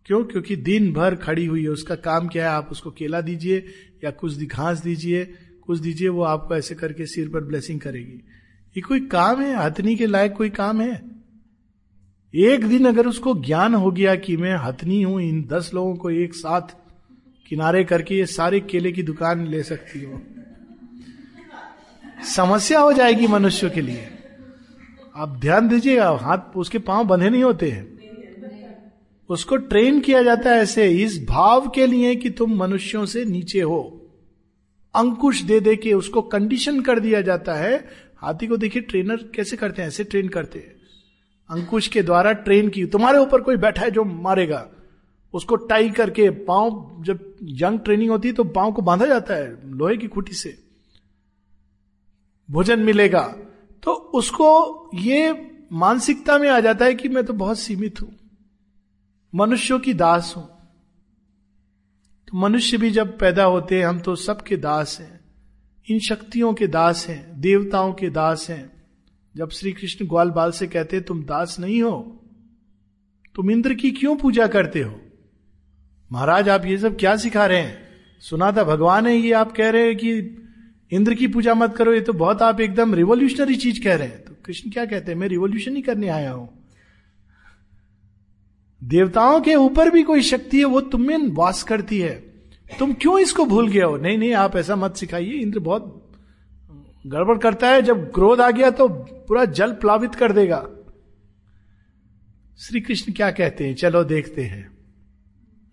क्यों? 0.07 0.25
क्योंकि 0.25 0.57
दिन 0.57 0.93
भर 0.93 1.15
खड़ी 1.15 1.47
हुई 1.47 1.63
है। 1.63 1.69
उसका 1.69 1.95
काम 1.95 2.29
क्या 2.29 2.51
है? 2.51 2.57
आप 2.57 2.69
उसको 2.73 2.91
केला 2.91 3.21
दीजिए 3.21 3.65
या 4.05 4.11
कुछ 4.11 4.43
घास 4.43 4.83
दीजिए, 4.83 5.25
कुछ 5.63 5.79
दीजिए, 5.79 6.09
वो 6.09 6.23
आपको 6.23 6.57
ऐसे 6.57 6.75
करके 6.75 7.07
सिर 7.07 7.29
पर 7.29 7.45
ब्लेसिंग 7.45 7.81
करेगी। 7.81 8.21
ये 8.77 8.81
कोई 8.81 9.01
काम 9.01 9.41
है? 9.41 9.65
हथनी 9.65 9.97
के 9.97 10.07
लायक 10.07 10.33
कोई 10.33 10.51
काम 10.51 10.81
है? 10.81 11.03
एक 12.35 12.67
दिन 12.67 12.87
अगर 12.87 13.07
उसको 13.07 13.35
ज्ञान 13.35 13.75
हो 13.75 13.91
गया 13.91 14.15
कि 14.15 14.37
मैं 14.37 14.57
हथनी 14.57 15.03
हूँ, 15.03 15.21
इन 15.21 15.45
दस 15.45 15.71
लोगों 15.75 15.97
को 15.97 16.11
एक 16.11 16.35
साथ 16.35 16.61
किनारे 17.49 17.85
करके 17.85 18.15
ये 18.15 18.27
सारे 18.27 18.61
केले 18.61 18.93
की 18.93 19.03
दुकान 19.03 19.47
ले 19.47 19.63
सकती 19.63 20.05
हो। 20.05 20.23
समस्या 22.37 22.81
हो 22.81 22.93
जाएगी 22.93 23.27
मनुष्य 23.27 23.71
के 23.71 23.81
लिए। 23.81 24.09
आप 25.17 25.29
ध्यान 25.29 25.69
दीजिएगा 25.69 26.11
हाथ 26.11 26.57
उसके 26.57 26.79
पाँव 26.79 27.05
बंधे 27.05 27.31
नहीं 27.31 27.43
होते 27.43 27.71
हैं। 27.71 27.95
उसको 29.29 29.57
ट्रेन 29.57 30.01
किया 30.01 30.23
जाता 30.23 30.51
है 30.51 30.57
ऐसे, 30.57 30.91
इस 30.91 31.27
भाव 31.29 31.69
के 31.69 31.87
लिए 31.87 32.15
कि 32.15 32.31
तुम 32.31 32.57
मनुष्यों 32.57 33.07
से 33.07 33.25
नीचे 33.25 33.61
हो। 33.61 34.01
अंकुश 34.95 35.43
दे 35.43 35.61
दे 35.61 35.77
के 35.77 35.93
उसको 35.93 36.23
कंडीशन 36.23 36.81
कर 36.81 37.01
दिया 37.01 37.21
जाता 37.21 37.55
है 37.55 38.04
हाथी 38.25 38.47
को 38.47 38.57
देखिए 38.57 38.83
ट्रेनर 38.83 39.17
कैसे 39.17 39.57
करते 39.57 39.83
हैं? 39.83 39.89
ऐसे 39.89 40.05
ट्रेन 40.05 40.29
करते 40.29 40.59
हैं। 40.59 40.75
अंकुश 41.51 41.89
के 41.89 42.03
द्वारा 42.03 42.33
ट्रेन 42.33 42.69
की। 42.69 42.87
तुम्हारे 42.87 43.19
ऊपर 43.19 43.41
कोई 43.41 43.57
बैठा 43.57 43.83
है 43.83 43.91
जो 43.91 44.05
मारेगा? 44.05 44.69
उसको 45.35 45.57
टाई 45.57 45.91
करके 45.91 46.31
पाँव, 46.31 46.97
जब 47.01 47.37
यंग 47.43 47.81
ट्रेनिंग 47.81 48.11
होती 48.11 48.29
है 48.29 48.35
तो 48.35 48.45
पाँव 48.45 48.73
को 48.73 48.83
बांधा 48.83 49.07
जाता 49.07 49.35
है, 49.35 49.71
लोहे 49.71 49.97
की 49.97 50.09
खुटी 50.09 50.33
से। 50.33 50.59
भोजन 52.51 52.79
मिलेगा। 52.81 53.37
तो 53.83 53.93
उसको 53.93 54.91
ये 54.95 55.51
मानसिकता 55.73 56.39
में 56.39 56.49
आ 56.49 56.61
जाता 56.61 56.85
है 56.85 56.95
कि 56.95 57.09
मैं 57.09 57.25
तो 57.25 57.33
बहुत 57.33 57.59
सीमित 57.59 58.03
हूँ। 58.03 58.17
मनुष्यों 59.35 59.79
की 59.79 59.95
दास 59.95 60.35
हूँ। 60.37 60.47
तो 62.29 62.39
मनुष्य 62.39 62.77
भी 62.77 62.91
जब 62.91 63.19
पैदा 63.19 63.45
होते 63.45 63.79
हैं, 63.79 63.87
हम 63.87 64.01
तो 64.01 64.17
सबके 64.17 64.57
दास 64.57 64.99
हैं। 65.01 65.14
इन 65.91 65.99
शक्तियों 65.99 66.55
के 66.55 66.67
दास 66.67 67.09
हैं, 67.09 67.41
देवताओं 67.41 67.93
के 67.93 68.11
दास 68.11 68.51
हैं। 68.51 68.73
जब 69.37 69.51
श्री 69.51 69.73
कृष्ण 69.73 70.07
ग्वाल 70.07 70.31
बाल 70.31 70.51
से 70.51 70.67
कहते, 70.67 71.01
तुम 71.01 71.25
दास 71.25 71.57
नहीं 71.61 71.83
हो, 71.83 72.25
तुम 73.35 73.51
इंद्र 73.51 73.75
की 73.75 73.91
क्यों 73.91 74.17
पूजा 74.17 74.47
करते 74.47 74.81
हो? 74.81 75.01
महाराज, 76.13 76.49
आप 76.49 76.67
ये 76.67 76.79
सब 76.79 76.99
क्या 76.99 77.17
सिखा 77.17 77.47
रहे 77.47 77.59
हैं? 77.59 77.89
सुना 78.21 78.53
था 78.53 78.65
भगवान 78.65 79.07
है, 79.07 79.17
ये 79.17 79.33
आप 79.33 79.53
कह 79.53 79.71
रहे 79.71 79.87
हैं 79.87 79.97
कि 79.97 80.19
इंद्र 80.93 81.15
की 81.15 81.29
पूजा 81.29 81.55
मत 81.55 81.77
करो, 81.77 81.95
ये 81.95 82.01
तो 82.01 82.13
बहुत 82.13 82.43
आप 82.43 82.61
एकदम 82.61 82.95
रिवोल्यूशनरी 82.95 83.57
चीज़ 83.57 83.85
कह 83.85 83.95
रहे 83.95 84.09
हैं। 84.09 84.25
तो 84.25 84.35
कृष्ण 84.45 84.71
क्या 84.71 84.87
कहते 84.87 85.13
हैं, 85.13 85.19
मैं 85.19 85.29
रिवोल्यूशन 85.29 85.77
ही 85.77 85.83
करने 85.83 86.09
आया 86.09 86.33
हूँ। 86.33 86.49
देवताओं 88.85 89.41
के 89.41 89.55
ऊपर 89.55 89.91
भी 89.91 90.03
कोई 90.03 90.23
शक्ति 90.23 90.59
है, 90.59 90.65
वो 90.65 90.81
तुम 90.81 91.03
में 91.03 91.19
वास 91.19 91.63
करती 91.63 91.99
है। 91.99 92.34
तुम 92.79 92.93
क्यों 92.95 93.19
इसको 93.19 93.45
भूल 93.45 93.69
गए 93.69 93.83
हो? 93.83 93.97
नहीं 93.97 94.19
नहीं, 94.19 94.33
आप 94.33 94.57
ऐसा 94.57 94.77
मत 94.77 94.97
सिखाइए। 94.97 95.33
इंद्र 95.33 95.59
बहुत 95.59 96.13
गड़बड़ 97.07 97.39
करता 97.39 97.69
है। 97.69 97.83
जब 97.83 98.13
क्रोध 98.13 98.41
आ 98.41 98.51
गया 98.51 98.71
तो 98.71 98.89
पूरा 98.89 99.45
जल 99.45 99.73
प्लावित 99.73 100.15
कर 100.15 100.33
देगा। 100.33 100.69
श्री 102.59 102.81
कृष्ण 102.81 103.13
क्या 103.13 103.31
कहते 103.31 103.67
हैं? 103.67 103.75
चलो 103.75 104.05
देखते 104.05 104.43
हैं। 104.43 104.79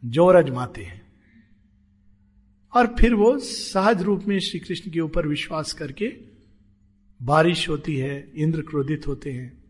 ज़ोर 0.05 0.35
अजमाते 0.35 0.83
हैं। 0.83 1.01
और 2.73 2.95
फिर 2.99 3.13
वो 3.13 3.37
सहज 3.37 4.01
रूप 4.01 4.23
में 4.27 4.39
श्री 4.39 4.59
कृष्ण 4.59 4.91
के 4.91 4.99
ऊपर 4.99 5.27
विश्वास 5.27 5.73
करके 5.73 6.13
बारिश 7.21 7.69
होती 7.69 7.95
है, 7.95 8.31
इंद्र 8.35 8.61
क्रोधित 8.61 9.07
होते 9.07 9.31
हैं। 9.31 9.63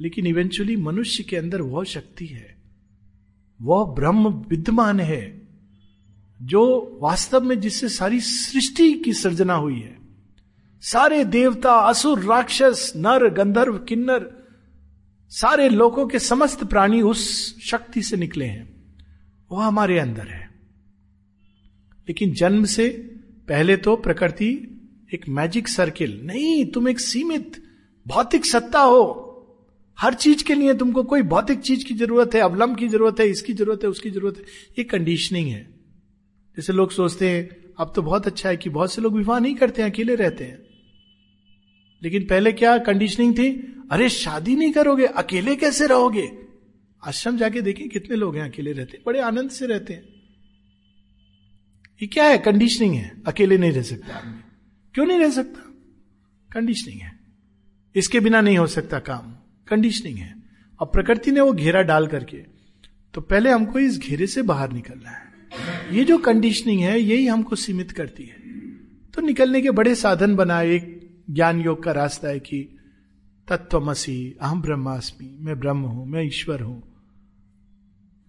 लेकिन 0.00 0.26
इवेंचुअली 0.26 0.76
मनुष्य 0.76 1.24
के 1.24 1.36
अंदर 1.36 1.62
वह 1.62 1.84
शक्ति 1.84 2.26
है। 2.26 2.56
वह 3.62 3.94
ब्रह्म 3.94 4.28
विद्यमान 4.28 5.00
है। 5.00 5.37
जो 6.42 6.98
वास्तव 7.02 7.40
में 7.40 7.60
जिससे 7.60 7.88
सारी 7.88 8.20
सृष्टि 8.20 8.94
की 8.94 9.12
सृजना 9.12 9.54
हुई 9.54 9.80
है। 9.80 9.98
सारे 10.80 11.24
देवता, 11.24 11.72
असुर, 11.72 12.24
राक्षस, 12.24 12.92
नर, 12.96 13.30
गंधर्व, 13.30 13.78
किन्नर, 13.78 14.46
सारे 15.28 15.68
लोगों 15.68 16.06
के 16.06 16.18
समस्त 16.18 16.64
प्राणी 16.64 17.02
उस 17.02 17.54
शक्ति 17.62 18.02
से 18.02 18.16
निकले 18.16 18.44
हैं। 18.44 18.96
वह 19.52 19.64
हमारे 19.64 19.98
अंदर 19.98 20.28
है। 20.28 20.50
लेकिन 22.08 22.32
जन्म 22.32 22.64
से 22.64 22.88
पहले 23.48 23.76
तो 23.76 23.96
प्रकृति 23.96 24.80
एक 25.14 25.28
मैजिक 25.28 25.68
सर्किल, 25.68 26.20
नहीं, 26.24 26.66
तुम 26.66 26.88
एक 26.88 27.00
सीमित, 27.00 27.64
भौतिक 28.08 28.46
सत्ता 28.46 28.80
हो। 28.80 29.24
हर 29.98 30.14
चीज़ 30.14 30.44
के 30.44 30.54
लिए 30.54 30.74
तुमको 30.74 31.02
कोई 31.02 31.22
भौतिक 31.22 31.60
चीज़ 31.60 31.84
की 31.84 31.94
ज़रूरत 31.94 32.34
है, 32.34 32.40
अवलंब 32.40 32.76
की 32.76 32.88
ज़रूरत 32.88 33.20
है, 33.20 33.28
इसकी 33.28 33.52
ज़रूरत 33.52 33.80
है, 33.84 33.88
उसकी 33.88 34.10
ज़रूरत 34.10 34.34
है। 34.36 34.42
ये 34.78 34.84
कंडीशनिंग 34.84 35.48
है। 35.48 35.77
जैसे 36.58 36.72
लोग 36.72 36.90
सोचते 36.90 37.30
हैं, 37.30 37.48
अब 37.80 37.92
तो 37.96 38.02
बहुत 38.02 38.26
अच्छा 38.26 38.48
है 38.48 38.56
कि 38.56 38.70
बहुत 38.70 38.92
से 38.92 39.02
लोग 39.02 39.16
विवाह 39.16 39.38
नहीं 39.38 39.54
करते 39.54 39.82
हैं, 39.82 39.90
अकेले 39.90 40.14
रहते 40.14 40.44
हैं। 40.44 40.58
लेकिन 42.02 42.22
पहले 42.22 42.52
क्या 42.52 42.78
कंडीशनिंग 42.78 43.34
थी? 43.34 43.50
अरे, 43.90 44.08
शादी 44.08 44.56
नहीं 44.56 44.72
करोगे, 44.72 45.06
अकेले 45.06 45.56
कैसे 45.56 45.86
रहोगे? 45.86 46.38
आश्रम 47.04 47.36
जाके 47.36 47.60
देखिए 47.60 47.88
कितने 47.88 48.16
लोग 48.16 48.36
हैं 48.36 48.52
अकेले 48.52 48.72
रहते 48.72 48.96
हैं, 48.96 49.02
बड़े 49.06 49.20
आनंद 49.20 49.50
से 49.50 49.66
रहते 49.66 49.92
हैं। 49.92 50.02
ये 52.02 52.06
क्या 52.06 52.24
है 52.24 52.38
कंडीशनिंग 52.38 52.94
है? 52.94 53.22
अकेले 53.26 53.58
नहीं 53.58 53.72
रह 53.72 53.82
सकता 53.82 54.14
आदमी। 54.14 54.40
क्यों 54.94 55.06
नहीं 55.06 55.18
रह 55.18 55.30
सकता? 55.30 55.60
कंडीशनिंग 56.54 57.00
है। 57.00 57.20
इसके 57.96 58.20
बिना 58.20 58.40
नहीं 58.40 58.58
हो 58.58 58.66
सकता 58.66 58.98
काम। 58.98 59.32
कंडीशनिंग 59.68 60.18
है। 60.18 60.34
और 60.80 60.86
प्रकृति 60.86 61.30
ने 61.30 61.40
वो 61.40 61.52
घेरा 61.52 61.82
डाल 61.82 62.06
करके 62.06 62.36
तो 63.14 63.20
पहले 63.20 63.50
हमको 63.50 63.78
इस 63.78 63.98
घेरे 63.98 64.26
से 64.26 64.42
बाहर 64.42 64.72
निकलना 64.72 65.10
है। 65.10 65.27
ये 65.92 66.04
जो 66.04 66.18
कंडीशनिंग 66.18 66.80
है, 66.80 67.00
यही 67.00 67.26
हमको 67.26 67.56
सीमित 67.56 67.90
करती 67.90 68.24
है। 68.24 68.36
तो 69.10 69.22
निकलने 69.22 69.62
के 69.62 69.70
बड़े 69.70 69.94
साधन 69.94 70.36
बनाए 70.36 70.70
एक 70.70 71.10
ज्ञान 71.30 71.60
योग 71.60 71.82
का 71.82 71.92
रास्ता 71.92 72.28
है 72.28 72.40
कि 72.40 72.78
तत्वमसी 73.48 74.36
अहम 74.40 74.62
ब्रह्मास्मि, 74.62 75.36
मैं 75.40 75.58
ब्रह्म 75.60 75.80
हूँ, 75.80 76.06
मैं 76.06 76.22
ईश्वर 76.22 76.60
हूँ। 76.60 76.82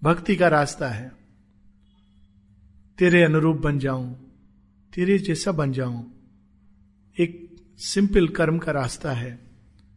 भक्ति 0.04 0.36
का 0.36 0.48
रास्ता 0.48 0.90
है। 0.90 1.12
तेरे 2.98 3.24
अनुरूप 3.24 3.58
बन 3.58 3.80
जाऊँ, 3.80 4.14
तेरे 4.94 5.18
जैसा 5.18 5.52
बन 5.52 5.72
जाऊँ, 5.72 6.14
एक 7.20 7.56
सिंपल 7.78 8.28
कर्म 8.28 8.58
का 8.58 8.72
रास्ता 8.72 9.12
है। 9.12 9.40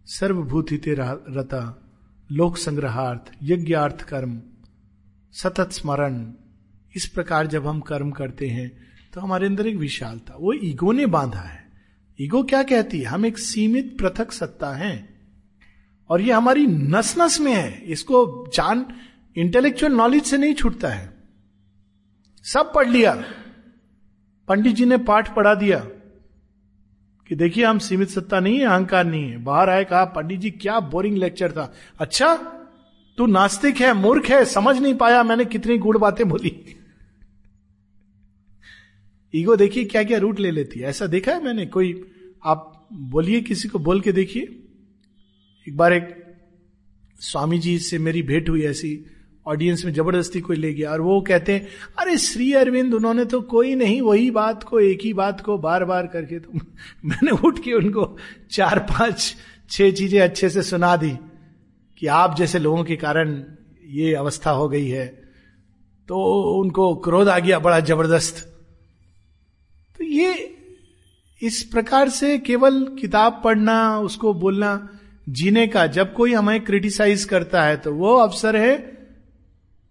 सर्वभूति 0.07 0.81
रता, 0.89 1.91
लोक 2.33 2.57
संग्रहार्थ, 2.57 3.33
यज्ञार्थ 3.43 4.03
कर्म, 4.03 4.43
सतत 5.33 5.71
स्मरण। 5.73 6.33
इस 6.97 7.07
प्रकार 7.07 7.47
जब 7.47 7.67
हम 7.67 7.81
कर्म 7.81 8.11
करते 8.11 8.49
हैं 8.49 8.71
तो 9.15 9.21
हमारे 9.21 9.47
अंदर 9.47 9.67
एक 9.67 9.77
विशालता, 9.77 10.37
वो 10.41 10.53
ईगो 10.53 10.93
ने 10.93 11.07
बांधा 11.07 11.41
है। 11.41 11.65
ईगो 12.21 12.43
क्या 12.43 12.63
कहती 12.63 12.99
है? 12.99 13.05
हम 13.05 13.27
एक 13.27 13.39
सीमित 13.39 13.99
पृथक 13.99 14.33
सत्ता 14.33 14.71
हैं। 14.73 15.09
और 16.09 16.21
ये 16.21 16.33
हमारी 16.33 16.67
नस 16.67 17.15
नस 17.19 17.41
में 17.41 17.53
है। 17.53 17.83
इसको 17.83 18.47
जान 18.55 18.87
इंटेलेक्चुअल 19.37 19.93
नॉलेज 19.93 20.25
से 20.25 20.39
नहीं 20.39 20.55
छूटता 20.55 20.89
है। 20.89 21.13
सब 22.43 22.73
पढ़ 22.75 22.89
लिया। 22.89 23.25
पंडित 24.49 24.77
जी 24.77 24.85
ने 24.85 24.97
पाठ 24.99 25.35
पढ़ा 25.37 25.55
दिया 25.55 25.79
कि 27.29 27.35
देखिए, 27.35 27.65
हम 27.65 27.79
सीमित 27.79 28.09
सत्ता 28.09 28.41
नहीं 28.41 28.59
है, 28.59 28.67
अहंकार 28.67 29.05
नहीं 29.05 29.31
है। 29.31 29.39
बाहर 29.39 29.71
आए, 29.71 29.85
कहा, 29.85 30.05
पंडित 30.05 30.41
जी, 30.41 30.51
क्या 30.51 30.81
बोरिंग 30.81 31.17
लेक्चर 31.17 31.53
था। 31.53 31.73
अच्छा 32.01 32.37
तू 33.19 33.27
नास्तिक 33.27 33.77
है, 33.77 33.93
मूर्ख 33.95 34.31
है, 34.31 34.45
समझ 34.45 34.79
नहीं 34.79 34.95
पाया, 34.95 35.23
मैंने 35.23 35.45
कितनी 35.45 35.79
गुड़ 35.79 35.99
बातें 35.99 36.29
बोली। 36.29 36.79
ईगो 39.35 39.57
देखिए 39.57 39.85
क्या 39.85 40.03
क्या 40.05 40.19
रूट 40.19 40.41
ले 40.41 40.51
लेती 40.51 40.81
है। 40.81 40.89
ऐसा 40.89 41.07
देखा 41.07 41.33
है 41.33 41.45
मैंने? 41.45 41.67
कोई 41.67 42.05
आप 42.45 42.89
बोलिए, 42.93 43.41
किसी 43.41 43.69
को 43.69 43.79
बोल 43.79 44.01
के 44.01 44.13
देखिए। 44.13 44.43
एक 45.69 45.77
बार 45.77 45.93
एक 45.93 46.35
स्वामी 47.21 47.59
जी 47.59 47.79
से 47.79 47.99
मेरी 47.99 48.23
भेंट 48.23 48.49
हुई 48.49 48.63
ऐसी 48.63 49.07
ऑडियंस 49.47 49.85
में 49.85 49.93
ज़बरदस्ती 49.93 50.41
कोई 50.41 50.57
ले 50.57 50.75
गया, 50.75 50.91
और 50.91 51.01
वो 51.01 51.21
कहते 51.21 51.53
हैं, 51.53 51.69
अरे 51.99 52.19
श्री 52.19 52.53
अरविंद, 52.53 52.95
उन्होंने 52.95 53.25
तो 53.25 53.41
कोई 53.41 53.75
नहीं, 53.75 54.01
वही 54.01 54.31
बात 54.31 54.63
को, 54.63 54.81
एक 54.81 55.01
ही 55.03 55.13
बात 55.13 55.41
को 55.41 55.59
बार 55.59 55.85
बार 55.85 56.07
करके 56.07 56.39
तो 56.39 56.53
मैंने 57.05 57.31
उठ 57.31 57.59
के 57.59 57.73
उनको 57.73 58.17
चार, 58.51 58.79
पाँच, 58.79 59.35
छह 59.71 59.91
चीज़ें 59.91 60.21
अच्छे 60.21 60.51
से 60.51 60.63
सुना 60.63 60.97
दी 60.97 61.11
कि 61.99 62.07
आप 62.07 62.37
जैसे 62.37 62.59
लोगों 62.59 62.85
के 62.85 62.97
कारण 62.97 63.45
ये 63.87 64.15
अवस्था 64.15 64.51
हो 64.51 64.69
गई 64.69 64.89
है। 64.89 65.23
तो 66.09 66.43
उनको 66.61 66.95
क्रोध 66.95 67.29
आ 67.29 67.39
गया, 67.39 67.59
बड़ा 67.59 67.81
ज़बरदस्त। 67.81 68.52
तो 70.03 70.07
ये 70.07 70.33
इस 71.43 71.63
प्रकार 71.63 72.09
से 72.09 72.39
केवल 72.39 72.81
किताब 73.01 73.41
पढ़ना, 73.45 73.99
उसको 73.99 74.33
बोलना, 74.35 74.89
जीने 75.29 75.67
का, 75.67 75.87
जब 75.87 76.13
कोई 76.15 76.33
हमें 76.33 76.61
क्रिटिसाइज 76.61 77.25
करता 77.25 77.63
है 77.63 77.77
तो 77.77 77.93
वो 77.95 78.15
अवसर 78.17 78.57
है 78.57 78.73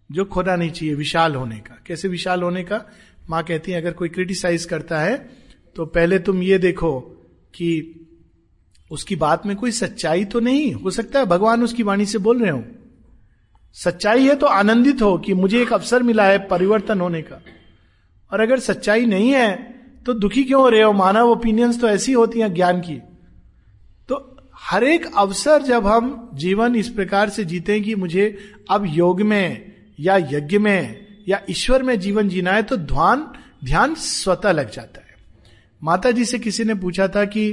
जो 0.09 0.26
खोना 0.26 0.55
नहीं 0.55 0.72
चाहिए, 0.72 0.95
विशाल 0.95 1.36
होने 1.36 1.59
का। 1.59 1.78
कैसे 1.88 2.07
विशाल 2.07 2.43
होने 2.43 2.64
का? 2.64 2.84
माँ 3.30 3.43
कहती 3.43 3.72
है, 3.72 3.82
अगर 3.82 3.93
कोई 3.93 4.09
क्रिटिसाइज 4.09 4.66
करता 4.66 4.99
है 4.99 5.16
तो 5.76 5.86
पहले 5.86 6.20
तुम 6.20 6.43
ये 6.43 6.57
देखो 6.57 6.99
कि 7.53 7.72
उसकी 8.91 9.16
बात 9.16 9.45
में 9.45 9.55
कोई 9.55 9.72
सच्चाई 9.72 10.26
तो 10.26 10.39
नहीं। 10.39 10.72
हो 10.74 10.91
सकता 10.91 11.20
है 11.20 11.26
भगवान 11.26 11.64
उसकी 11.64 11.84
वाणी 11.84 12.05
से 12.05 12.18
बोल 12.18 12.41
रहे 12.41 12.51
हो। 12.51 12.64
सच्चाई 13.76 14.28
है 14.28 14.36
तो 14.36 14.47
आनंदित 14.47 15.01
हो 15.01 15.18
कि 15.18 15.34
मुझे 15.34 15.62
एक 15.62 15.74
अवसर 15.74 16.03
मिला 16.03 16.26
है 16.26 16.47
परिवर्तन 16.47 17.01
होने 17.01 17.22
का। 17.22 17.43
और 18.32 18.39
अगर 18.39 18.59
सच्चाई 18.59 19.05
नहीं 19.05 19.32
है 19.32 19.80
तो 20.06 20.14
दुखी 20.14 20.43
क्यों 20.43 20.62
हो 20.62 20.70
रहे 20.70 20.82
हो? 20.82 20.93
मानव 20.93 21.30
ओपिनियंस 21.30 21.80
तो 21.82 21.89
ऐसी 21.89 22.14
होती 22.14 22.39
हैं 22.39 22.54
ज्ञान 22.54 22.80
की। 22.82 22.97
तो 24.10 24.38
हर 24.62 24.84
एक 24.84 25.06
अवसर 25.18 25.62
जब 25.62 25.88
हम 25.88 26.30
जीवन 26.34 26.76
इस 26.76 26.89
प्रकार 26.89 27.30
से 27.30 27.45
जीते 27.45 27.80
कि 27.82 27.95
मुझे 27.95 28.38
अब 28.70 28.86
योग 28.88 29.22
में 29.22 29.72
या 29.99 30.18
यज्ञ 30.18 30.58
में 30.58 31.08
या 31.30 31.41
ईश्वर 31.49 31.84
में 31.84 31.99
जीवन 31.99 32.30
जीना 32.30 32.52
है 32.52 32.64
तो 32.64 32.78
ध्यान 32.78 33.28
ध्यान 33.64 33.95
स्वतः 33.95 34.52
लग 34.52 34.70
जाता 34.72 35.02
है। 35.02 35.16
माता 35.82 36.12
जी 36.12 36.26
से 36.26 36.39
किसी 36.39 36.64
ने 36.64 36.76
पूछा 36.76 37.08
था 37.08 37.26
कि 37.26 37.52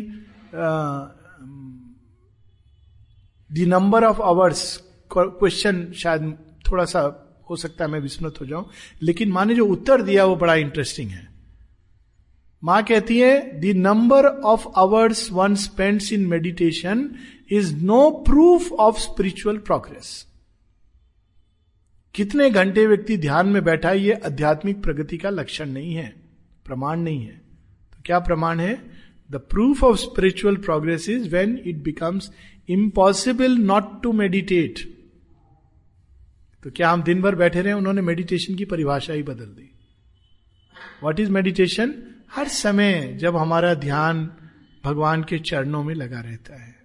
the 3.51 3.65
number 3.69 4.05
of 4.05 4.21
hours 4.23 4.77
question 5.11 5.87
शायद 5.97 6.37
थोड़ा 6.71 6.85
सा 6.85 7.01
हो 7.51 7.57
सकता 7.57 7.85
है, 7.85 7.91
मैं 7.91 8.01
विस्मृत 8.01 8.41
हो 8.41 8.47
जाऊँ। 8.47 8.67
लेकिन 9.03 9.33
माँ 9.33 9.45
ने 9.47 9.55
जो 9.55 9.67
उत्तर 9.67 10.03
दिया 10.03 10.25
वो 10.25 10.37
बड़ा 10.37 10.55
इंटरेस्टिंग 10.55 11.11
है। 11.11 11.27
माँ 12.63 12.83
कहती 12.85 13.19
है 13.19 13.61
the 13.61 13.73
number 13.77 14.27
of 14.27 14.67
hours 14.77 15.31
one 15.33 15.55
spends 15.57 16.13
in 16.13 16.27
meditation 16.27 17.09
is 17.51 17.75
no 17.85 18.11
proof 18.27 18.73
of 18.73 18.99
spiritual 19.01 19.59
progress 19.59 20.27
कितने 22.15 22.51
घंटे 22.51 22.87
व्यक्ति 22.87 23.17
ध्यान 23.19 23.49
में 23.49 23.63
बैठा 23.65 23.89
है, 23.89 23.99
ये 24.01 24.13
आध्यात्मिक 24.27 24.83
प्रगति 24.83 25.19
का 25.19 25.31
लक्षण 25.31 25.69
नहीं 25.69 25.95
है, 25.95 26.09
प्रमाण 26.67 27.01
नहीं 27.01 27.23
है। 27.23 27.37
तो 27.93 28.03
क्या 28.05 28.19
प्रमाण 28.19 28.61
है? 28.61 28.75
The 29.31 29.37
proof 29.51 29.85
of 29.85 29.97
spiritual 29.99 30.57
progress 30.59 31.09
is 31.09 31.29
when 31.31 31.59
it 31.67 31.83
becomes 31.85 32.31
impossible 32.69 33.57
not 33.59 34.03
to 34.03 34.13
meditate 34.15 34.79
तो 36.63 36.71
क्या 36.71 36.91
हम 36.91 37.03
दिन 37.03 37.21
भर 37.23 37.35
बैठे 37.35 37.61
रहे, 37.63 37.73
उन्होंने 37.73 38.03
मेडिटेशन 38.03 38.55
की 38.55 38.65
परिभाषा 38.67 39.13
ही 39.13 39.23
बदल 39.23 39.45
दी। 39.47 39.71
वॉट 41.03 41.21
इज़ 41.21 41.31
मेडिटेशन 41.31 41.95
हर 42.33 42.49
समय 42.49 43.16
जब 43.20 43.37
हमारा 43.37 43.74
ध्यान 43.74 44.31
भगवान 44.85 45.22
के 45.22 45.39
चरणों 45.39 45.85
में 45.85 45.95
लगा 45.95 46.20
रहता 46.20 46.62
है। 46.62 46.79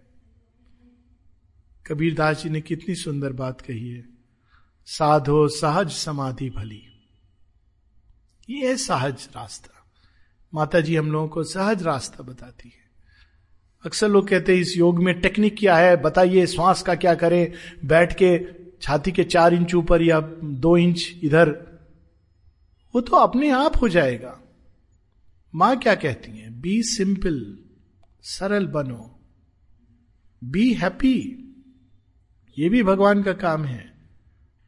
कबीर 1.88 2.14
दास 2.14 2.44
जी 2.44 2.50
ने 2.50 2.62
कितनी 2.62 2.96
सुंदर 2.96 3.34
बात 3.34 3.62
कही 3.62 3.90
है। 3.90 4.06
साधो 4.86 5.48
सहज 5.48 5.92
समाधि 5.92 6.50
भली। 6.50 6.84
ये 8.50 8.68
है 8.68 8.78
सहज 8.78 9.30
रास्ता। 9.36 9.86
माता 10.54 10.80
जी 10.80 10.96
हम 10.96 11.12
लोगों 11.12 11.28
को 11.28 11.44
सहज 11.44 11.84
रास्ता 11.84 12.24
बताती 12.24 12.70
है। 12.70 12.84
अक्सर 13.86 14.10
लोग 14.10 14.28
कहते 14.28 14.54
हैं, 14.54 14.62
इस 14.62 14.78
योग 14.78 15.04
में 15.04 15.22
टेक्निक 15.22 15.56
क्या 15.60 15.78
है? 15.78 15.98
बताइए, 15.98 16.48
श्वास 16.48 16.82
का 16.82 16.96
क्या 16.96 17.16
करें? 17.16 17.54
बैठ 17.86 18.14
के 18.14 18.46
छाती 18.82 19.12
के 19.12 19.24
चार 19.24 19.54
इंच 19.54 19.76
ऊपर 19.76 20.02
या 20.02 20.22
दो 20.44 20.78
इंच 20.78 21.20
इधर, 21.24 21.50
वो 22.96 23.02
तो 23.02 23.18
अपने 23.18 23.50
आप 23.50 23.82
हो 23.82 23.90
जाएगा। 23.90 24.40
माँ 25.54 25.76
क्या 25.78 25.96
कहती 25.96 26.32
है? 26.32 26.50
बी 26.62 26.82
सिंपल 26.84 27.58
सरल 28.24 28.66
बनो। 28.68 29.20
बी 30.42 30.74
हैप्पी 30.74 31.18
ये 32.58 32.70
भी 32.70 32.84
भगवान 32.84 33.24
का 33.24 33.34
काम 33.34 33.66
है। 33.66 33.94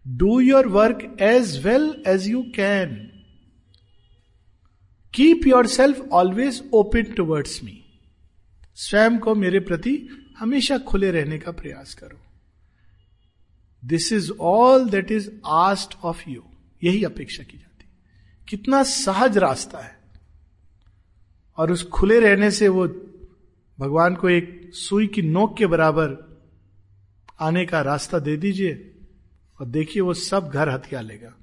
Do 0.08 0.40
your 0.40 0.68
work 0.68 1.18
as 1.22 1.58
well 1.66 2.04
as 2.08 2.28
you 2.28 2.44
can 2.56 2.96
keep 5.14 5.48
yourself 5.68 6.08
always 6.12 6.70
open 6.74 7.04
towards 7.04 7.64
me 7.64 7.82
स्वयं 8.76 9.20
को 9.20 9.36
मेरे 9.36 9.60
प्रति 9.60 9.98
हमेशा 10.38 10.78
खुले 10.78 11.12
रहने 11.12 11.40
का 11.40 11.52
प्रयास 11.52 11.94
करो। 11.94 12.22
This 13.84 14.14
is 14.14 14.32
all 14.32 14.90
that 14.90 15.12
is 15.12 15.30
asked 15.46 15.98
of 16.04 16.30
you 16.30 16.44
यही 16.84 17.04
अपेक्षा 17.04 17.44
की 17.44 17.58
जाती 17.58 17.86
कितना 18.48 18.84
सहज 18.84 19.38
रास्ता 19.38 19.80
है। 19.80 20.05
और 21.58 21.72
उस 21.72 21.90
खुले 21.90 22.20
रहने 22.20 22.52
से 22.52 22.68
वो 22.68 22.88
भगवान 23.80 24.16
को 24.16 24.30
एक 24.30 24.72
सुई 24.74 25.08
की 25.08 25.22
नोक 25.22 25.58
के 25.58 25.66
बराबर 25.66 26.38
आने 27.40 27.66
का 27.66 27.82
रास्ता 27.82 28.20
दे 28.20 28.38
दीजिए 28.38 28.96
और 29.60 29.68
देखिए 29.68 30.02
वो 30.02 30.14
सब 30.14 30.50
घर 30.50 30.70
हथिया 30.70 31.02
लेगा। 31.02 31.34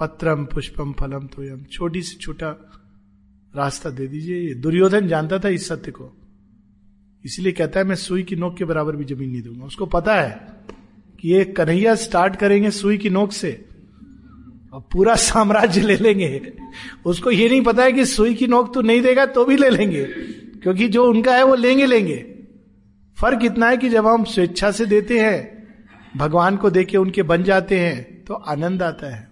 पत्रम, 0.00 0.44
पुष्पम, 0.44 0.92
फलम, 0.92 1.26
तोयम, 1.26 1.64
छोटी 1.64 2.02
से 2.02 2.16
छोटा 2.16 2.50
रास्ता 3.56 3.90
दे 3.90 4.06
दीजिए। 4.06 4.48
ये 4.48 4.54
दुर्योधन 4.54 5.08
जानता 5.08 5.38
था 5.38 5.48
इस 5.48 5.68
सत्य 5.68 5.90
को। 5.90 6.16
इसलिए 7.24 7.52
कहता 7.52 7.80
है, 7.80 7.86
मैं 7.86 7.96
सुई 7.96 8.22
की 8.22 8.36
नोक 8.36 8.56
के 8.56 8.64
बराबर 8.64 8.96
भी 8.96 9.04
ज़मीन 9.04 9.30
नहीं 9.30 9.42
दूँगा। 9.42 9.64
उसको 9.64 9.86
पता 9.86 10.20
है 10.20 10.56
कि 11.20 11.28
ये 11.28 11.44
कन्हैया 11.44 11.94
स्टार्ट 11.94 12.36
करेंगे 12.36 12.70
सुई 12.70 12.98
की 12.98 13.10
नोक 13.10 13.32
से। 13.32 13.68
और 14.72 14.80
पूरा 14.92 15.14
साम्राज्य 15.14 15.80
ले 15.80 15.96
लेंगे। 15.96 16.52
उसको 17.04 17.30
ये 17.30 17.48
नहीं 17.48 17.60
पता 17.60 17.82
है 17.82 17.92
कि 17.92 18.04
सुई 18.06 18.34
की 18.34 18.46
नोक 18.46 18.72
तो 18.74 18.82
नहीं 18.82 19.00
देगा 19.02 19.26
तो 19.26 19.44
भी 19.44 19.56
ले 19.56 19.70
लेंगे, 19.70 20.04
क्योंकि 20.04 20.88
जो 20.88 21.04
उनका 21.06 21.36
है 21.36 21.44
वो 21.44 21.54
लेंगे 21.54 21.86
लेंगे। 21.86 22.16
फ़र्क 23.18 23.44
इतना 23.44 23.68
है 23.68 23.76
कि 23.76 23.88
जब 23.88 24.06
हम 24.06 24.24
स्वेच्छा 24.24 24.70
से 24.70 24.86
देते 24.86 25.18
हैं, 25.20 25.58
भगवान 26.16 26.56
को 26.56 26.70
देके 26.70 26.98
उनके 26.98 27.22
बन 27.22 27.42
जाते 27.42 27.78
हैं 27.78 28.24
तो 28.24 28.34
आनंद 28.34 28.82
आता 28.82 29.14
है। 29.16 29.28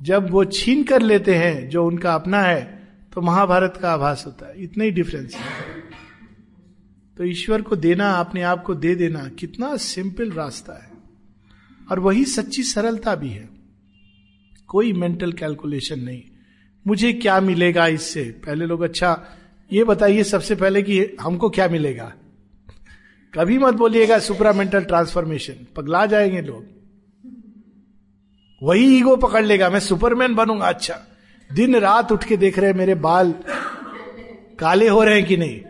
जब 0.00 0.30
वो 0.30 0.44
छीन 0.44 0.82
कर 0.84 1.02
लेते 1.02 1.34
हैं, 1.34 1.68
जो 1.68 1.86
उनका 1.86 2.14
अपना 2.14 2.42
है 2.42 2.62
तो 3.14 3.20
महाभारत 3.20 3.78
का 3.82 3.92
आभास 3.92 4.22
होता 4.26 4.48
है। 4.48 4.62
इतना 4.62 4.84
ही 4.84 4.90
डिफरेंस 4.90 5.34
है। 5.34 5.42
तो 7.16 7.24
ईश्वर 7.24 7.62
को 7.62 7.76
देना, 7.76 8.10
अपने 8.10 8.42
आप 8.42 8.62
को 8.62 8.74
दे 8.74 8.94
देना, 8.94 9.28
कितना 9.38 9.76
सिंपल 9.76 10.30
रास्ता 10.30 10.82
है। 10.84 10.90
और 11.90 12.00
वही 12.00 12.24
सच्ची 12.24 12.62
सरलता 12.62 13.14
भी 13.14 13.28
है। 13.28 13.48
कोई 14.66 14.92
मेंटल 14.92 15.32
कैलकुलेशन 15.32 16.00
नहीं। 16.00 16.22
मुझे 16.86 17.12
क्या 17.12 17.40
मिलेगा 17.40 17.86
इससे? 17.86 18.24
पहले 18.24 18.66
लोग 18.66 18.82
अच्छा 18.82 19.24
ये 19.72 19.84
बताइए 19.84 20.22
सबसे 20.22 20.54
पहले 20.54 20.82
कि 20.82 21.16
हमको 21.20 21.50
क्या 21.50 21.68
मिलेगा? 21.68 22.12
कभी 23.34 23.58
मत 23.58 23.74
बोलिएगा 23.74 24.18
सुपरामेंटल 24.18 24.84
ट्रांसफॉर्मेशन 24.84 25.54
पगला 25.76 26.06
जाएँगे 26.06 26.42
लोग। 26.42 26.66
वही 28.62 28.98
ईगो 28.98 29.16
पकड़ 29.16 29.44
लेगा, 29.44 29.70
मैं 29.70 29.80
सुपरमैन 29.80 30.34
बनूँगा 30.34 30.66
अच्छा। 30.66 31.00
दिन 31.52 31.76
रात 31.76 32.12
उठ 32.12 32.24
के 32.24 32.36
देख 32.36 32.58
रहे 32.58 32.70
हैं 32.70 32.78
मेरे 32.78 32.94
बाल 32.94 33.34
काले 34.58 34.88
हो 34.88 35.04
रहे 35.04 35.14
हैं 35.14 35.24
कि 35.24 35.36
नहीं? 35.36 35.60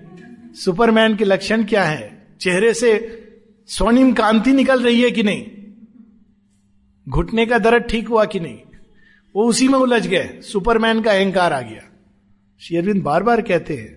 सुपरमैन 0.54 1.16
के 1.16 1.24
लक्षण 1.24 1.64
क्या 1.64 1.84
है? 1.84 2.26
चेहरे 2.40 2.74
से 2.74 3.20
स्वर्णिम 3.66 4.12
कांति 4.12 4.52
निकल 4.52 4.82
रही 4.82 5.02
है 5.02 5.10
कि 5.10 5.22
नहीं? 5.22 5.46
घुटने 7.08 7.46
का 7.46 7.58
दर्द 7.58 7.82
ठीक 7.82 8.08
हुआ 8.08 8.24
कि 8.24 8.40
नहीं? 8.40 8.58
वो 9.34 9.46
उसी 9.48 9.68
में 9.68 9.78
उलझ 9.78 10.06
गए। 10.06 10.40
सुपरमैन 10.42 11.02
का 11.02 11.12
अहंकार 11.12 11.52
आ 11.52 11.60
गया। 11.60 11.82
शेरविंद 12.62 13.02
बार 13.02 13.22
बार 13.22 13.40
कहते 13.42 13.76
हैं 13.76 13.92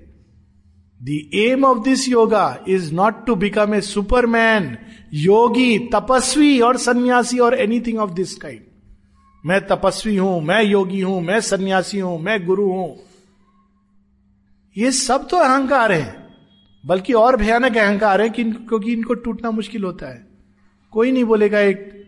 the 1.02 1.20
aim 1.36 1.66
of 1.66 1.84
this 1.84 2.08
yoga 2.10 2.46
is 2.68 2.94
not 2.94 3.26
to 3.26 3.36
become 3.36 3.74
a 3.74 3.82
superman 3.82 4.78
योगी 5.14 5.78
तपस्वी 5.94 6.60
और 6.60 6.78
सन्यासी 6.78 7.40
और 7.40 7.54
एनीथिंग 7.54 8.00
ऑफ़ 8.00 8.12
दिस 8.12 8.36
काइंड 8.36 8.62
मैं 9.44 9.60
तपस्वी 9.68 10.16
हूँ, 10.18 10.42
मैं 10.42 10.64
योगी 10.64 11.02
हूँ, 11.02 11.22
मैं 11.22 11.40
सन्यासी 11.42 12.00
हूँ, 12.00 12.20
मैं 12.20 12.46
गुरु 12.46 12.66
हूँ। 12.66 12.96
ये 14.76 14.92
सब 14.92 15.28
तो 15.28 15.38
अहंकार 15.38 15.92
है, 15.92 16.16
बल्कि 16.84 17.14
और 17.14 17.36
भयानक 17.36 17.78
अहंकार 17.78 18.22
है 18.22 18.30
कि 18.30 18.44
क्योंकि 18.44 18.94
इनको 18.94 19.14
टूटना 19.14 19.52
मुश्किल 19.52 19.84
होता 19.84 20.08
है। 20.08 20.26
कोई 20.94 21.12
नहीं 21.12 21.24
बोलेगा 21.24 21.60
एक, 21.60 22.06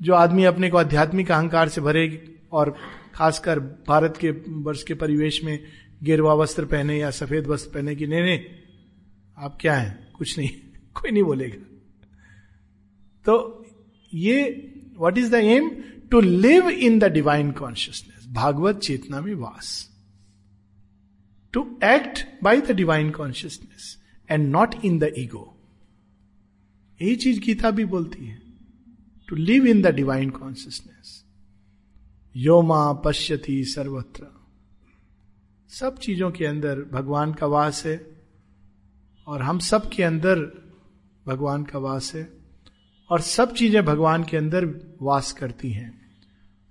जो 0.00 0.14
आदमी 0.14 0.44
अपने 0.44 0.70
को 0.70 0.78
आध्यात्मिक 0.78 1.30
अहंकार 1.30 1.68
से 1.68 1.80
भरे 1.80 2.06
और 2.52 2.76
खासकर 3.14 3.60
भारत 3.60 4.14
के 4.20 4.30
वर्ष 4.48 4.82
के 4.82 4.94
परिवेश 4.94 5.44
में 5.44 5.64
गेरवा 6.02 6.34
वस्त्र 6.34 6.64
पहने 6.64 6.98
या 6.98 7.10
सफ़ेद 7.10 7.46
वस्त्र 7.46 7.70
पहने 7.74 7.96
की 7.96 8.06
नहीं 8.06 8.22
नहीं, 8.22 8.40
आप 9.38 9.58
क्या 9.60 9.74
हैं? 9.74 10.12
कुछ 10.12 10.38
नहीं, 10.38 10.48
कोई 10.94 11.10
नहीं 11.10 11.22
बोलेगा। 11.22 11.64
तो 13.24 13.66
ये 14.14 14.42
what 14.98 15.18
is 15.18 15.30
the 15.30 15.34
aim 15.34 15.70
to 16.10 16.20
live 16.20 16.68
in 16.68 16.98
the 16.98 17.04
divine 17.04 17.50
consciousness 17.52 18.26
Bhagavat 18.28 18.78
चेतना 18.78 19.20
में 19.20 19.34
वास। 19.34 19.90
To 21.52 21.78
act 21.84 22.42
by 22.42 22.60
the 22.60 22.70
divine 22.70 23.10
consciousness 23.10 23.98
and 24.30 24.48
not 24.48 24.74
in 24.84 24.98
the 24.98 25.12
ego 25.18 25.54
यही 27.02 27.16
चीज़ 27.16 27.40
गीता 27.40 27.70
भी 27.70 27.84
बोलती 27.84 28.26
है। 28.26 28.42
To 29.28 29.36
live 29.36 29.66
in 29.66 29.82
the 29.82 29.86
divine 29.86 30.30
consciousness 30.30 31.24
Yoma 32.34 32.92
पश्यति 32.92 33.64
सर्वत्र। 33.64 34.26
सब 35.70 35.98
चीज़ों 35.98 36.30
के 36.30 36.44
अंदर 36.46 36.80
भगवान 36.92 37.32
का 37.32 37.46
वास 37.46 37.84
है 37.86 38.00
और 39.26 39.42
हम 39.42 39.58
सब 39.58 39.88
के 39.90 40.02
अंदर 40.02 40.40
भगवान 41.26 41.64
का 41.64 41.78
वास 41.78 42.14
है 42.14 42.28
और 43.10 43.20
सब 43.20 43.54
चीज़ें 43.54 43.84
भगवान 43.84 44.24
के 44.24 44.36
अंदर 44.36 44.66
वास 45.02 45.32
करती 45.32 45.70
हैं। 45.70 45.92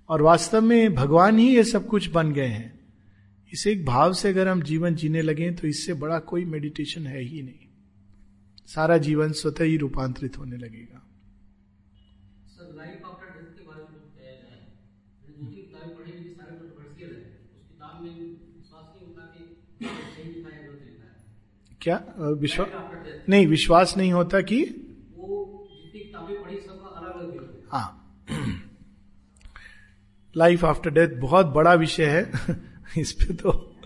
और 0.08 0.22
वास्तव 0.22 0.62
में 0.62 0.94
भगवान 0.94 1.38
ही 1.38 1.48
ये 1.56 1.64
सब 1.64 1.86
कुछ 1.86 2.10
बन 2.10 2.32
गए 2.32 2.46
हैं। 2.46 2.78
इस 3.52 3.66
एक 3.66 3.84
भाव 3.84 4.12
से 4.12 4.28
अगर 4.28 4.48
हम 4.48 4.62
जीवन 4.62 4.94
जीने 4.94 5.22
लगे 5.22 5.50
तो 5.50 5.68
इससे 5.68 5.94
बड़ा 5.94 6.18
कोई 6.18 6.44
मेडिटेशन 6.44 7.06
है 7.06 7.22
ही 7.22 7.42
नहीं। 7.42 7.68
सारा 8.66 8.98
जीवन 8.98 9.32
स्वतः 9.32 9.64
ही 9.64 9.76
रूपांतरित 9.76 10.38
होने 10.38 10.56
लगेगा। 10.56 11.07
क्या? 21.80 22.04
विश्वास 22.18 22.68
नहीं 23.28 23.46
विश्वास 23.46 23.96
नहीं 23.96 24.12
होता 24.12 24.40
कि 24.40 24.84
हाँ। 27.72 27.94
लाइफ 30.36 30.64
आफ्टर 30.64 30.90
डेथ 30.90 31.08
बहुत 31.08 31.46
बड़ा 31.46 31.74
विषय 31.74 32.06
है। 32.06 32.32
इस 32.98 33.12
पे 33.12 33.34
तो 33.34 33.76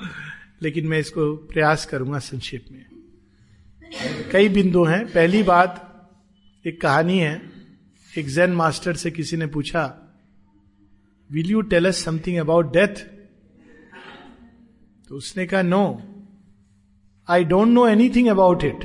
लेकिन 0.62 0.86
मैं 0.86 0.98
इसको 0.98 1.36
प्रयास 1.36 1.86
करूँगा 1.86 2.18
संक्षेप 2.18 2.64
में। 2.72 2.86
कई 4.32 4.48
बिंदु 4.48 4.84
हैं। 4.84 5.06
पहली 5.06 5.42
बात, 5.42 5.88
एक 6.66 6.80
कहानी 6.80 7.18
है। 7.18 7.52
एक 8.18 8.26
जैन 8.26 8.50
मास्टर 8.50 8.94
से 8.94 9.10
किसी 9.10 9.36
ने 9.36 9.46
पूछा 9.46 9.98
will 11.30 11.50
you 11.50 11.60
tell 11.60 11.88
us 11.88 12.04
something 12.04 12.38
about 12.38 12.72
death 12.72 12.94
तो 15.08 15.14
उसने 15.14 15.46
कहा 15.46 15.62
no 15.62 16.11
I 17.28 17.44
don't 17.44 17.68
know 17.68 17.86
anything 17.88 18.28
about 18.28 18.64
it 18.64 18.84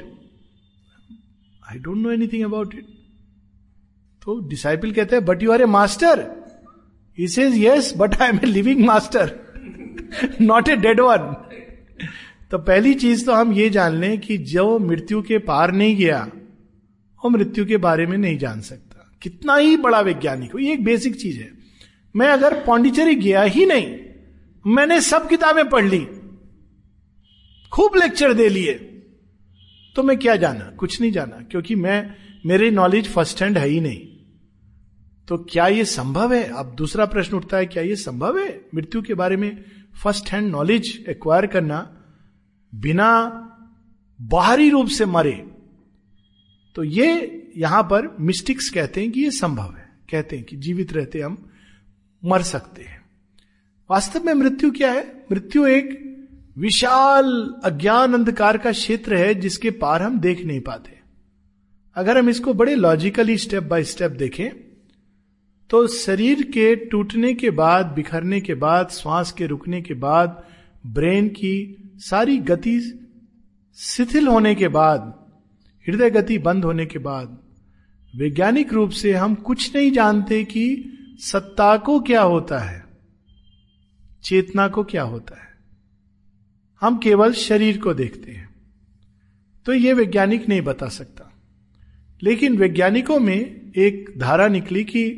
I 1.71 1.79
don't 1.79 1.97
know 1.97 2.11
anything 2.11 2.43
about 2.43 2.75
it 2.75 2.85
तो 4.25 4.39
डिसाइपल 4.49 4.91
कहते 4.91 5.15
हैं 5.15 5.25
but 5.25 5.43
you 5.43 5.51
are 5.51 5.61
a 5.61 5.65
master 5.65 6.25
he 7.17 7.27
says 7.27 7.57
yes 7.63 7.93
but 7.97 8.21
I 8.21 8.29
am 8.29 8.39
a 8.43 8.45
living 8.45 8.85
master 8.85 9.35
not 10.41 10.69
a 10.69 10.75
dead 10.75 10.99
one 10.99 11.33
तो 12.51 12.57
पहली 12.57 12.93
चीज़ 12.93 13.25
तो 13.25 13.33
हम 13.33 13.51
ये 13.53 13.69
जान 13.69 13.95
लें 13.99 14.19
कि 14.19 14.37
जो 14.37 14.77
मृत्यु 14.79 15.21
के 15.21 15.37
पार 15.37 15.71
नहीं 15.71 15.95
गया, 15.95 16.19
वो 17.21 17.29
मृत्यु 17.29 17.65
के 17.65 17.77
बारे 17.77 18.05
में 18.05 18.17
नहीं 18.17 18.37
जान 18.37 18.61
सकता। 18.61 19.17
कितना 19.21 19.55
ही 19.55 19.75
बड़ा 19.77 19.99
वैज्ञानिक 20.01 20.53
हो, 20.53 20.59
ये 20.59 20.73
एक 20.73 20.83
बेसिक 20.83 21.15
चीज़ 21.15 21.39
है। 21.39 21.49
मैं 22.15 22.27
अगर 22.27 22.53
पौंडिचेरी 22.65 23.15
गया 23.15 23.41
ही 23.41 23.65
नहीं, 23.65 23.95
मैंने 24.65 25.01
सब 25.01 25.27
किताबें 25.29 25.69
पढ़ 25.69 25.85
ली 25.85 25.99
खूब 27.73 27.95
लेक्चर 27.95 28.33
दे 28.33 28.49
लिए। 28.49 28.73
तो 29.95 30.03
मैं 30.03 30.19
क्या 30.19 30.35
जाना? 30.35 30.71
कुछ 30.71 31.01
नहीं 31.01 31.11
जाना, 31.11 31.41
क्योंकि 31.41 31.75
मैं, 31.75 32.15
मेरी 32.45 32.71
नॉलेज 32.71 33.07
फ़र्स्ट 33.07 33.43
हैंड 33.43 33.57
है 33.57 33.67
ही 33.67 33.79
नहीं। 33.79 34.07
तो 35.27 35.37
क्या 35.37 35.67
यह 35.67 35.83
संभव 35.83 36.33
है? 36.33 36.43
अब 36.43 36.75
दूसरा 36.75 37.05
प्रश्न 37.05 37.37
उठता 37.37 37.57
है, 37.57 37.65
क्या 37.65 37.83
यह 37.83 37.95
संभव 37.95 38.39
है 38.39 38.65
मृत्यु 38.75 39.01
के 39.01 39.13
बारे 39.13 39.37
में 39.37 39.63
फ़र्स्ट 40.03 40.29
हैंड 40.29 40.51
नॉलेज 40.51 41.05
एक्वायर 41.09 41.45
करना? 41.45 42.03
बिना 42.75 43.23
बाहरी 44.21 44.69
रूप 44.69 44.87
से 44.87 45.05
मरे। 45.05 45.51
तो 46.75 46.83
ये 46.83 47.43
यहाँ 47.57 47.83
पर 47.83 48.17
मिस्टिक्स 48.19 48.69
कहते 48.69 49.01
हैं 49.01 49.11
कि 49.11 49.21
यह 49.21 49.29
संभव 49.29 49.75
है। 49.77 49.89
कहते 50.11 50.35
हैं 50.35 50.45
कि 50.45 50.55
जीवित 50.55 50.93
रहते 50.93 51.19
हम, 51.19 51.49
मर 52.25 52.41
सकते 52.41 52.81
हैं। 52.81 53.01
वास्तव 53.91 54.23
में 54.23 54.33
मृत्यु 54.33 54.71
क्या 54.71 54.91
है? 54.91 55.25
मृत्यु 55.31 55.65
एक 55.65 56.06
विशाल 56.57 57.55
अज्ञान 57.63 58.13
अंधकार 58.13 58.57
का 58.57 58.71
क्षेत्र 58.71 59.15
है 59.15 59.33
जिसके 59.35 59.71
पार 59.71 60.01
हम 60.01 60.19
देख 60.19 60.45
नहीं 60.45 60.61
पाते। 60.61 60.99
अगर 61.95 62.17
हम 62.17 62.29
इसको 62.29 62.53
बड़े 62.53 62.75
लॉजिकली 62.75 63.37
स्टेप 63.37 63.63
बाय 63.63 63.83
स्टेप 63.83 64.11
देखें 64.11 64.49
तो 65.69 65.87
शरीर 65.87 66.41
के 66.43 66.75
टूटने 66.75 67.33
के 67.33 67.49
बाद, 67.49 67.85
बिखरने 67.85 68.41
के 68.41 68.53
बाद, 68.53 68.89
श्वास 68.89 69.31
के 69.31 69.45
रुकने 69.45 69.81
के 69.81 69.93
बाद, 69.93 70.43
ब्रेन 70.87 71.27
की 71.29 71.77
सारी 71.99 72.37
गति 72.37 72.79
शिथिल 73.77 74.27
होने 74.27 74.55
के 74.55 74.67
बाद, 74.67 75.13
हृदय 75.85 76.09
गति 76.09 76.37
बंद 76.37 76.65
होने 76.65 76.85
के 76.85 76.99
बाद, 76.99 77.37
वैज्ञानिक 78.15 78.73
रूप 78.73 78.89
से 78.91 79.13
हम 79.13 79.35
कुछ 79.35 79.75
नहीं 79.75 79.91
जानते 79.91 80.43
कि 80.43 80.65
सत्ता 81.19 81.77
को 81.77 81.99
क्या 81.99 82.21
होता 82.21 82.59
है, 82.59 82.85
चेतना 84.23 84.67
को 84.67 84.83
क्या 84.83 85.03
होता 85.03 85.41
है। 85.41 85.46
हम 86.81 86.97
केवल 86.97 87.31
शरीर 87.31 87.77
को 87.77 87.93
देखते 87.93 88.31
हैं। 88.31 88.49
तो 89.65 89.73
यह 89.73 89.93
वैज्ञानिक 89.93 90.49
नहीं 90.49 90.61
बता 90.61 90.87
सकता। 90.87 91.33
लेकिन 92.23 92.57
वैज्ञानिकों 92.57 93.19
में 93.19 93.71
एक 93.77 94.13
धारा 94.17 94.47
निकली 94.47 94.83
कि 94.83 95.09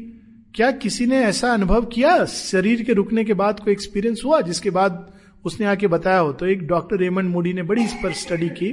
क्या 0.56 0.72
किसी 0.72 1.06
ने 1.06 1.18
ऐसा 1.18 1.54
अनुभव 1.54 1.86
किया? 1.86 2.26
शरीर 2.26 2.84
के 2.84 2.94
रुकने 2.94 3.24
के 3.24 3.34
बाद 3.34 3.60
कोई 3.60 3.74
एक्सपीरियंस 3.74 4.22
हुआ? 4.26 4.42
जिसके 4.42 4.70
बाद 4.70 5.14
उसने 5.46 5.66
आके 5.66 5.88
बताया 5.88 6.20
हो 6.20 6.34
तो 6.34 6.46
एक 6.46 6.68
डॉक्टर 6.68 6.98
रेमंड 6.98 7.30
मूडी 7.30 7.54
ने 7.54 7.64
बड़ी 7.64 7.84
इस 7.84 7.94
पर 8.04 8.12
स्टडी 8.12 8.50
की 8.50 8.72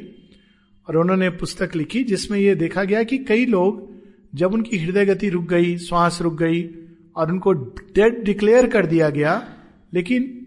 और 0.89 0.97
उन्होंने 0.97 1.31
पुस्तक 1.31 1.77
लिखी, 1.77 2.05
जिसमें 2.05 2.39
यह 2.39 2.55
देखा 2.55 2.85
गया 2.85 3.03
कि 3.03 3.19
कई 3.19 3.47
लोग 3.47 3.93
जब 4.35 4.55
उनकी 4.55 4.79
हृदय 4.79 5.05
गति 5.07 5.29
रुक 5.29 5.49
गई, 5.49 5.79
श्वास 5.79 6.23
रुक 6.23 6.39
गई 6.39 6.71
और 7.17 7.33
उनको 7.33 7.53
डेड 7.53 8.25
डिक्लेयर 8.25 8.67
कर 8.67 8.87
दिया 8.87 9.11
गया, 9.11 9.49
लेकिन 9.95 10.46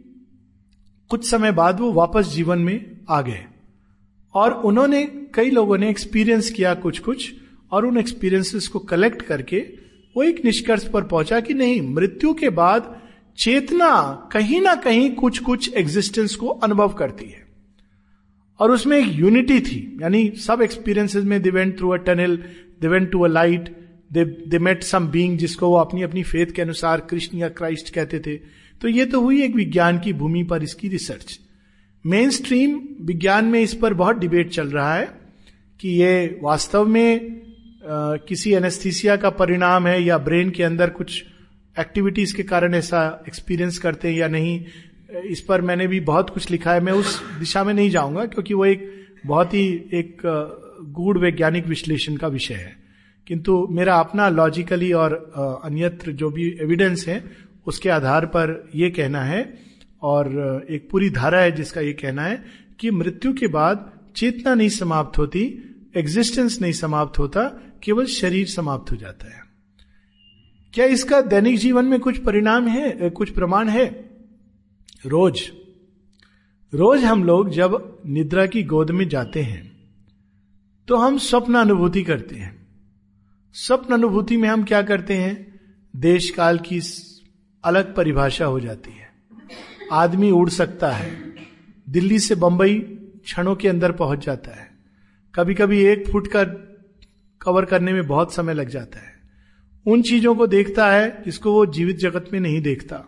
कुछ 1.10 1.30
समय 1.30 1.52
बाद 1.52 1.80
वो 1.80 1.92
वापस 1.92 2.28
जीवन 2.28 2.60
में 2.60 2.98
आ 3.10 3.22
गए। 3.22 3.46
और 4.34 4.52
उन्होंने, 4.52 5.04
कई 5.34 5.50
लोगों 5.50 5.78
ने 5.78 5.90
एक्सपीरियंस 5.90 6.50
किया 6.50 6.74
कुछ 6.74 7.00
कुछ 7.00 7.34
और 7.72 7.86
उन 7.86 7.98
एक्सपीरियंसेस 7.98 8.68
को 8.68 8.80
कलेक्ट 8.80 9.22
करके 9.22 9.58
वो 10.18 10.24
एक 10.24 10.46
निष्कर्ष 10.46 10.88
पर 10.88 11.04
पहुँचा 11.04 11.40
कि 11.40 11.54
नहीं, 11.54 11.82
मृत्यु 11.82 12.34
के 12.34 12.50
बाद 12.50 13.02
चेतना 13.38 13.92
कहीं 14.32 14.62
ना 14.62 14.76
कहीं 14.76 15.12
कुछ 15.12 15.40
कुछ 15.40 15.74
एग्जिस्टेंस 15.74 16.36
को 16.36 16.48
अनुभव 16.48 16.90
करती 16.90 17.26
है। 17.26 17.48
और 18.60 18.72
उसमें 18.72 18.98
एक 18.98 19.20
यूनिटी 19.20 19.60
थी, 19.60 19.98
यानी 20.02 20.30
सब 20.30 20.62
एक्सपीरियंसेस 20.62 21.24
में 21.24 21.42
they 21.42 21.50
went 21.50 21.78
through 21.78 21.90
a 21.90 21.96
tunnel 21.96 22.38
they 22.82 22.88
went 22.88 23.12
to 23.12 23.22
a 23.22 23.28
light 23.28 23.78
they 24.14 24.26
they 24.26 24.60
met 24.60 24.84
some 24.84 25.08
being 25.08 25.38
जिसको 25.38 25.70
वो 25.70 25.76
अपनी 25.76 26.02
अपनी 26.02 26.24
फेथ 26.24 26.46
के 26.46 26.62
अनुसार 26.62 27.00
कृष्ण 27.00 27.38
या 27.38 27.50
क्राइस्ट 27.50 27.94
कहते 27.94 28.20
थे। 28.20 28.40
तो 28.82 28.88
ये 28.88 29.06
तो 29.06 29.22
हुई 29.22 29.44
एक 29.44 29.56
विज्ञान 29.56 30.00
की 30.00 30.14
भूमि 30.14 30.44
पर 30.44 30.64
इसकी 30.64 30.88
रिसर्च 30.88 31.40
मेन 32.06 32.30
स्ट्रीम 32.30 32.82
विज्ञान 33.02 33.46
में 33.46 33.62
इस 33.62 33.74
पर 33.74 33.94
बहुत 33.94 34.18
डिबेट 34.18 34.50
चल 34.50 34.68
रहा 34.68 34.96
है 34.96 35.06
कि 35.82 35.90
ये 35.90 36.40
वास्तव 36.44 36.88
में 36.88 37.40
आ, 37.40 38.16
किसी 38.16 38.54
एनेस्थीसिया 38.54 39.16
का 39.16 39.30
परिणाम 39.30 39.88
है 39.88 40.04
या 40.04 40.18
ब्रेन 40.18 40.50
के 40.50 40.64
अंदर 40.64 40.90
कुछ 40.90 41.26
एक्टिविटीज़ 41.80 42.36
के 42.36 42.44
कारण 42.44 42.74
ऐसा 42.74 43.24
एक्सपीरियंस 43.28 43.78
करते 43.78 44.08
हैं 44.08 44.16
या 44.16 44.28
नहीं 44.28 44.66
इस 45.26 45.42
पर 45.42 45.62
मैंने 45.62 45.88
भी 45.88 46.00
बहुत 46.00 46.30
कुछ 46.30 46.52
लिखा 46.52 46.74
है। 46.74 46.82
मैं 46.82 46.94
उस 46.94 47.24
दिशा 47.40 47.64
में 47.64 47.74
नहीं 47.74 47.90
जाऊँगा 47.90 48.26
क्योंकि 48.26 48.54
वो 48.54 48.66
एक 48.66 49.06
बहुत 49.26 49.54
ही 49.54 49.68
एक 49.94 50.22
गूढ़ 50.84 51.18
वैज्ञानिक 51.18 51.68
विश्लेषण 51.68 52.16
का 52.16 52.28
विषय 52.28 52.54
है। 52.54 52.76
किंतु 53.28 53.68
मेरा 53.72 53.96
अपना 53.96 54.30
लॉजिकली 54.30 54.94
और 54.94 55.14
अन्यत्र 55.66 56.12
जो 56.12 56.30
भी 56.30 56.58
एविडेंस 56.62 57.08
है 57.08 57.49
उसके 57.70 57.90
आधार 57.90 58.26
पर 58.26 58.70
यह 58.76 58.90
कहना 58.90 59.22
है, 59.22 59.42
और 60.02 60.68
एक 60.70 60.90
पूरी 60.90 61.10
धारा 61.10 61.40
है 61.40 61.52
जिसका 61.52 61.82
यह 61.82 61.98
कहना 62.02 62.24
है 62.24 62.44
कि 62.80 62.92
मृत्यु 62.92 63.34
के 63.34 63.48
बाद 63.48 63.92
चेतना 64.16 64.54
नहीं 64.54 64.70
समाप्त 64.70 65.18
होती 65.18 65.42
एग्जिस्टेंस 65.98 66.60
नहीं 66.62 66.72
समाप्त 66.74 67.20
होता, 67.20 67.44
केवल 67.84 68.06
शरीर 68.06 68.48
समाप्त 68.48 68.92
हो 68.92 68.96
जाता 68.96 69.28
है। 69.28 69.42
क्या 70.74 70.86
इसका 70.88 71.22
दैनिक 71.22 71.58
जीवन 71.58 71.86
में 71.86 72.00
कुछ 72.00 72.18
परिणाम 72.18 72.68
है, 72.68 73.10
कुछ 73.10 73.30
प्रमाण 73.30 73.70
है? 73.70 73.86
रोज। 75.06 75.42
रोज 76.74 77.04
हम 77.04 77.24
लोग 77.24 77.50
जब 77.50 78.02
निद्रा 78.08 78.46
की 78.46 78.64
गोद 78.64 78.92
में 78.92 79.08
जाते 79.10 79.42
हैं 79.42 79.68
तो 80.88 80.96
हम 80.96 81.18
स्वप्न 81.18 81.56
अनुभूति 81.56 82.02
करते 82.04 82.36
हैं। 82.36 82.56
स्वप्न 83.56 83.94
अनुभूति 83.94 84.38
में 84.38 84.48
हम 84.50 84.64
क्या 84.64 84.82
करते 84.82 85.14
हैं? 85.14 85.60
देश 85.94 86.30
काल 86.30 86.58
की 86.60 86.80
अलग 87.64 87.96
परिभाषा 87.96 88.46
हो 88.46 88.60
जाती 88.60 88.92
है। 88.92 89.10
आदमी 89.92 90.32
उड़ 90.32 90.50
सकता 90.50 90.92
है। 90.92 91.36
दिल्ली 91.90 92.20
से 92.20 92.36
बंबई 92.36 92.80
क्षणों 93.24 93.56
के 93.56 93.68
अंदर 93.68 93.92
पहुँच 93.92 94.26
जाता 94.26 94.52
है। 94.52 94.72
कभी 95.36 95.54
कभी 95.54 95.82
एक 95.82 96.10
फुट 96.10 96.28
का 96.28 96.44
कवर 97.42 97.66
करने 97.66 97.94
में 97.94 98.08
बहुत 98.08 98.34
समय 98.34 98.54
लग 98.54 98.70
जाता 98.70 99.00
है। 99.00 99.20
उन 99.86 100.02
चीज़ों 100.02 100.36
को 100.36 100.48
देखता 100.48 100.92
है 100.92 101.24
जिसको 101.26 101.52
वो 101.52 101.66
जीवित 101.66 101.98
जगत 101.98 102.30
में 102.34 102.40
नहीं 102.40 102.62
देखता। 102.62 103.04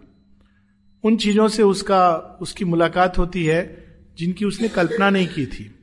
उन 1.04 1.18
चीज़ों 1.18 1.48
से 1.48 1.64
उसका, 1.64 2.16
उसकी 2.42 2.66
मुलाकात 2.66 3.18
होती 3.18 3.46
है 3.46 3.86
जिनकी 4.18 4.46
उसने 4.46 4.68
कल्पना 4.68 5.10
नहीं 5.10 5.28
की 5.28 5.46
थी। 5.46 5.76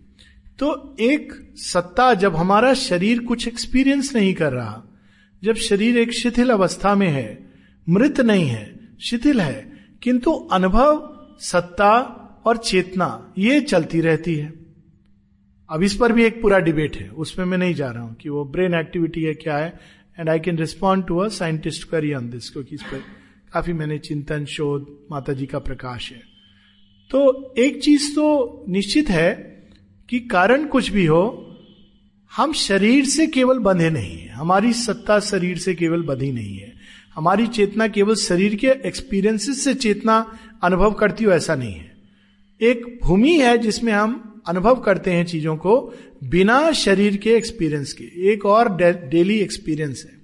तो 0.58 0.96
एक 1.00 1.52
सत्ता 1.56 2.14
जब 2.14 2.36
हमारा 2.36 2.74
शरीर 2.74 3.18
कुछ 3.18 3.48
एक्सपीरियंस 3.48 4.16
नहीं 4.16 4.34
कर 4.34 4.52
रहा, 4.52 4.82
जब 5.44 5.54
शरीर 5.54 5.98
एक 5.98 6.12
शिथिल 6.12 6.50
अवस्था 6.50 6.94
में 6.94 7.08
है 7.08 7.47
मृत 7.88 8.20
नहीं 8.20 8.46
है, 8.46 8.96
शिथिल 9.00 9.40
है, 9.40 9.72
किंतु 10.02 10.32
अनुभव, 10.52 11.36
सत्ता 11.40 11.92
और 12.46 12.56
चेतना, 12.56 13.34
ये 13.38 13.60
चलती 13.60 14.00
रहती 14.00 14.34
है। 14.34 14.52
अब 15.70 15.82
इस 15.82 15.94
पर 15.96 16.12
भी 16.12 16.24
एक 16.24 16.40
पूरा 16.42 16.58
डिबेट 16.58 16.96
है, 16.96 17.08
उसमें 17.08 17.44
मैं 17.46 17.58
नहीं 17.58 17.74
जा 17.74 17.90
रहा 17.90 18.02
हूँ 18.02 18.14
कि 18.14 18.28
वो 18.28 18.44
ब्रेन 18.44 18.74
एक्टिविटी 18.74 19.22
है 19.22 19.34
क्या 19.34 19.56
है 19.56 19.80
and 20.18 20.28
I 20.28 20.38
can 20.38 20.58
respond 20.58 21.06
to 21.06 21.18
a 21.18 21.28
scientist 21.28 21.88
query 21.88 22.14
on 22.14 22.30
this 22.30 22.50
क्योंकि 22.50 22.74
इस 22.74 22.82
पर 22.82 23.02
काफ़ी 23.52 23.72
मैंने 23.72 23.98
चिंतन, 23.98 24.44
शोध 24.44 24.86
माता 25.10 25.32
जी 25.32 25.46
का 25.46 25.58
प्रकाश 25.58 26.10
है। 26.12 26.22
तो 27.10 27.54
एक 27.58 27.82
चीज़ 27.82 28.14
तो 28.14 28.64
निश्चित 28.68 29.08
है 29.08 29.32
कि 30.08 30.20
कारण 30.20 30.66
कुछ 30.66 30.90
भी 30.90 31.06
हो, 31.06 31.44
हम 32.32 32.52
शरीर 32.52 33.04
से 33.04 33.26
केवल 33.26 33.58
बंधे 33.58 33.90
नहीं 33.90 34.18
है, 34.18 34.28
हमारी 34.28 34.72
सत्ता 34.72 35.20
शरीर 35.20 35.58
से 35.58 35.74
केवल 35.74 36.02
बंधी 36.02 36.32
नहीं 36.32 36.56
है। 36.56 36.77
हमारी 37.18 37.46
चेतना 37.46 37.88
केवल 37.88 38.14
शरीर 38.14 38.54
के 38.54 38.66
एक्सपीरियंसेस 38.66 39.64
से 39.64 39.74
चेतना 39.74 40.38
अनुभव 40.62 40.92
करती 40.92 41.24
हो, 41.24 41.32
ऐसा 41.32 41.54
नहीं 41.54 41.74
है। 41.74 41.96
एक 42.60 43.00
भूमि 43.02 43.38
है 43.38 43.58
जिसमें 43.58 43.92
हम 43.92 44.42
अनुभव 44.48 44.74
करते 44.74 45.12
हैं 45.12 45.26
चीज़ों 45.26 45.56
को 45.56 45.94
बिना 46.24 46.72
शरीर 46.72 47.16
के 47.16 47.30
एक्सपीरियंस 47.30 47.92
के। 47.92 48.32
एक 48.32 48.46
और 48.46 48.76
डेली 49.08 49.38
एक्सपीरियंस 49.40 50.06
है। 50.10 50.18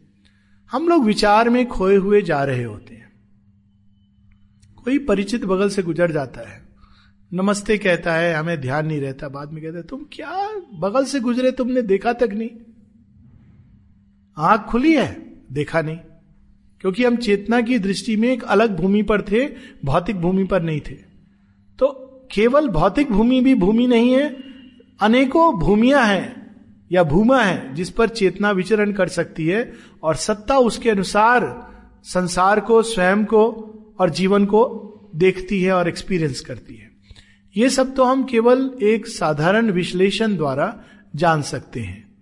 हम 0.70 0.88
लोग 0.88 1.04
विचार 1.04 1.50
में 1.50 1.68
खोए 1.68 1.96
हुए 1.96 2.22
जा 2.22 2.44
रहे 2.44 2.64
होते 2.64 2.94
हैं। 2.94 3.12
कोई 4.84 4.98
परिचित 4.98 5.44
बगल 5.44 5.68
से 5.68 5.82
गुजर 5.82 6.12
जाता 6.12 6.50
है। 6.50 6.68
नमस्ते 7.32 7.78
कहता 7.78 8.14
है, 8.14 8.34
हमें 8.34 8.60
ध्यान 8.60 8.86
नहीं 8.86 9.00
रहता। 9.00 9.28
बाद 9.28 9.52
में 9.52 9.64
कहता 9.64 9.76
है, 9.76 9.82
तुम 9.82 10.06
क्या 10.12 10.48
बगल 10.74 11.04
से 11.04 11.20
गुजरे? 11.20 11.52
तुमने 11.52 11.82
देखा 11.82 12.12
तक 12.12 12.28
नहीं? 12.32 12.50
आँख 14.38 14.60
खुली 14.60 14.94
है, 14.94 15.32
देखा 15.52 15.82
नहीं। 15.82 15.98
क्योंकि 16.84 17.04
हम 17.04 17.16
चेतना 17.16 17.60
की 17.60 17.78
दृष्टि 17.78 18.16
में 18.16 18.32
एक 18.32 18.42
अलग 18.42 18.76
भूमि 18.76 19.02
पर 19.02 19.22
थे, 19.22 19.46
भौतिक 19.84 20.16
भूमि 20.16 20.44
पर 20.44 20.62
नहीं 20.62 20.80
थे। 20.80 20.94
तो 21.78 21.88
केवल 22.32 22.68
भौतिक 22.68 23.10
भूमि 23.12 23.40
भी 23.40 23.54
भूमि 23.54 23.86
नहीं 23.86 24.12
है, 24.12 24.36
अनेकों 25.02 25.58
भूमिया 25.58 26.02
हैं 26.02 26.56
या 26.92 27.02
भूमा 27.02 27.40
है 27.42 27.74
जिस 27.74 27.90
पर 27.90 28.08
चेतना 28.08 28.50
विचरण 28.50 28.92
कर 28.92 29.08
सकती 29.08 29.46
है 29.46 29.72
और 30.02 30.16
सत्ता 30.16 30.58
उसके 30.58 30.90
अनुसार 30.90 31.72
संसार 32.04 32.60
को, 32.60 32.82
स्वयं 32.82 33.24
को 33.24 33.44
और 33.98 34.10
जीवन 34.10 34.44
को 34.44 35.10
देखती 35.16 35.62
है 35.62 35.72
और 35.72 35.88
एक्सपीरियंस 35.88 36.40
करती 36.40 36.74
है। 36.74 36.90
ये 37.56 37.70
सब 37.70 37.94
तो 37.94 38.04
हम 38.04 38.24
केवल 38.24 38.70
एक 38.82 39.06
साधारण 39.06 39.70
विश्लेषण 39.70 40.36
द्वारा 40.36 40.84
जान 41.16 41.42
सकते 41.42 41.80
हैं। 41.80 42.14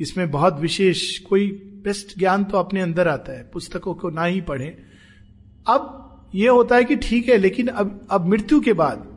इसमें 0.00 0.30
बहुत 0.30 0.60
विशेष 0.60 1.18
कोई 1.18 1.70
बेस्ट 1.84 2.18
ज्ञान 2.18 2.44
तो 2.44 2.58
अपने 2.58 2.80
अंदर 2.80 3.08
आता 3.08 3.32
है, 3.32 3.42
पुस्तकों 3.52 3.94
को 3.94 4.10
ना 4.10 4.24
ही 4.24 4.40
पढ़े। 4.40 4.66
अब 5.66 6.30
यह 6.34 6.50
होता 6.50 6.76
है 6.76 6.84
कि 6.84 6.96
ठीक 6.98 7.28
है, 7.28 7.36
लेकिन 7.38 7.68
अब 7.68 8.06
अब 8.10 8.26
मृत्यु 8.28 8.60
के 8.60 8.72
बाद 8.74 9.12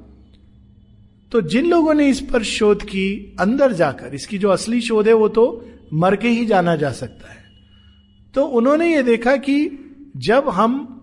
तो 1.31 1.41
जिन 1.43 1.65
लोगों 1.65 1.93
ने 1.93 2.07
इस 2.09 2.19
पर 2.23 2.43
शोध 2.43 2.83
की 2.83 3.35
अंदर 3.39 3.73
जाकर, 3.73 4.13
इसकी 4.15 4.37
जो 4.37 4.49
असली 4.49 4.81
शोध 4.81 5.07
है 5.07 5.13
वो 5.13 5.27
तो 5.29 5.65
मर 5.93 6.15
के 6.15 6.29
ही 6.29 6.45
जाना 6.45 6.75
जा 6.75 6.91
सकता 6.91 7.31
है। 7.31 7.43
तो 8.33 8.43
उन्होंने 8.43 8.93
ये 8.95 9.01
देखा 9.03 9.35
कि 9.37 9.57
जब 10.17 10.49
हम 10.49 10.93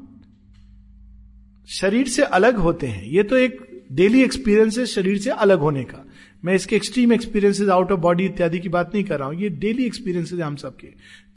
शरीर 1.68 2.08
से 2.08 2.22
अलग 2.22 2.56
होते 2.56 2.86
हैं, 2.86 3.04
ये 3.04 3.22
तो 3.22 3.36
एक 3.36 3.58
डेली 3.92 4.22
एक्सपीरियंस 4.22 4.78
है 4.78 4.86
शरीर 4.86 5.18
से 5.18 5.30
अलग 5.30 5.58
होने 5.58 5.82
का। 5.84 6.04
मैं 6.44 6.54
इसके 6.54 6.76
extreme 6.76 7.12
experiences 7.12 7.68
out 7.68 7.92
of 7.92 8.00
body 8.00 8.24
इत्यादि 8.24 8.58
की 8.58 8.68
बात 8.68 8.90
नहीं 8.94 9.04
कर 9.04 9.18
रहा 9.18 9.28
हूँ। 9.28 9.36
ये 9.36 9.48
डेली 9.48 9.84
एक्सपीरियंसेस 9.84 10.40
हम 10.40 10.56
सबके। 10.56 10.88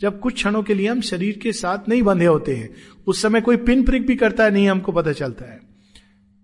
जब 0.02 0.20
कुछ 0.20 0.34
क्षणों 0.34 0.64
के 0.64 0.74
लिए 0.74 0.88
हम 0.88 1.02
शरीर 1.02 1.38
के 1.38 1.52
साथ 1.52 1.90
नहीं 1.90 2.02
बंधे 2.04 2.26
होते 2.26 2.56
हैं, 2.56 2.70
उस 3.08 3.22
समय 3.22 3.42
कोई 3.42 3.58
पिन 3.58 3.84
प्रिक 3.84 4.06
भी 4.08 4.16
करता 4.16 4.44
है, 4.44 4.52
नहीं, 4.52 4.68
हमको 4.70 4.92
पता 4.92 5.12
चलता 5.12 5.46
है। 5.46 5.60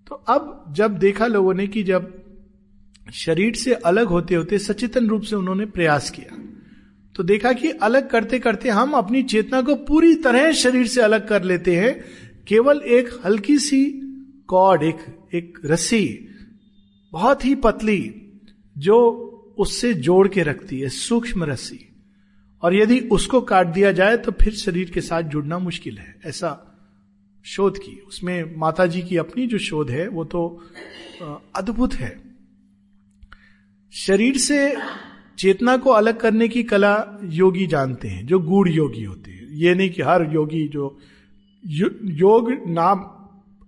तो 0.07 0.15
अब 0.15 0.73
जब 0.75 0.97
देखा 0.97 1.27
लोगों 1.27 1.53
ने 1.53 1.67
कि 1.67 1.83
जब 1.83 2.11
शरीर 3.13 3.55
से 3.55 3.73
अलग 3.73 4.07
होते 4.07 4.35
होते, 4.35 4.59
सचेतन 4.59 5.07
रूप 5.07 5.21
से 5.21 5.35
उन्होंने 5.35 5.65
प्रयास 5.65 6.09
किया 6.09 6.39
तो 7.15 7.23
देखा 7.23 7.51
कि 7.53 7.69
अलग 7.83 8.09
करते 8.09 8.37
करते 8.39 8.69
हम 8.69 8.91
अपनी 8.91 9.21
चेतना 9.23 9.61
को 9.61 9.75
पूरी 9.85 10.13
तरह 10.15 10.51
शरीर 10.51 10.87
से 10.87 11.01
अलग 11.01 11.27
कर 11.27 11.43
लेते 11.43 11.75
हैं। 11.75 11.93
केवल 12.47 12.81
एक 12.87 13.09
हल्की 13.25 13.57
सी 13.59 13.83
कॉर्ड 14.47 14.83
एक 14.83 15.05
एक 15.33 15.59
रस्सी, 15.65 16.07
बहुत 17.13 17.45
ही 17.45 17.53
पतली 17.55 17.99
जो 18.75 19.19
उससे 19.57 19.93
जोड़ 19.93 20.27
के 20.27 20.43
रखती 20.43 20.79
है 20.79 20.89
सूक्ष्म 20.89 21.43
रस्सी। 21.43 21.79
और 22.63 22.75
यदि 22.75 22.99
उसको 23.11 23.41
काट 23.41 23.67
दिया 23.67 23.91
जाए 23.91 24.17
तो 24.17 24.31
फिर 24.31 24.53
शरीर 24.53 24.89
के 24.89 25.01
साथ 25.01 25.23
जुड़ना 25.23 25.59
मुश्किल 25.59 25.97
है। 25.97 26.15
ऐसा 26.25 26.51
शोध 27.45 27.77
की। 27.77 27.99
उसमें 28.07 28.55
माता 28.57 28.85
जी 28.85 29.01
की 29.01 29.17
अपनी 29.17 29.47
जो 29.47 29.57
शोध 29.57 29.89
है 29.91 30.07
वो 30.07 30.23
तो 30.25 30.63
अद्भुत 31.55 31.93
है। 31.93 32.21
शरीर 33.93 34.37
से 34.37 34.75
चेतना 35.39 35.75
को 35.77 35.89
अलग 35.89 36.19
करने 36.19 36.47
की 36.47 36.63
कला 36.63 37.19
योगी 37.23 37.67
जानते 37.67 38.07
हैं 38.07 38.25
जो 38.27 38.39
गूढ़ 38.39 38.69
योगी 38.69 39.03
होते 39.03 39.31
हैं। 39.31 39.47
ये 39.51 39.75
नहीं 39.75 39.89
कि 39.89 40.01
हर 40.01 40.33
योगी 40.33 40.67
जो 40.67 40.97
यो, 41.65 41.89
योग 42.03 42.51
नाम 42.67 43.05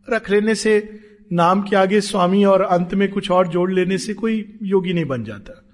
रख 0.09 0.29
लेने 0.29 0.55
से 0.55 0.79
नाम 1.33 1.61
के 1.61 1.75
आगे 1.75 2.01
स्वामी 2.01 2.45
और 2.45 2.61
अंत 2.61 2.93
में 2.93 3.11
कुछ 3.11 3.31
और 3.31 3.47
जोड़ 3.47 3.71
लेने 3.71 3.97
से 3.97 4.13
कोई 4.13 4.59
योगी 4.63 4.93
नहीं 4.93 5.05
बन 5.05 5.23
जाता। 5.23 5.65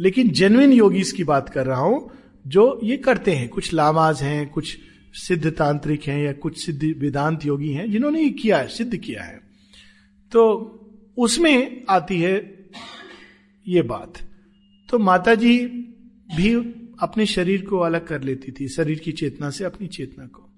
लेकिन 0.00 0.28
जेन्युइन 0.28 0.72
योगी 0.72 1.02
की 1.02 1.24
बात 1.24 1.48
कर 1.48 1.66
रहा 1.66 1.80
हूँ, 1.80 2.10
जो 2.46 2.80
ये 2.82 2.96
करते 2.96 3.30
हैं। 3.30 3.48
कुछ 3.48 3.74
लामाज 3.74 4.22
हैं, 4.22 4.48
कुछ 4.48 4.78
सिद्ध 5.12 5.50
तांत्रिक 5.50 6.02
हैं 6.02 6.24
या 6.24 6.32
कुछ 6.32 6.66
सिद्ध 6.66 6.94
वेदांत 6.98 7.46
योगी 7.46 7.72
हैं, 7.72 7.90
जिन्होंने 7.90 8.22
ये 8.22 8.30
किया 8.30 8.58
है, 8.58 8.68
सिद्ध 8.68 8.96
किया 8.96 9.22
है। 9.22 9.40
तो 10.32 10.76
उसमें 11.16 11.84
आती 11.88 12.20
है 12.20 12.68
ये 13.68 13.82
बात। 13.82 14.14
तो 14.88 14.98
माता 14.98 15.34
जी 15.34 15.66
भी 16.36 16.54
अपने 17.00 17.26
शरीर 17.26 17.64
को 17.64 17.78
अलग 17.78 18.06
कर 18.06 18.22
लेती 18.22 18.52
थी, 18.52 18.68
शरीर 18.68 18.98
की 18.98 19.12
चेतना 19.12 19.50
से 19.50 19.64
अपनी 19.64 19.86
चेतना 19.86 20.26
को। 20.26 20.49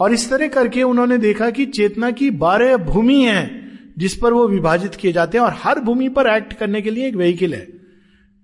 और 0.00 0.12
इस 0.12 0.30
तरह 0.30 0.48
करके 0.48 0.82
उन्होंने 0.82 1.18
देखा 1.18 1.50
कि 1.50 1.66
चेतना 1.66 2.10
की 2.10 2.30
बारह 2.30 2.76
भूमि 2.76 3.22
है 3.22 3.68
जिस 3.98 4.14
पर 4.14 4.32
वो 4.32 4.48
विभाजित 4.48 4.94
किए 4.94 5.12
जाते 5.12 5.38
हैं 5.38 5.44
और 5.44 5.54
हर 5.56 5.80
भूमि 5.80 6.08
पर 6.08 6.26
एक्ट 6.26 6.52
करने 6.52 6.82
के 6.82 6.90
लिए 6.90 7.08
एक 7.08 7.16
व्हीकल 7.16 7.54
है। 7.54 7.68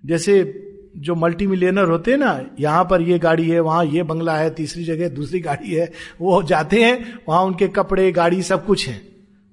जैसे 0.07 0.61
जो 0.97 1.15
मल्टी 1.15 1.47
मिलियनर 1.47 1.85
होते 1.85 2.11
हैं 2.11 2.19
ना, 2.19 2.47
यहाँ 2.61 2.85
पर 2.85 3.03
ये 3.03 3.19
गाड़ी 3.19 3.49
है, 3.49 3.61
वहाँ 3.61 3.85
ये 3.85 4.03
बंगला 4.03 4.37
है, 4.37 4.51
तीसरी 4.51 4.85
जगह 4.85 5.09
दूसरी 5.09 5.41
गाड़ी 5.41 5.71
है, 5.71 5.93
वो 6.21 6.43
जाते 6.43 6.83
हैं, 6.83 7.19
वहाँ 7.29 7.43
उनके 7.43 7.69
कपड़े, 7.69 8.13
गाड़ी 8.13 8.43
सब 8.43 8.67
कुछ 8.67 8.89
है। 8.89 9.03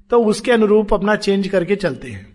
तो 0.09 0.23
उसके 0.23 0.51
अनुरूप 0.51 0.93
अपना 0.93 1.15
चेंज 1.15 1.47
करके 1.47 1.75
चलते 1.75 2.07
हैं। 2.07 2.27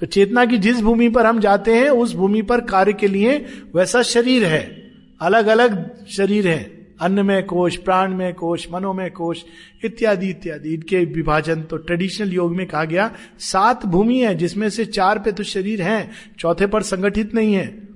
तो 0.00 0.06
चेतना 0.06 0.44
की 0.44 0.58
जिस 0.58 0.80
भूमि 0.80 1.08
पर 1.08 1.26
हम 1.26 1.40
जाते 1.40 1.74
हैं, 1.74 1.88
उस 1.88 2.14
भूमि 2.14 2.42
पर 2.42 2.60
कार्य 2.60 2.92
के 2.92 3.08
लिए 3.08 3.44
वैसा 3.74 4.02
शरीर 4.02 4.44
है 4.44 4.92
अलग 5.20 5.46
अलग 5.46 5.90
शरीर 6.08 6.48
है। 6.48 6.83
अन्न 7.00 7.26
में 7.26 7.46
कोश 7.46 7.76
प्राण 7.76 8.14
में 8.14 8.34
कोश 8.34 8.66
मनो 8.72 8.92
में 8.92 9.10
कोश, 9.10 9.44
इत्यादि 9.84 10.28
इत्यादि। 10.28 10.74
इनके 10.74 11.04
विभाजन 11.04 11.62
तो 11.62 11.76
ट्रेडिशनल 11.76 12.32
योग 12.32 12.56
में 12.56 12.66
कहा 12.66 12.84
गया। 12.84 13.14
सात 13.38 13.86
भूमि 13.86 14.18
है, 14.18 14.34
जिसमें 14.34 14.70
से 14.70 14.84
चार 14.84 15.18
पे 15.18 15.32
तो 15.32 15.42
शरीर 15.42 15.82
हैं, 15.82 16.10
चौथे 16.38 16.66
पर 16.66 16.82
संगठित 16.82 17.34
नहीं 17.34 17.54
है। 17.54 17.88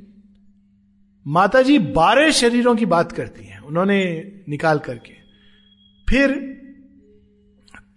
माता 1.27 1.63
जी 1.63 1.79
बारह 1.79 2.31
शरीरों 2.31 2.77
की 2.77 2.87
बात 2.87 3.13
करती 3.13 3.45
हैं, 3.45 3.61
उन्होंने 3.61 4.33
निकाल 4.49 4.79
करके। 4.79 5.13
फिर 6.09 6.31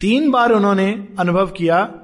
तीन 0.01 0.31
बार 0.31 0.51
उन्होंने 0.51 1.07
अनुभव 1.19 1.47
किया, 1.47 1.97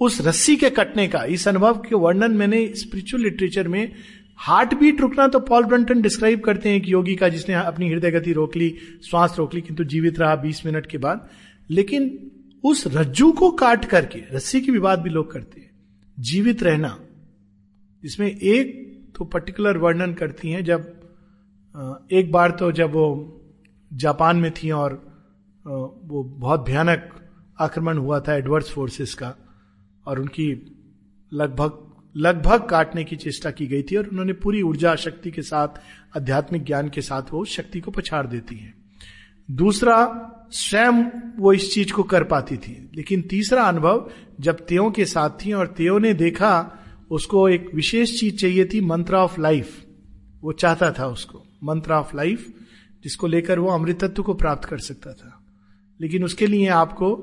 उस 0.00 0.26
रस्सी 0.26 0.56
के 0.56 0.70
कटने 0.70 1.08
का। 1.08 1.24
इस 1.24 1.48
अनुभव 1.48 1.74
के 1.74 1.94
वर्णन 1.94 2.30
मैंने 2.30 2.74
स्पिरिचुअल 2.74 3.22
लिटरेचर 3.22 3.68
में 3.68 3.92
हार्ट 4.38 4.74
बीट 4.74 5.00
रुकना 5.00 5.26
तो 5.28 5.40
पॉल 5.40 5.64
ब्रंटन 5.64 6.00
डिस्क्राइब 6.02 6.40
करते 6.40 6.68
हैं 6.68 6.80
कि 6.80 6.92
योगी 6.92 7.14
का, 7.16 7.28
जिसने 7.28 7.54
अपनी 7.54 7.88
हृदय 7.90 8.10
गति 8.10 8.32
रोक 8.32 8.56
ली, 8.56 8.76
श्वास 9.02 9.34
रोक 9.38 9.54
ली, 9.54 9.60
किंतु 9.60 9.84
जीवित 9.84 10.18
रहा 10.18 10.34
20 10.36 10.64
मिनट 10.66 10.86
के 10.86 10.98
बाद। 10.98 11.28
लेकिन 11.70 12.30
उस 12.64 12.86
रज्जू 12.86 13.30
को 13.32 13.50
काट 13.52 13.84
करके, 13.84 14.22
रस्सी 14.32 14.60
की 14.60 14.72
विवाद 14.72 15.00
भी 15.00 15.10
लोग 15.10 15.30
करते 15.32 15.60
हैं। 15.60 15.70
जीवित 16.18 16.62
रहना, 16.62 16.98
इसमें 18.04 18.28
एक 18.28 18.84
तो 19.16 19.24
पर्टिकुलर 19.24 19.76
वर्णन 19.78 20.12
करती 20.14 20.50
हैं, 20.50 20.64
जब 20.64 20.92
एक 22.12 22.30
बार 22.32 22.50
तो 22.50 22.70
जब 22.72 22.92
वो 22.92 23.06
जापान 23.90 24.36
में 24.36 24.50
थी 24.52 24.70
और 24.70 24.92
वो 25.64 26.22
बहुत 26.22 26.64
भयानक 26.66 27.08
आक्रमण 27.58 27.98
हुआ 27.98 28.20
था 28.20 28.34
एडवर्स 28.34 28.70
फोर्सेस 28.70 29.14
का, 29.14 29.34
और 30.06 30.20
उनकी 30.20 30.52
लगभग 31.32 31.82
लगभग 32.16 32.62
काटने 32.62 33.04
की 33.04 33.16
चेष्टा 33.16 33.50
की 33.50 33.66
गई 33.66 33.82
थी 33.82 33.96
और 33.96 34.06
उन्होंने 34.06 34.32
पूरी 34.32 34.62
ऊर्जा 34.62 34.94
शक्ति 34.94 35.30
के 35.30 35.42
साथ, 35.42 35.68
आध्यात्मिक 36.16 36.64
ज्ञान 36.64 36.88
के 36.88 37.00
साथ 37.00 37.22
वो 37.32 37.44
शक्ति 37.44 37.80
को 37.80 37.90
पछाड़ 37.90 38.26
देती 38.26 38.56
है। 38.56 38.74
दूसरा, 39.50 40.30
स्वयं 40.50 41.04
वो 41.38 41.52
इस 41.52 41.74
चीज़ 41.74 41.92
को 41.92 42.02
कर 42.02 42.24
पाती 42.24 42.56
थी। 42.56 42.90
लेकिन 42.94 43.22
तीसरा 43.22 43.62
अनुभव, 43.62 44.10
जब 44.40 44.56
त्यों 44.56 44.90
के 44.90 45.04
साथ 45.04 45.30
थी 45.30 45.52
और 45.52 45.66
त्यों 45.66 46.00
ने 46.00 46.14
देखा, 46.14 46.78
उसको 47.10 47.48
एक 47.48 47.70
विशेष 47.74 48.20
चीज़ 48.20 48.36
चाहिए 48.36 48.64
थी, 48.64 48.80
मंत्र 48.80 49.14
ऑफ़ 49.14 49.40
लाइफ। 49.40 49.84
वो 50.42 50.52
चाहता 50.52 50.92
था 50.92 51.06
उसको, 51.06 51.42
मंत्र 51.64 51.92
ऑफ़ 51.92 52.16
लाइफ, 52.16 52.54
जिसको 53.04 53.26
लेकर 53.26 53.58
वो 53.58 53.68
अमृतत्व 53.70 54.22
को 54.22 54.34
प्राप्त 54.34 54.68
कर 54.68 54.78
सकता 54.78 55.12
था। 55.12 55.44
लेकिन 56.00 56.24
उसके 56.24 56.46
लिए 56.46 56.68
आपको 56.68 57.16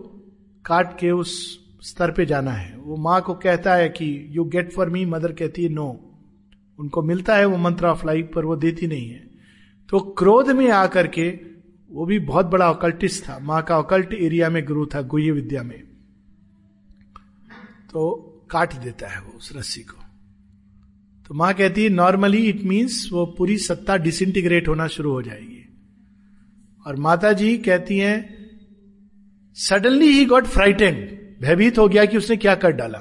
काट 0.66 1.00
के 1.00 1.12
उस 1.12 1.63
स्तर 1.84 2.12
पे 2.12 2.26
जाना 2.26 2.52
है। 2.52 2.78
वो 2.78 2.96
माँ 2.96 3.22
को 3.22 3.34
कहता 3.34 3.76
है 3.76 3.90
कि 3.90 4.28
you 4.30 4.44
get 4.46 4.72
for 4.72 4.90
me 4.90 5.06
mother 5.06 5.32
कहती 5.32 5.64
है 5.64 5.70
नो 5.70 6.10
उनको 6.80 7.02
मिलता 7.02 7.36
है 7.36 7.46
वो 7.46 7.58
मंत्र 7.58 7.86
ऑफ़ 7.86 8.06
लाइफ, 8.06 8.32
पर 8.36 8.46
वो 8.46 8.56
देती 8.56 8.88
नहीं 8.88 9.10
है। 9.10 9.30
तो 9.90 10.00
क्रोध 10.00 10.50
में 10.50 10.70
आकर 10.72 11.08
के 11.08 11.30
वो 11.92 12.06
भी 12.06 12.20
बहुत 12.20 12.46
बड़ा 12.46 12.72
ऑकल्टिस्ट 12.72 13.24
था। 13.24 13.40
माँ 13.40 13.62
का 13.64 13.78
ऑकल्ट 13.80 14.14
एरिया 14.14 14.50
में 14.50 14.66
गुरु 14.66 14.86
था, 14.86 15.02
गुह्य 15.02 15.32
विद्या 15.32 15.64
में। 15.64 15.80
तो 17.92 18.20
काट 18.52 18.74
देता 18.74 19.08
है 19.08 19.22
वो 19.22 19.38
उस 19.38 19.56
रस्सी 19.56 19.82
को। 19.82 20.04
तो 21.28 21.34
माँ 21.34 21.54
कहती 21.54 21.84
है 21.84 21.90
नॉर्मली 21.90 22.42
इट 22.50 22.64
मीन्स 22.64 23.10
वो 23.12 23.26
पूरी 23.38 23.58
सत्ता 23.58 23.98
डिसइंटीग्रेट 23.98 24.68
होना 24.68 24.88
शुरू 24.88 25.12
हो 25.12 25.22
जाएगी। 25.22 25.60
और 26.88 26.96
माता 26.96 27.34
जी 27.34 27.58
कहती 27.58 27.98
हैं 27.98 28.18
सडनली 29.58 30.08
ही 30.08 30.26
गॉट 30.26 30.46
फ्राइटेंड 30.46 31.23
भयभीत 31.44 31.78
हो 31.78 31.88
गया 31.88 32.06
कि 32.06 32.18
उसने 32.18 32.38
क्या 32.38 32.56
कर 32.56 32.72
डाला। 32.72 33.00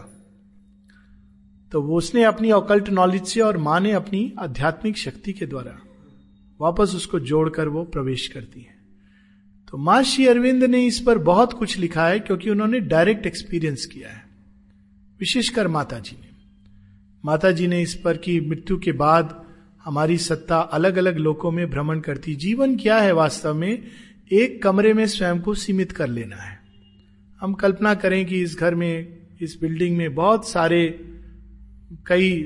तो 1.73 1.83
वो 1.83 1.97
उसने 1.99 2.23
अपनी 2.25 2.51
ऑकल्ट 2.53 2.89
नॉलेज 2.91 3.25
से 3.25 3.41
और 3.41 3.57
माँ 3.57 3.81
ने 3.81 3.93
अपनी 3.93 4.33
आध्यात्मिक 4.39 4.97
शक्ति 4.99 5.33
के 5.33 5.47
द्वारा 5.47 5.79
वापस 6.61 6.95
उसको 6.95 7.21
जोड़कर 7.21 7.69
वो 7.69 7.85
प्रवेश 7.85 8.27
करती 8.29 8.61
है। 8.61 8.75
तो 9.73 9.79
माँ 9.79 10.03
श्री 10.03 10.27
अरविंद 10.27 10.65
ने 10.65 10.87
इस 10.87 11.01
पर 11.01 11.19
बहुत 11.19 11.53
कुछ 11.53 11.79
लिखा 11.79 12.07
है 12.07 12.19
क्योंकि 12.21 12.51
उन्होंने 12.51 12.81
डायरेक्ट 12.81 13.27
एक्सपीरियंस 13.27 13.87
किया 13.87 14.09
है, 14.09 14.23
विशेषकर 15.21 15.69
माता 15.69 15.99
जी 15.99 16.17
ने। 16.21 16.31
माता 17.25 17.51
जी 17.51 17.67
ने 17.67 17.81
इस 17.83 17.95
पर 17.95 18.17
की 18.17 18.41
मृत्यु 18.41 18.79
के 18.79 18.93
बाद 18.93 19.41
हमारी 19.85 20.19
सत्ता 20.19 20.59
अलग 20.59 20.97
अलग 20.97 21.17
लोकों 21.17 21.51
में 21.51 21.69
भ्रमण 21.71 22.01
करती, 22.01 22.35
जीवन 22.37 22.77
क्या 22.77 22.99
है 22.99 23.13
वास्तव 23.13 23.55
में, 23.55 23.83
एक 24.33 24.63
कमरे 24.63 24.95
में 24.95 25.07
स्वयं 25.07 25.41
को 25.41 25.55
सीमित 25.55 25.93
कर 25.93 26.09
लेना 26.09 26.37
है। 26.37 26.62
हम 27.43 27.55
कल्पना 27.55 27.95
करें 27.95 28.27
कि 28.27 28.43
इस 28.43 28.57
घर 28.59 28.75
में, 28.75 29.19
इस 29.41 29.59
बिल्डिंग 29.61 29.97
में 29.97 30.15
बहुत 30.15 30.49
सारे 30.49 31.05
कई 32.07 32.43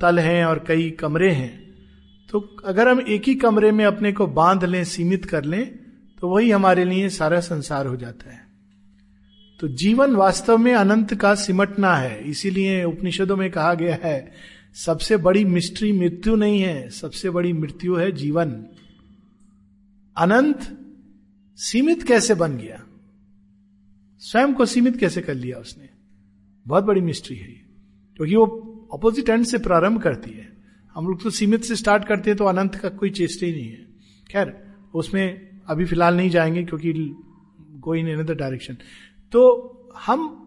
तल 0.00 0.18
हैं 0.18 0.44
और 0.44 0.64
कई 0.68 0.90
कमरे 0.90 1.30
हैं। 1.30 1.74
तो 2.30 2.40
अगर 2.64 2.88
हम 2.88 3.00
एक 3.00 3.22
ही 3.26 3.34
कमरे 3.34 3.72
में 3.72 3.84
अपने 3.84 4.12
को 4.12 4.26
बाँध 4.26 4.64
लें, 4.64 4.84
सीमित 4.84 5.24
कर 5.24 5.44
लें 5.44 5.66
तो 6.20 6.28
वही 6.28 6.50
हमारे 6.50 6.84
लिए 6.84 7.08
सारा 7.08 7.40
संसार 7.40 7.86
हो 7.86 7.96
जाता 7.96 8.30
है। 8.30 8.40
तो 9.60 9.68
जीवन 9.68 10.14
वास्तव 10.14 10.58
में 10.58 10.74
अनंत 10.74 11.14
का 11.14 11.34
सिमटना 11.34 11.94
है। 11.94 12.30
इसीलिए 12.30 12.84
उपनिषदों 12.84 13.36
में 13.36 13.50
कहा 13.50 13.74
गया 13.74 13.98
है, 14.02 14.32
सबसे 14.74 15.16
बड़ी 15.16 15.44
मिस्ट्री 15.44 15.92
मृत्यु 15.92 16.36
नहीं 16.36 16.60
है, 16.60 16.90
सबसे 16.90 17.30
बड़ी 17.30 17.52
मृत्यु 17.52 17.94
है 17.94 18.12
जीवन। 18.12 18.66
अनंत 20.16 20.78
सीमित 21.56 22.02
कैसे 22.02 22.34
बन 22.34 22.56
गया? 22.56 22.82
स्वयं 24.18 24.54
को 24.54 24.66
सीमित 24.66 24.96
कैसे 24.96 25.20
कर 25.20 25.34
लिया 25.34 25.58
उसने? 25.58 25.88
बहुत 26.66 26.84
बड़ी 26.84 27.00
मिस्ट्री 27.00 27.36
है 27.36 27.66
क्योंकि 28.16 28.36
वो 28.36 28.46
अपोजिट 28.92 29.28
एंड 29.28 29.44
से 29.44 29.58
प्रारंभ 29.58 30.02
करती 30.02 30.30
है। 30.30 30.48
हम 30.94 31.06
लोग 31.06 31.22
तो 31.22 31.30
सीमित 31.30 31.64
से 31.64 31.76
स्टार्ट 31.76 32.04
करते 32.04 32.30
हैं 32.30 32.36
तो 32.36 32.44
अनंत 32.44 32.74
का 32.74 32.88
कोई 32.88 33.10
चेष्टा 33.10 33.46
ही 33.46 33.52
नहीं 33.52 33.68
है। 33.68 33.86
खैर, 34.30 34.64
उसमें 34.94 35.48
अभी 35.68 35.84
फ़िलहाल 35.84 36.16
नहीं 36.16 36.30
जाएँगे 36.30 36.64
क्योंकि 36.64 36.92
गोइंग 37.80 38.08
इन 38.08 38.18
अदर 38.18 38.34
डायरेक्शन 38.34 38.76
तो 39.32 39.42
हम 40.06 40.42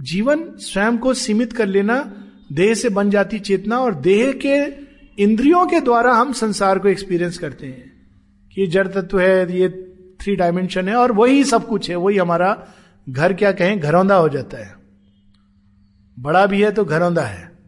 जीवन 0.00 0.52
स्वयं 0.56 0.98
को 0.98 1.14
सीमित 1.14 1.52
कर 1.52 1.66
लेना, 1.66 2.24
देह 2.52 2.74
से 2.74 2.88
बन 2.88 3.10
जाती 3.10 3.38
चेतना 3.38 3.78
और 3.78 3.94
देह 3.94 4.32
के 4.46 4.84
इंद्रियों 5.22 5.66
के 5.66 5.80
द्वारा 5.80 6.14
हम 6.14 6.32
संसार 6.32 6.78
को 6.78 6.88
एक्सपीरियंस 6.88 7.38
करते 7.38 7.66
हैं। 7.66 7.92
कि 8.54 8.66
जड़ 8.66 8.88
तत्व 8.88 9.20
है, 9.20 9.58
ये 9.58 9.68
थ्री 10.20 10.36
डायमेंशन 10.36 10.88
है 10.88 10.94
और 10.94 11.12
वही 11.12 11.44
सब 11.44 11.66
कुछ 11.66 11.90
है, 11.90 11.96
वही 11.96 12.16
हमारा 12.16 12.68
घर 13.08 13.32
क्या 13.32 13.52
कहें, 13.52 13.80
घरौंदा 13.80 14.14
हो 14.14 14.28
जाता 14.28 14.56
है। 14.58 14.74
बड़ा 16.18 16.46
भी 16.46 16.62
है 16.62 16.70
तो 16.70 16.84
घरौंदा 16.84 17.22
है। 17.22 17.58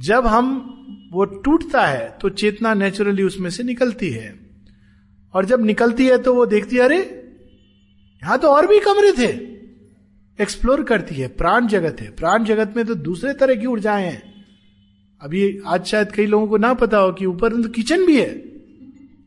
जब 0.00 0.26
हम, 0.26 0.74
वो 1.12 1.24
टूटता 1.24 1.86
है 1.86 2.18
तो 2.20 2.28
चेतना 2.28 2.74
नेचुरली 2.74 3.22
उसमें 3.22 3.50
से 3.50 3.62
निकलती 3.62 4.10
है। 4.10 4.50
और 5.34 5.44
जब 5.44 5.64
निकलती 5.64 6.06
है 6.06 6.18
तो 6.18 6.34
वो 6.34 6.46
देखती 6.46 6.76
है, 6.76 6.82
अरे, 6.82 6.98
यहाँ 8.22 8.38
तो 8.38 8.48
और 8.48 8.66
भी 8.66 8.80
कमरे 8.80 9.12
थे। 9.12 9.58
एक्सप्लोर 10.42 10.82
करती 10.82 11.14
है, 11.14 11.28
प्राण 11.28 11.66
जगत 11.66 12.00
है। 12.00 12.10
प्राण 12.10 12.44
जगत 12.44 12.74
में 12.76 12.86
तो 12.86 12.94
दूसरे 12.94 13.32
तरह 13.32 13.54
की 13.54 13.66
ऊर्जाएँ 13.66 14.04
हैं। 14.04 14.44
अभी 15.20 15.60
आज 15.66 15.84
शायद 15.84 16.12
कई 16.12 16.26
लोगों 16.26 16.46
को 16.46 16.56
ना 16.56 16.74
पता 16.74 16.98
हो 16.98 17.12
कि 17.12 17.26
ऊपर 17.26 17.62
तो 17.62 17.68
किचन 17.68 18.06
भी 18.06 18.20
है। 18.20 18.42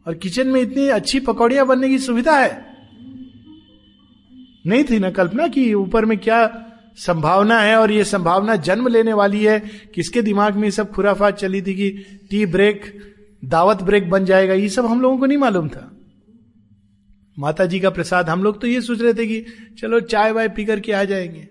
और 0.08 0.14
किचन 0.14 0.48
में 0.48 0.62
इतनी 0.62 0.88
अच्छी 0.88 1.20
पकौड़ियाँ 1.20 1.66
बनने 1.66 1.90
की 1.90 2.00
सुविधा 2.00 2.40
है। 2.40 2.71
नहीं 4.68 4.84
थी 4.84 5.00
ना 5.00 5.12
कल्पना 5.12 5.48
कि 5.48 5.74
ऊपर 5.74 6.06
में 6.06 6.18
क्या 6.18 6.68
संभावना 6.96 7.60
है 7.60 7.76
और 7.76 7.92
ये 7.92 8.04
संभावना 8.04 8.56
जन्म 8.56 8.88
लेने 8.88 9.14
वाली 9.14 9.44
है। 9.44 9.64
किसके 9.96 10.22
दिमाग 10.22 10.56
में 10.56 10.72
सब 10.72 10.92
खुराफात 10.92 11.38
चली 11.38 11.62
थी 11.62 11.76
कि 11.76 11.90
टी 12.30 12.46
ब्रेक, 12.46 13.00
दावत 13.46 13.84
ब्रेक 13.84 14.10
बन 14.10 14.26
जाएगा? 14.26 14.54
ये 14.54 14.70
सब 14.70 14.86
हम 14.86 15.02
लोगों 15.02 15.18
को 15.18 15.26
नहीं 15.26 15.38
मालूम 15.38 15.68
था। 15.68 15.98
माता 17.40 17.66
जी 17.66 17.80
का 17.80 17.90
प्रसाद, 17.90 18.30
हम 18.30 18.44
लोग 18.44 18.62
तो 18.62 18.68
ये 18.68 18.82
सोच 18.82 19.02
रहे 19.02 19.14
थे 19.14 19.28
कि 19.28 19.46
चलो 19.80 20.00
चाय 20.00 20.32
वाय 20.32 20.50
पी 20.50 20.66
करके 20.66 20.92
आ 20.92 21.04
जाएँगे। 21.04 21.48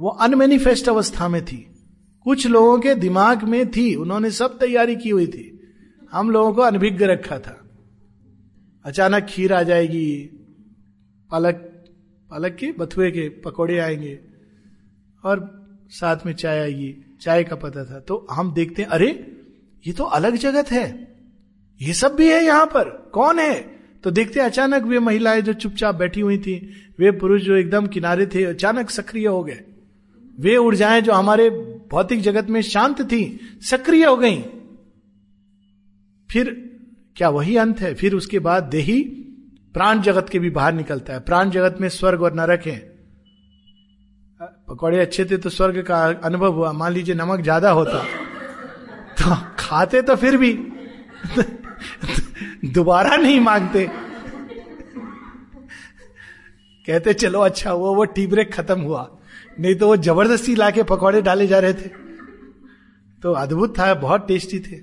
वो 0.00 0.08
अनमेनिफेस्ट 0.08 0.88
अवस्था 0.88 1.28
में 1.28 1.44
थी। 1.44 1.68
कुछ 2.24 2.46
लोगों 2.46 2.78
के 2.78 2.94
दिमाग 2.94 3.42
में 3.42 3.70
थी, 3.70 3.94
उन्होंने 3.94 4.30
सब 4.30 4.58
तैयारी 4.58 4.96
की 4.96 5.10
हुई 5.10 5.26
थी। 5.26 5.60
हम 6.12 6.30
लोगों 6.30 6.52
को 6.52 6.62
अनभिज्ञ 6.62 7.04
रखा 7.04 7.38
था। 7.38 7.70
अचानक 8.84 9.22
खीर 9.22 9.52
आ 9.52 9.62
जाएगी, 9.62 10.30
पालक 11.30 11.68
पालक 12.32 12.54
के, 12.54 12.72
बथुए 12.72 13.10
के 13.10 13.28
पकौड़े 13.28 13.78
आएँगे 13.78 14.20
और 15.24 15.62
साथ 15.88 16.16
में 16.26 16.32
चाय 16.32 16.58
आएगी। 16.58 17.16
चाय 17.20 17.44
का 17.44 17.56
पता 17.56 17.84
था। 17.84 18.00
तो 18.00 18.26
हम 18.30 18.54
देखते 18.54 18.82
हैं, 18.82 18.88
अरे, 18.88 19.36
ये 19.86 19.92
तो 19.92 20.04
अलग 20.04 20.36
जगत 20.36 20.72
है। 20.72 21.16
ये 21.82 21.92
सब 21.92 22.14
भी 22.14 22.28
है 22.28 22.44
यहाँ 22.44 22.66
पर। 22.66 23.10
कौन 23.14 23.38
है? 23.38 23.60
तो 24.04 24.10
देखते 24.10 24.40
अचानक 24.40 24.82
वे 24.82 24.98
महिलाएँ 24.98 25.40
जो 25.40 25.52
चुपचाप 25.52 25.94
बैठी 25.94 26.20
हुई 26.20 26.38
थी, 26.38 26.72
वे 26.98 27.10
पुरुष 27.10 27.42
जो 27.42 27.54
एकदम 27.54 27.86
किनारे 27.86 28.26
थे, 28.26 28.44
अचानक 28.44 28.90
सक्रिय 28.90 29.26
हो 29.26 29.44
गए। 29.44 29.60
वे 30.40 30.56
ऊर्जाएँ 30.56 31.00
जो 31.00 31.12
हमारे 31.12 31.50
भौतिक 31.90 32.20
जगत 32.20 32.46
में 32.50 32.62
शांत 32.62 33.02
थी, 33.02 33.40
सक्रिय 33.62 34.04
हो 34.04 34.16
गई। 34.16 34.42
फिर 36.30 36.70
क्या 37.16 37.28
वही 37.28 37.56
अंत 37.56 37.80
है? 37.80 37.94
फिर 37.94 38.14
उसके 38.14 38.38
बाद 38.38 38.62
देही 38.62 39.18
प्राण 39.74 40.00
जगत 40.02 40.28
के 40.28 40.38
भी 40.38 40.50
बाहर 40.50 40.72
निकलता 40.72 41.12
है। 41.12 41.20
प्राण 41.20 41.50
जगत 41.50 41.76
में 41.80 41.88
स्वर्ग 41.88 42.22
और 42.22 42.34
नरक 42.34 42.66
है। 42.66 42.78
पकौड़े 44.68 44.98
अच्छे 45.00 45.24
थे 45.24 45.36
तो 45.36 45.50
स्वर्ग 45.50 45.82
का 45.82 46.04
अनुभव 46.24 46.52
हुआ। 46.52 46.72
मान 46.72 46.92
लीजिए 46.92 47.14
नमक 47.14 47.40
ज़्यादा 47.40 47.70
होता। 47.70 48.02
तो 49.14 49.36
खाते 49.58 50.02
तो 50.02 50.16
फिर 50.16 50.36
भी। 50.36 50.52
दोबारा 52.72 53.16
नहीं 53.16 53.40
मांगते। 53.40 53.86
कहते, 56.86 57.12
चलो 57.14 57.40
अच्छा 57.40 57.70
हुआ, 57.70 57.90
वो 57.90 58.04
टी 58.04 58.26
ब्रेक 58.26 58.52
खत्म 58.54 58.80
हुआ। 58.80 59.08
नहीं 59.60 59.74
तो 59.74 59.86
वो 59.88 59.96
ज़बरदस्ती 59.96 60.54
लाके 60.54 60.82
पकौड़े 60.82 61.22
डाले 61.22 61.46
जा 61.46 61.58
रहे 61.58 61.74
थे। 61.74 61.88
तो 63.22 63.32
अद्भुत 63.32 63.78
था, 63.78 63.92
बहुत 63.94 64.26
टेस्टी 64.28 64.58
थे। 64.60 64.76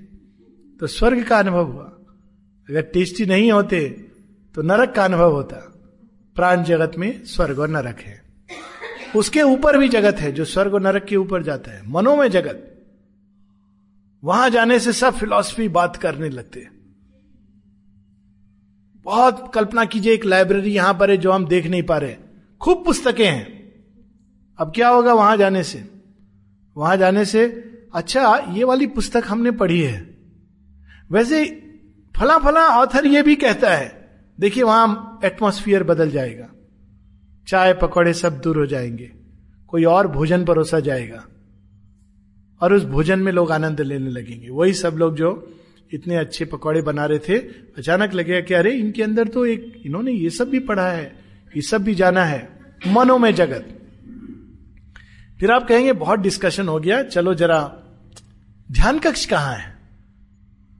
तो 0.80 0.86
स्वर्ग 0.86 1.22
का 1.24 1.38
अनुभव 1.38 1.72
हुआ। 1.72 1.84
अगर 2.68 2.82
टेस्टी 2.82 3.26
नहीं 3.26 3.50
होते 3.52 4.09
तो 4.54 4.62
नरक 4.62 4.94
का 4.94 5.04
अनुभव 5.04 5.32
होता 5.32 5.56
प्राण 6.36 6.62
जगत 6.64 6.92
में 6.98 7.24
स्वर्ग 7.24 7.58
और 7.58 7.68
नरक 7.68 8.00
है। 8.00 8.22
उसके 9.16 9.42
ऊपर 9.42 9.78
भी 9.78 9.88
जगत 9.88 10.16
है, 10.16 10.32
जो 10.32 10.44
स्वर्ग 10.44 10.74
और 10.74 10.80
नरक 10.80 11.04
के 11.04 11.16
ऊपर 11.16 11.42
जाता 11.42 11.70
है। 11.70 11.88
मनो 11.88 12.16
में 12.16 12.30
जगत। 12.30 12.66
वहाँ 14.24 14.50
जाने 14.50 14.78
से 14.80 14.92
सब 14.92 15.14
फिलॉसफी 15.14 15.68
बात 15.68 15.96
करने 15.96 16.28
लगते 16.28 16.68
बहुत 19.04 19.50
कल्पना 19.54 19.84
कीजिए, 19.84 20.12
एक 20.12 20.24
लाइब्रेरी 20.24 20.70
यहाँ 20.70 20.94
पर 20.94 21.10
है 21.10 21.16
जो 21.16 21.32
हम 21.32 21.46
देख 21.46 21.66
नहीं 21.66 21.82
पा 21.82 21.98
रहे। 21.98 22.16
खूब 22.60 22.84
पुस्तकें 22.84 23.26
हैं। 23.26 23.46
अब 24.58 24.72
क्या 24.74 24.88
होगा 24.88 25.12
वहाँ 25.14 25.36
जाने 25.36 25.62
से? 25.62 25.84
वहाँ 26.76 26.96
जाने 26.96 27.24
से 27.24 27.46
अच्छा 27.94 28.36
ये 28.48 28.64
वाली 28.64 28.86
पुस्तक 28.86 29.22
हमने 29.26 29.50
पढ़ी 29.50 29.80
है। 29.80 30.18
वैसे 31.10 31.44
फला 32.16 32.38
फला 32.38 32.66
ऑथर 32.68 33.06
ये 33.06 33.22
भी 33.22 33.36
कहता 33.36 33.74
है 33.74 33.99
देखिए 34.40 34.62
वहाँ 34.62 35.18
एटमोस्फियर 35.24 35.82
बदल 35.82 36.10
जाएगा। 36.10 36.48
चाय 37.48 37.74
पकौड़े 37.74 38.12
सब 38.12 38.40
दूर 38.40 38.56
हो 38.56 38.66
जाएँगे। 38.66 39.12
कोई 39.68 39.84
और 39.84 40.08
भोजन 40.08 40.44
परोसा 40.44 40.80
जाएगा। 40.80 41.26
और 42.60 42.74
उस 42.74 42.84
भोजन 42.84 43.18
में 43.18 43.32
लोग 43.32 43.52
आनंद 43.52 43.80
लेने 43.80 44.10
लगेंगे। 44.10 44.48
वही 44.50 44.72
सब 44.72 44.94
लोग 44.94 45.16
जो 45.16 45.54
इतने 45.92 46.16
अच्छे 46.16 46.44
पकौड़े 46.44 46.82
बना 46.82 47.06
रहे 47.06 47.18
थे, 47.18 47.38
अचानक 47.78 48.14
लगे 48.14 48.42
कि 48.42 48.54
अरे, 48.54 48.72
इनके 48.72 49.02
अंदर 49.02 49.28
तो 49.28 49.46
एक, 49.46 49.82
इन्होंने 49.86 50.12
ये 50.12 50.30
सब 50.30 50.48
भी 50.48 50.58
पढ़ा 50.58 50.90
है, 50.90 51.18
ये 51.56 51.62
सब 51.62 51.82
भी 51.82 51.94
जाना 51.94 52.24
है। 52.24 52.60
मनो 52.86 53.18
में 53.18 53.34
जगत। 53.34 53.68
फिर 55.40 55.50
आप 55.50 55.68
कहेंगे, 55.68 55.92
बहुत 55.92 56.20
डिस्कशन 56.20 56.68
हो 56.68 56.80
गया। 56.80 57.02
चलो 57.02 57.34
जरा, 57.34 57.82
ध्यान 58.72 58.98
कक्ष 58.98 59.26
कहाँ 59.26 59.54
है? 59.54 59.78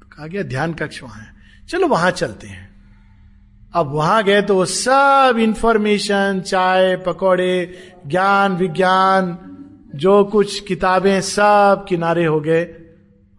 तो 0.01 0.07
कहा 0.07 0.27
गया, 0.27 0.43
ध्यान 0.43 0.75
कक्ष 0.75 1.03
वहाँ 1.03 1.21
है। 1.21 1.35
चलो 1.69 1.89
वहाँ 1.89 2.11
चलते 2.11 2.47
हैं। 2.47 2.70
अब 3.75 3.87
वहाँ 3.87 4.23
गए 4.25 4.43
तो 4.43 4.55
वो 4.55 4.65
सब 4.65 5.37
इंफॉर्मेशन 5.41 6.41
चाय, 6.47 6.97
पकौड़े, 6.97 7.75
ज्ञान, 8.07 8.57
विज्ञान, 8.57 9.39
जो 9.95 10.25
कुछ 10.25 10.61
किताबें 10.61 11.21
सब 11.21 11.85
किनारे 11.89 12.25
हो 12.25 12.41
गए 12.41 12.65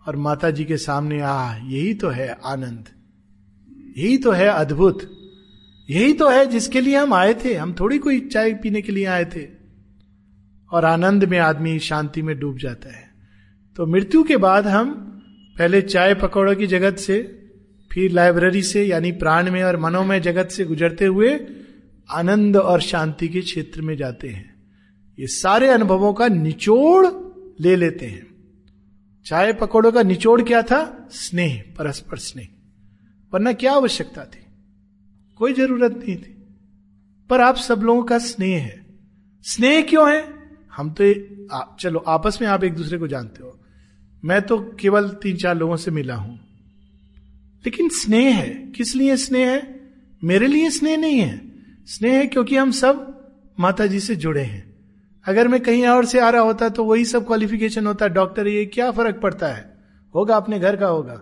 और 0.08 0.16
माता 0.16 0.52
जी 0.52 0.66
के 0.66 0.78
सामने 0.78 1.22
आ 1.22 1.56
यही 1.56 1.94
तो 1.94 2.10
है 2.10 2.38
आनंद, 2.46 2.86
यही 3.98 4.18
तो 4.18 4.32
है 4.32 4.48
अद्भुत, 4.48 5.02
यही 5.90 6.14
तो 6.14 6.30
है 6.30 6.46
जिसके 6.46 6.82
लिए 6.82 6.98
हम 6.98 7.14
आए 7.14 7.34
थे, 7.34 7.54
हम 7.54 7.76
थोड़ी 7.80 7.98
कोई 7.98 8.20
चाय 8.20 8.54
पीने 8.54 8.82
के 8.82 8.92
लिए 8.92 9.06
आए 9.06 9.26
थे। 9.26 9.48
और 10.72 10.86
आनंद 10.86 11.24
में 11.24 11.38
आदमी 11.40 11.80
शांति 11.80 12.22
में 12.22 12.40
डूब 12.40 12.58
जाता 12.58 12.90
है। 12.90 13.10
तो 13.78 13.86
मृत्यु 13.86 14.24
के 14.24 14.38
बाद 14.38 14.68
हम 14.68 14.92
पहले 15.60 15.82
चाय 15.82 16.14
पकौड़ों 16.14 16.56
की 16.56 16.68
जगत 16.68 16.98
से 16.98 17.41
फिर 17.92 18.12
लाइब्रेरी 18.12 18.64
से 18.64 18.86
यानी 18.86 19.12
प्राण 19.12 19.52
में 19.52 19.64
और 19.64 19.78
मनोमय 19.78 20.20
जगत 20.20 20.48
से 20.48 20.66
गुजरते 20.66 21.06
हुए 21.06 21.40
आनंद 22.12 22.58
और 22.58 22.82
शांति 22.82 23.28
के 23.28 23.42
क्षेत्र 23.42 23.82
में 23.82 23.98
जाते 23.98 24.30
हैं। 24.30 24.64
ये 25.20 25.28
सारे 25.28 25.68
अनुभवों 25.68 26.14
का 26.14 26.28
निचोड़ 26.28 27.08
ले 27.60 27.76
लेते 27.76 28.06
हैं। 28.06 28.28
चाय 29.26 29.54
पकौड़ों 29.54 29.92
का 29.92 30.04
निचोड़ 30.04 30.42
क्या 30.42 30.62
था? 30.62 31.08
स्नेह 31.12 31.64
परस्पर 31.78 32.18
स्नेह। 32.18 32.48
वरना 33.34 33.54
क्या 33.54 33.74
आवश्यकता 33.74 34.26
थी? 34.26 34.46
कोई 35.36 35.54
ज़रूरत 35.54 35.92
नहीं 35.92 36.18
थी। 36.18 36.48
पर 37.30 37.42
आप 37.42 37.56
सब 37.56 37.80
लोगों 37.80 38.04
का 38.04 38.18
स्नेह 38.18 38.64
है। 38.64 38.86
स्नेह 39.44 39.82
क्यों 39.82 40.14
है? 40.14 40.34
हम 40.76 40.96
तो 41.02 41.14
आ, 41.56 41.76
चलो 41.80 42.00
आपस 42.00 42.40
में 42.42 42.48
आप 42.50 42.64
एक 42.64 42.74
दूसरे 42.74 42.98
को 42.98 43.08
जानते 43.08 43.44
हो। 43.44 43.60
मैं 44.26 44.42
तो 44.42 44.78
केवल 44.80 45.10
तीन 45.10 45.38
चार 45.38 45.58
लोगों 45.58 45.76
से 45.76 45.92
मिला 45.92 46.16
हूँ। 46.16 46.51
लेकिन 47.66 47.90
स्नेह 47.90 48.36
है। 48.36 48.50
किस 48.50 48.96
लिए 48.96 49.18
स्नेह 49.18 49.50
है? 49.50 49.90
मेरे 50.24 50.48
लिए 50.48 50.70
स्नेह 50.70 50.98
नहीं 50.98 51.20
है। 51.20 51.52
स्नेह 51.86 52.14
है 52.14 52.28
क्योंकि 52.28 52.56
हम 52.56 52.72
सब 52.72 53.22
माता 53.60 53.86
जी 53.86 54.00
से 54.00 54.16
जुड़े 54.16 54.42
हैं। 54.42 54.76
अगर 55.26 55.48
मैं 55.48 55.62
कहीं 55.62 55.88
और 55.88 56.06
से 56.06 56.20
आ 56.20 56.30
रहा 56.30 56.42
होता 56.42 56.70
तो 56.70 56.84
वही 56.84 57.06
सब 57.06 57.28
क्वालिफिकेशन 57.28 57.88
होता। 57.88 58.08
डॉक्टर 58.08 58.48
ये 58.48 58.66
क्या 58.66 58.92
फ़र्क 58.92 59.20
पड़ता 59.24 59.48
है? 59.48 59.78
होगा 60.16 60.36
अपने 60.36 60.60
घर 60.60 60.76
का 60.76 60.88
होगा। 60.88 61.22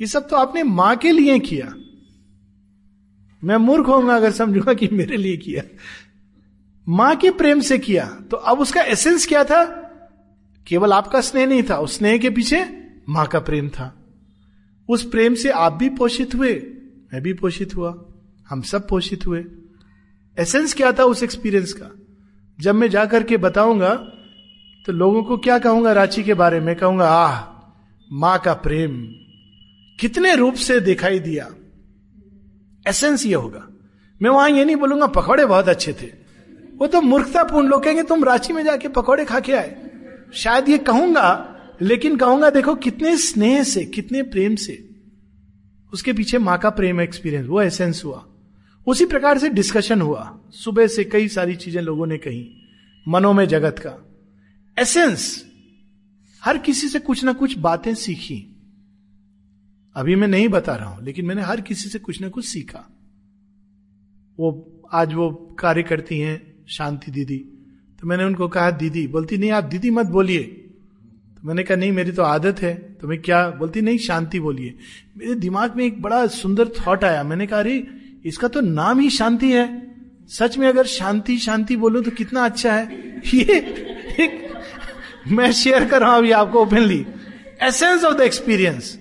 ये 0.00 0.06
सब 0.06 0.28
तो 0.28 0.36
आपने 0.36 0.62
माँ 0.62 0.96
के 0.96 1.12
लिए 1.12 1.38
किया। 1.38 1.74
मैं 3.44 3.56
मूर्ख 3.56 3.86
होऊँगा 3.86 4.16
अगर 4.16 4.30
समझूँगा 4.30 4.74
कि 4.74 4.88
मेरे 4.92 5.16
लिए 5.16 5.36
किया। 5.36 5.62
माँ 6.88 7.16
के 7.16 7.30
प्रेम 7.30 7.60
से 7.60 7.78
किया। 7.78 8.06
तो 8.30 8.36
अब 8.36 8.60
उसका 8.60 8.82
एसेंस 8.82 9.26
क्या 9.26 9.44
था? 9.44 9.64
केवल 10.66 10.92
आपका 10.92 11.20
स्नेह 11.20 11.46
नहीं 11.46 11.62
था। 11.62 11.78
उस 11.78 11.98
स्नेह 11.98 12.18
के 12.18 12.30
पीछे 12.30 12.86
माँ 13.08 13.26
का 13.26 13.40
प्रेम 13.40 13.68
था। 13.68 14.03
उस 14.88 15.02
प्रेम 15.10 15.34
से 15.34 15.50
आप 15.50 15.72
भी 15.72 15.88
पोषित 15.88 16.34
हुए, 16.34 16.52
मैं 17.12 17.22
भी 17.22 17.32
पोषित 17.32 17.74
हुआ, 17.76 17.94
हम 18.48 18.62
सब 18.62 18.88
पोषित 18.88 19.26
हुए। 19.26 19.44
एसेंस 20.38 20.74
क्या 20.74 20.92
था 20.92 21.04
उस 21.04 21.22
एक्सपीरियंस 21.22 21.72
का? 21.72 21.90
जब 22.58 22.74
मैं 22.74 22.88
जाकर 22.90 23.22
के 23.22 23.36
बताऊँगा 23.36 23.94
तो 24.86 24.92
लोगों 24.92 25.22
को 25.22 25.36
क्या 25.38 25.58
कहूँगा 25.58 25.92
रांची 25.92 26.22
के 26.22 26.34
बारे 26.34 26.60
में 26.60 26.74
कहूँगा, 26.76 27.08
आह, 27.08 27.40
माँ 28.12 28.38
का 28.38 28.54
प्रेम 28.54 28.96
कितने 30.00 30.34
रूप 30.34 30.54
से 30.54 30.78
दिखाई 30.80 31.18
दिया। 31.18 31.48
एसेंस 32.86 33.24
ये 33.26 33.34
होगा। 33.34 33.66
मैं 34.20 34.30
वहाँ 34.30 34.50
ये 34.50 34.64
नहीं 34.64 34.76
बोलूँगा, 34.76 35.06
पकौड़े 35.06 35.46
बहुत 35.46 35.68
अच्छे 35.68 35.92
थे। 35.92 36.06
वो 36.76 36.86
तो 36.86 37.00
मूर्खतापूर्ण 37.00 37.68
लोग 37.68 37.82
कहेंगे, 37.84 38.02
तुम 38.02 38.24
रांची 38.24 38.52
में 38.52 38.62
जाके 38.64 38.88
पकौड़े 38.88 39.24
खा 39.24 39.40
के 39.40 39.52
आए। 39.52 39.76
शायद 40.34 40.68
ये 40.68 40.78
कहूँगा 40.78 41.50
लेकिन 41.82 42.16
कहूँगा, 42.16 42.50
देखो, 42.50 42.74
कितने 42.74 43.16
स्नेह 43.16 43.62
से, 43.62 43.84
कितने 43.84 44.22
प्रेम 44.22 44.54
से 44.56 44.88
उसके 45.92 46.12
पीछे 46.12 46.38
माँ 46.38 46.58
का 46.58 46.70
प्रेम 46.70 47.00
एक्सपीरियंस 47.00 47.46
वो 47.46 47.62
एसेंस 47.62 48.04
हुआ। 48.04 48.26
उसी 48.86 49.06
प्रकार 49.06 49.38
से 49.38 49.48
डिस्कशन 49.48 50.00
हुआ। 50.00 50.40
सुबह 50.50 50.86
से 50.86 51.04
कई 51.04 51.28
सारी 51.28 51.56
चीज़ें 51.56 51.82
लोगों 51.82 52.06
ने 52.06 52.18
कही, 52.18 52.56
मनो 53.08 53.32
में 53.32 53.48
जगत 53.48 53.78
का। 53.78 54.20
एसेंस 54.78 55.44
हर 56.42 56.58
किसी 56.58 56.88
से 56.88 56.98
कुछ 56.98 57.24
ना 57.24 57.32
कुछ 57.32 57.58
बातें 57.58 57.94
सीखी। 57.94 58.56
अभी 59.96 60.14
मैं 60.14 60.28
नहीं 60.28 60.48
बता 60.48 60.74
रहा 60.74 60.88
हूँ, 60.88 61.04
लेकिन 61.04 61.26
मैंने 61.26 61.42
हर 61.42 61.60
किसी 61.60 61.88
से 61.88 61.98
कुछ 61.98 62.20
ना 62.20 62.28
कुछ 62.28 62.44
सीखा। 62.44 62.90
वो, 64.38 64.82
आज 64.92 65.14
वो 65.14 65.56
कार्य 65.58 65.82
करती 65.82 66.18
हैं 66.18 66.64
शांति 66.68 67.10
दीदी। 67.10 67.38
तो 68.00 68.06
मैंने 68.06 68.24
उनको 68.24 68.48
कहा, 68.48 68.70
दीदी, 68.70 69.06
बोलती, 69.06 69.38
नहीं, 69.38 69.50
आप 69.50 69.64
दीदी 69.64 69.90
मत 69.90 70.06
बोलिए। 70.06 70.63
मैंने 71.44 71.62
कहा, 71.62 71.76
नहीं, 71.76 71.92
मेरी 71.92 72.12
तो 72.12 72.22
आदत 72.22 72.62
है। 72.62 72.74
तो 73.00 73.08
मैं 73.08 73.22
क्या 73.22 73.50
बोलती, 73.50 73.80
नहीं, 73.80 73.98
शांति 73.98 74.40
बोलिए। 74.40 74.74
मेरे 75.16 75.34
दिमाग 75.34 75.76
में 75.76 75.84
एक 75.84 76.02
बड़ा 76.02 76.26
सुंदर 76.26 76.68
थॉट 76.68 77.04
आया। 77.04 77.22
मैंने 77.22 77.46
कहा, 77.46 77.58
अरे, 77.58 77.86
इसका 78.24 78.48
तो 78.48 78.60
नाम 78.60 78.98
ही 79.00 79.10
शांति 79.10 79.52
है। 79.52 79.94
सच 80.28 80.58
में 80.58 80.68
अगर 80.68 80.86
शांति 80.86 81.38
शांति 81.38 81.76
बोलूँ 81.76 82.02
तो 82.04 82.10
कितना 82.10 82.44
अच्छा 82.44 82.72
है। 82.72 83.14
ये 83.34 83.56
एक, 84.20 84.54
मैं 85.28 85.52
शेयर 85.52 85.88
कर 85.88 86.00
रहा 86.00 86.10
हूँ 86.10 86.18
अभी 86.18 86.30
आपको 86.30 86.62
openly 86.62 87.06
essence 87.62 88.04
of 88.04 88.18
the 88.18 88.20
experience 88.20 88.98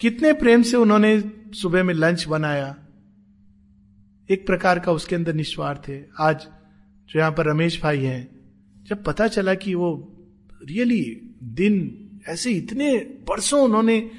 कितने 0.00 0.32
प्रेम 0.32 0.62
से 0.62 0.76
उन्होंने 0.76 1.24
सुबह 1.52 1.82
में 1.82 1.94
लंच 1.94 2.26
बनाया। 2.28 2.76
एक 4.30 4.46
प्रकार 4.46 4.78
का 4.78 4.92
उसके 4.92 5.16
अंदर 5.16 5.34
निस्वार्थ 5.34 5.88
है। 5.88 6.08
आज 6.20 6.46
जो 7.08 7.18
यहाँ 7.18 7.32
पर 7.32 7.46
रमेश 7.46 7.82
भाई 7.82 7.98
हैं, 7.98 8.28
जब 8.82 9.04
पता 9.04 9.28
चला 9.28 9.54
कि 9.54 9.74
वो 9.74 10.16
रियली 10.68 11.30
दिन 11.42 11.96
ऐसे 12.28 12.50
इतने 12.50 12.96
बरसों 12.98 13.62
उन्होंने 13.62 14.10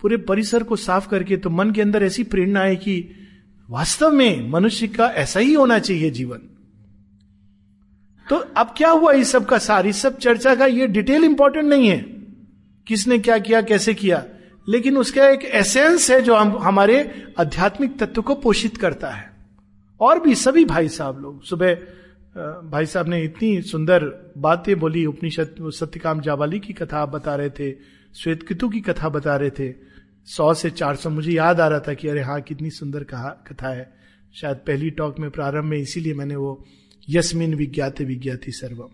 पूरे 0.00 0.16
परिसर 0.16 0.62
को 0.62 0.76
साफ़ 0.76 1.08
करके 1.08 1.36
तो 1.36 1.50
मन 1.50 1.70
के 1.70 1.82
अंदर 1.82 2.02
ऐसी 2.02 2.22
प्रेरणा 2.24 2.60
है 2.60 2.76
कि 2.76 3.10
वास्तव 3.70 4.10
में 4.10 4.50
मनुष्य 4.50 4.88
का 4.88 5.06
ऐसा 5.06 5.40
ही 5.40 5.54
होना 5.54 5.78
चाहिए 5.78 6.10
जीवन। 6.10 6.38
तो 8.30 8.36
अब 8.36 8.74
क्या 8.76 8.90
हुआ 8.90 9.12
इस 9.12 9.30
सब 9.30 9.46
का 9.46 9.58
सार? 9.58 9.86
इस 9.86 9.96
सब 9.96 10.18
चर्चा 10.18 10.54
का 10.54 10.66
ये 10.66 10.86
डिटेल 10.86 11.24
इंपॉर्टेंट 11.24 11.66
नहीं 11.66 11.88
है। 11.88 11.98
किसने 12.86 13.18
क्या 13.18 13.38
किया, 13.38 13.62
कैसे 13.62 13.94
किया? 13.94 14.24
लेकिन 14.68 14.96
उसका 14.96 15.28
एक 15.28 15.44
एसेंस 15.44 16.10
है 16.10 16.22
जो 16.22 16.34
हम, 16.34 16.58
हमारे 16.58 17.24
आध्यात्मिक 17.40 17.98
तत्व 17.98 18.22
को 18.22 18.34
पोषित 18.34 18.76
करता 18.76 19.10
है। 19.10 19.32
और 20.00 20.20
भी 20.20 20.34
सभी 20.34 20.64
भाई 20.64 20.88
साहब 20.88 21.18
लोग, 21.22 21.44
सुबह 21.44 21.78
भाई 22.38 22.86
साहब 22.86 23.08
ने 23.08 23.22
इतनी 23.22 23.60
सुंदर 23.62 24.04
बातें 24.38 24.78
बोली, 24.78 25.04
उपनिषद 25.06 25.54
सत्यकाम 25.74 26.20
जावाली 26.20 26.58
की 26.60 26.72
कथा 26.72 26.98
आप 26.98 27.08
बता 27.08 27.34
रहे 27.36 27.50
थे 27.50 27.72
श्वेत 28.14 28.42
कितु 28.48 28.68
की 28.68 28.80
कथा 28.80 29.08
बता 29.08 29.36
रहे 29.36 29.50
थे। 29.50 29.72
सौ 30.28 30.52
से 30.54 30.70
चार 30.70 30.96
सौ, 30.96 31.10
मुझे 31.10 31.32
याद 31.32 31.60
आ 31.60 31.68
रहा 31.68 31.80
था 31.80 31.94
कि 31.94 32.08
अरे 32.08 32.22
हाँ 32.22 32.40
कितनी 32.40 32.70
सुंदर 32.70 33.04
कहा, 33.04 33.28
कथा 33.48 33.68
है। 33.68 33.92
शायद 34.34 34.56
पहली 34.56 34.90
टॉक 34.90 35.18
में, 35.18 35.30
प्रारंभ 35.30 35.64
में 35.64 35.78
इसीलिए 35.78 36.14
मैंने 36.14 36.36
वो 36.36 36.64
यस्मिन 37.08 37.54
विज्ञाते 37.54 38.04
विज्ञाति 38.04 38.52
सर्वम। 38.52 38.90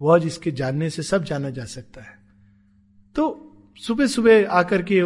वह 0.00 0.18
जिसके 0.18 0.50
जानने 0.50 0.90
से 0.90 1.02
सब 1.02 1.24
जाना 1.24 1.50
जा 1.50 1.64
सकता 1.64 2.00
है। 2.00 2.18
तो 3.16 3.24
सुबह 3.80 4.06
सुबह 4.06 4.48
आकर 4.48 4.82
के 4.82 5.02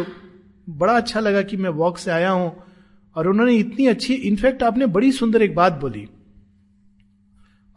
बड़ा 0.67 0.93
अच्छा 0.93 1.19
लगा 1.19 1.41
कि 1.41 1.57
मैं 1.57 1.69
वॉक 1.69 1.97
से 1.97 2.11
आया 2.11 2.29
हूँ, 2.29 2.51
और 3.15 3.27
उन्होंने 3.27 3.55
इतनी 3.55 3.87
अच्छी 3.87 4.13
इनफैक्ट 4.13 4.63
आपने 4.63 4.85
बड़ी 4.85 5.11
सुंदर 5.11 5.41
एक 5.41 5.55
बात 5.55 5.73
बोली। 5.73 6.07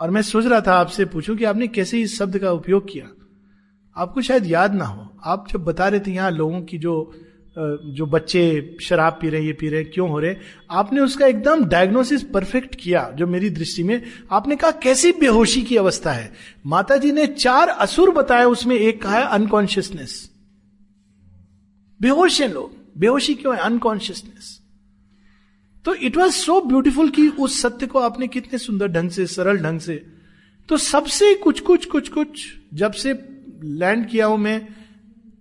और 0.01 0.11
मैं 0.11 0.23
सोच 0.23 0.47
रहा 0.47 0.61
था 0.61 0.75
आपसे 0.75 1.05
पूछूँ 1.05 1.37
कि 1.37 1.45
आपने 1.45 1.69
कैसे 1.69 2.01
इस 2.01 2.19
शब्द 2.19 2.39
का 2.39 2.51
उपयोग 2.53 2.91
किया। 2.93 3.09
आपको 3.97 4.23
शायद 4.23 4.47
याद 4.47 4.75
ना 4.75 4.85
हो, 4.85 5.09
आप 5.25 5.47
जब 5.53 5.65
बता 5.65 5.89
रहे 5.89 6.01
थे 6.01 6.13
यहाँ 6.13 6.31
लोगों 6.31 6.61
की 6.63 6.79
जो 6.79 7.13
जो 7.57 8.07
बच्चे 8.07 8.77
शराब 8.83 9.13
पी 9.13 9.29
रहे 9.29 9.45
ये 9.45 9.53
पी 9.53 9.69
रहे 9.69 9.85
क्यों 9.85 10.09
हो 10.11 10.19
रहे 10.21 10.37
आपने 10.71 11.01
उसका 11.01 11.27
एकदम 11.27 11.65
डायग्नोसिस 11.65 12.23
परफेक्ट 12.25 12.75
किया, 12.75 13.11
जो 13.11 13.27
मेरी 13.27 13.51
दृष्टि 13.51 13.83
में, 13.83 14.03
आपने 14.31 14.57
कहा 14.57 14.71
कैसी 14.83 15.13
बेहोशी 15.13 15.63
की 15.63 15.77
अवस्था 15.77 16.13
है। 16.13 16.33
माता 16.67 16.97
जी 16.97 17.13
ने 17.13 17.27
चार 17.27 17.69
असुर 17.69 18.11
बताए, 18.11 18.45
उसमें 18.45 18.77
एक 18.77 19.03
कहा 19.03 19.19
है 19.19 19.27
अनकॉन्शियसनेस 19.29 20.31
बेहोश 22.01 22.41
है 22.41 22.53
लोग, 22.53 22.73
बेहोशी 22.99 23.35
क्यों 23.35 23.55
है? 23.57 23.61
अनकॉन्शियसनेस 23.61 24.59
तो 25.87 25.95
इट 25.95 26.17
वॉज़ 26.17 26.33
सो 26.33 26.61
ब्यूटिफुल 26.61 27.09
कि 27.09 27.29
उस 27.29 27.63
सत्य 27.63 27.87
को 27.87 27.99
आपने 27.99 28.29
कितने 28.29 28.59
सुंदर 28.59 28.89
ढंग 28.89 29.11
से, 29.11 29.27
सरल 29.27 29.59
ढंग 29.59 29.81
से। 29.81 30.07
तो 30.69 30.77
सबसे 30.77 31.35
कुछ 31.35 31.61
कुछ 31.61 31.87
कुछ 31.87 32.09
कुछ, 32.09 32.55
जब 32.75 32.93
से 32.93 33.13
लैंड 33.65 34.09
किया 34.09 34.27
हूँ 34.27 34.39
मैं, 34.39 34.69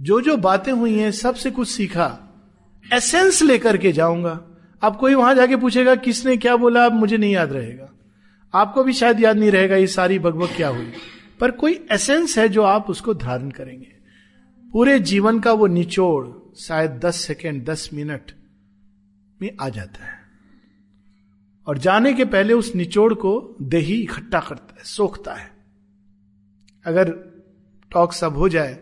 जो 0.02 0.22
जो 0.22 0.38
बातें 0.38 0.72
हुई 0.72 0.99
हैं, 0.99 1.11
सबसे 1.11 1.52
कुछ 1.52 1.68
सीखा। 1.68 2.22
एसेंस 2.94 3.41
लेकर 3.41 3.78
के 3.78 3.91
जाऊँगा। 3.91 4.44
अब 4.82 4.98
कोई 4.98 5.14
वहाँ 5.14 5.36
जाके 5.36 5.56
पूछेगा, 5.56 5.95
किसने 5.95 6.38
क्या 6.38 6.56
बोला, 6.56 6.86
अब 6.86 6.94
मुझे 6.94 7.18
नहीं 7.18 7.34
याद 7.34 7.53
रहेगा। 7.53 7.91
आपको 8.53 8.84
भी 8.84 8.94
शायद 8.94 9.19
याद 9.19 9.38
नहीं 9.38 9.52
रहेगा 9.52 9.76
ये 9.76 9.88
सारी 9.88 10.19
बगबग 10.19 10.48
क्या 10.48 10.68
हुई। 10.68 10.91
पर 11.40 11.52
कोई 11.52 11.86
एसेंस 11.91 12.38
है 12.38 12.49
जो 12.49 12.61
आप 12.61 12.90
उसको 12.90 13.14
धारण 13.14 13.49
करेंगे। 13.49 13.88
पूरे 14.72 14.99
जीवन 14.99 15.40
का 15.40 15.52
वो 15.52 15.68
निचोड़, 15.68 16.56
शायद 16.60 16.91
दस 16.91 17.15
सेकेंड 17.15 17.65
दस 17.65 17.90
मिनट 17.94 18.32
में 19.41 19.52
आ 19.61 19.69
जाता 19.69 20.06
है। 20.06 20.24
और 21.68 21.78
जाने 21.78 22.14
के 22.14 22.26
पहले 22.26 22.54
उस 22.54 22.76
निचोड़ 22.76 23.14
को 23.14 23.56
दही 23.62 24.02
इकट्ठा 24.02 24.40
करता 24.40 24.76
है, 24.78 24.84
सोखता 24.84 25.34
है। 25.34 25.52
अगर 26.86 27.10
टॉक 27.92 28.14
सब 28.14 28.34
हो 28.34 28.50
जाए, 28.50 28.80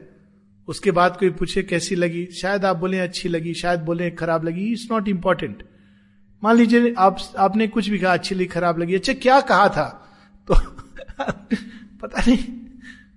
उसके 0.68 0.92
बाद 0.92 1.18
कोई 1.18 1.30
पूछे 1.30 1.64
कैसी 1.64 1.96
लगी, 1.96 2.26
शायद 2.26 2.66
आप 2.66 2.78
बोले 2.78 3.00
अच्छी 3.00 3.30
लगी, 3.30 3.54
शायद 3.54 3.80
बोले 3.80 4.12
खराब 4.12 4.44
लगी 4.44 4.72
इट्स 4.72 4.88
नॉट 4.92 5.08
इंपॉर्टेंट 5.08 5.64
मान 6.44 6.56
लीजिए 6.56 6.94
आप, 6.98 7.18
आपने 7.38 7.68
कुछ 7.68 7.90
भी 7.90 8.00
कहा, 8.00 8.14
अच्छी 8.14 8.36
लगी, 8.36 8.46
खराब 8.46 8.80
लगी 8.80 8.96
अच्छा 8.96 9.14
क्या 9.14 9.42
कहा 9.42 9.70
था? 9.70 10.16
तो 10.48 10.56
पता 12.02 12.22
नहीं, 12.22 12.38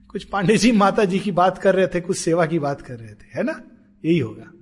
कुछ 0.08 0.24
पांडे 0.24 0.56
जी 0.56 0.72
माता 0.72 1.04
जी 1.04 1.18
की 1.18 1.32
बात 1.32 1.58
कर 1.58 1.74
रहे 1.74 1.86
थे, 1.86 2.00
कुछ 2.00 2.18
सेवा 2.18 2.46
की 2.46 2.58
बात 2.58 2.80
कर 2.80 2.94
रहे 2.94 3.14
थे, 3.14 3.26
है 3.34 3.42
ना? 3.42 3.62
यही 4.04 4.18
होगा। 4.18 4.52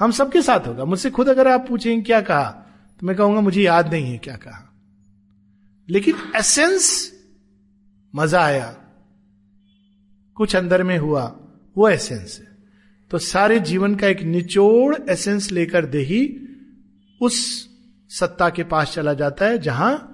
हम 0.00 0.10
सबके 0.10 0.42
साथ 0.42 0.66
होगा। 0.66 0.84
मुझसे 0.84 1.10
खुद 1.10 1.28
अगर 1.28 1.48
आप 1.48 1.66
पूछेंगे 1.68 2.02
क्या 2.02 2.20
कहा 2.20 2.65
तो 3.00 3.06
मैं 3.06 3.16
कहूँगा, 3.16 3.40
मुझे 3.40 3.62
याद 3.62 3.92
नहीं 3.92 4.12
है 4.12 4.18
क्या 4.18 4.36
कहा। 4.36 4.72
लेकिन 5.88 6.14
एसेंस 6.36 7.12
मज़ा 8.14 8.44
आया। 8.44 8.76
कुछ 10.34 10.56
अंदर 10.56 10.82
में 10.82 10.98
हुआ, 10.98 11.40
वो 11.76 11.88
एसेंस 11.88 12.38
है। 12.40 12.56
तो 13.10 13.18
सारे 13.18 13.60
जीवन 13.60 13.94
का 13.94 14.06
एक 14.06 14.22
निचोड़ 14.22 14.96
एसेंस 15.10 15.52
लेकर 15.52 15.86
दे 15.86 15.98
ही 15.98 16.48
उस 17.20 17.68
सत्ता 18.08 18.50
के 18.50 18.64
पास 18.64 18.92
चला 18.94 19.14
जाता 19.14 19.46
है, 19.46 19.58
जहाँ 19.58 20.12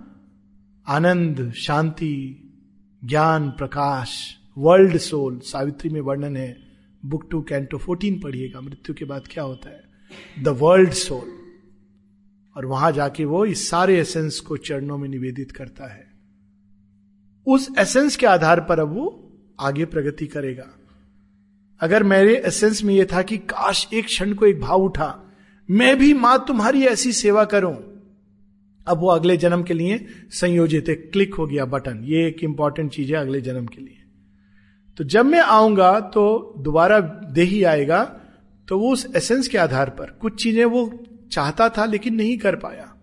आनंद, 0.89 1.53
शांति, 1.53 2.39
ज्ञान, 3.05 3.51
प्रकाश 3.51 4.37
वर्ल्ड 4.59 4.97
सोल 4.97 5.39
सावित्री 5.39 5.91
में 5.91 6.01
वर्णन 6.01 6.37
है। 6.37 6.59
बुक 7.05 7.29
टू 7.31 7.43
कैंटो 7.43 7.79
फोर्टीन 7.79 8.21
पढ़िएगा, 8.21 8.61
मृत्यु 8.61 8.95
के 8.95 9.05
बाद 9.05 9.23
क्या 9.31 9.45
होता 9.45 9.71
है? 9.71 9.83
द 10.43 10.49
वर्ल्ड 10.49 10.91
सोल 10.91 11.41
और 12.57 12.66
वहाँ 12.66 12.93
जाके 12.93 13.24
वो 13.24 13.45
इस 13.45 13.69
सारे 13.70 13.99
एसेंस 14.01 14.41
को 14.41 14.57
चरणों 14.57 14.99
में 14.99 15.09
निवेदित 15.09 15.53
करता 15.53 15.93
है। 15.93 16.11
उस 17.47 17.69
एसेंस 17.79 18.16
के 18.16 18.27
आधार 18.27 18.61
पर 18.61 18.81
अब 18.81 18.95
वो 18.95 19.07
आगे 19.61 19.85
प्रगति 19.85 20.27
करेगा। 20.27 20.69
अगर 21.81 22.03
मेरे 22.03 22.35
एसेंस 22.37 22.83
में 22.85 22.95
यह 22.95 23.07
था 23.12 23.23
कि 23.23 23.37
काश 23.37 23.89
एक 23.93 24.05
क्षण 24.05 24.33
को 24.35 24.47
एक 24.47 24.61
भाव 24.61 24.83
उठा, 24.83 25.33
मैं 25.69 25.97
भी 25.99 26.12
माँ 26.15 26.45
तुम्हारी 26.49 26.85
ऐसी 26.85 27.12
सेवा 27.12 27.45
करूँ। 27.45 27.74
अब 28.87 28.99
वो 28.99 29.09
अगले 29.09 29.37
जन्म 29.37 29.62
के 29.62 29.74
लिए 29.74 30.07
संयोजित 30.31 30.89
है 30.89 30.95
क्लिक 30.95 31.35
हो 31.35 31.47
गया 31.47 31.65
बटन 31.65 32.03
ये 32.05 32.27
एक 32.27 32.43
इंपॉर्टेंट 32.45 32.91
चीज़ 32.93 33.12
है 33.15 33.20
अगले 33.20 33.41
जन्म 33.41 33.66
के 33.66 33.81
लिए। 33.81 33.99
तो 34.97 35.05
जब 35.05 35.27
मैं 35.27 35.41
आऊँगा 35.41 35.99
तो 36.01 36.55
दोबारा 36.59 36.99
देही 37.33 37.62
आएगा 37.65 38.03
तो 38.69 38.79
वो 38.79 38.93
उस 38.93 39.07
एसेंस 39.16 39.49
के 39.49 39.59
आधार 39.59 39.91
पर 39.91 40.11
कुछ 40.11 40.43
चीज़ें 40.43 40.65
वो 40.65 40.85
चाहता 41.33 41.69
था 41.69 41.85
लेकिन 41.85 42.15
नहीं 42.15 42.39
कर 42.39 42.57
पाया। 42.57 42.95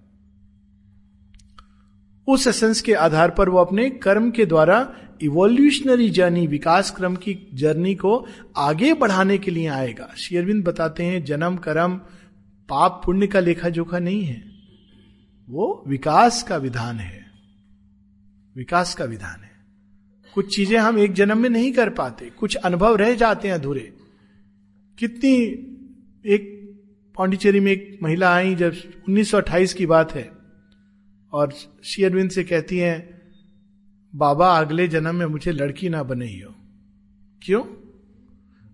उस 2.28 2.48
एसेंस 2.48 2.82
के 2.82 2.94
आधार 2.94 3.32
पर 3.32 3.50
वो 3.50 3.58
अपने 3.58 3.90
कर्म 3.90 4.32
के 4.32 4.46
द्वारा 4.46 4.96
इवोल्यूशनरी 5.22 6.10
जर्नी 6.10 6.48
विकास 6.48 6.92
क्रम 6.92 7.16
की 7.16 7.50
जर्नी 7.54 7.96
को 7.96 8.28
आगे 8.58 8.94
बढ़ाने 8.94 9.38
के 9.38 9.52
लिए 9.52 9.68
आएगा। 9.68 10.14
शेयरविंद 10.18 10.64
बताते 10.64 11.04
हैं, 11.04 11.24
जन्म, 11.24 11.56
कर्म, 11.56 11.98
पाप, 12.70 13.02
पुण्य 13.06 13.28
का 13.28 13.40
लेखा 13.40 13.70
जोखा 13.70 14.00
नहीं 14.00 14.24
है। 14.24 14.52
वो 15.50 15.84
विकास 15.88 16.44
का 16.44 16.58
विधान 16.58 16.96
है। 16.96 17.26
विकास 18.58 18.96
का 18.96 19.06
विधान 19.06 19.44
है। 19.44 19.52
कुछ 20.34 20.56
चीज़ें 20.56 20.78
हम 20.78 21.00
एक 21.00 21.14
जन्म 21.14 21.38
में 21.38 21.50
नहीं 21.50 21.72
कर 21.72 21.90
पाते, 21.90 22.30
कुछ 22.30 22.56
अनुभव 22.56 22.96
रह 22.96 23.16
जाते 23.16 23.48
हैं 23.48 23.56
अधूरे। 23.56 23.94
कितनी 25.00 25.36
एक 26.34 26.59
पांडिचेरी 27.20 27.60
में 27.60 27.72
एक 27.72 28.00
महिला 28.04 28.36
आई 28.36 28.56
जब 28.56 28.74
1928 29.10 29.74
की 29.74 29.86
बात 29.86 30.12
है, 30.12 30.32
और 31.34 31.54
शेयरविंद 31.84 32.30
से 32.30 32.44
कहती 32.44 32.78
हैं, 32.78 33.22
बाबा, 34.16 34.60
अगले 34.60 34.88
जन्म 34.88 35.16
में 35.16 35.26
मुझे 35.26 35.52
लड़की 35.52 35.90
ना 35.90 36.04
बने 36.04 36.26
ही 36.26 36.40
हो। 36.40 36.56
क्यों? 37.41 37.64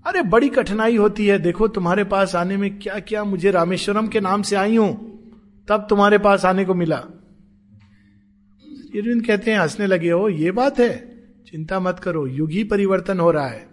अरे, 0.06 0.22
बड़ी 0.22 0.50
कठिनाई 0.50 0.98
होती 0.98 1.28
है। 1.28 1.40
देखो, 1.40 1.68
तुम्हारे 1.68 2.04
पास 2.04 2.36
आने 2.36 2.58
में 2.58 2.80
क्या 2.80 3.00
क्या 3.00 3.24
मुझे 3.24 3.52
रामेश्वरम 3.52 4.08
के 4.08 4.20
नाम 4.20 4.42
से 4.42 4.56
आई 4.56 4.76
हूँ, 4.76 5.20
तब 5.68 5.88
तुम्हारे 5.90 6.18
पास 6.18 6.46
आने 6.46 6.66
को 6.66 6.74
मिला। 6.74 6.98
अरविंद 6.98 9.26
कहते 9.26 9.52
हैं, 9.52 9.60
हंसने 9.60 9.88
लगे 9.88 10.12
हो, 10.12 10.30
ये 10.30 10.52
बात 10.52 10.80
है। 10.80 11.16
चिंता 11.52 11.80
मत 11.80 12.00
करो, 12.00 12.28
युग 12.28 12.52
ही 12.52 12.64
परिवर्तन 12.64 13.20
हो 13.20 13.32
रहा 13.32 13.48
है। 13.48 13.68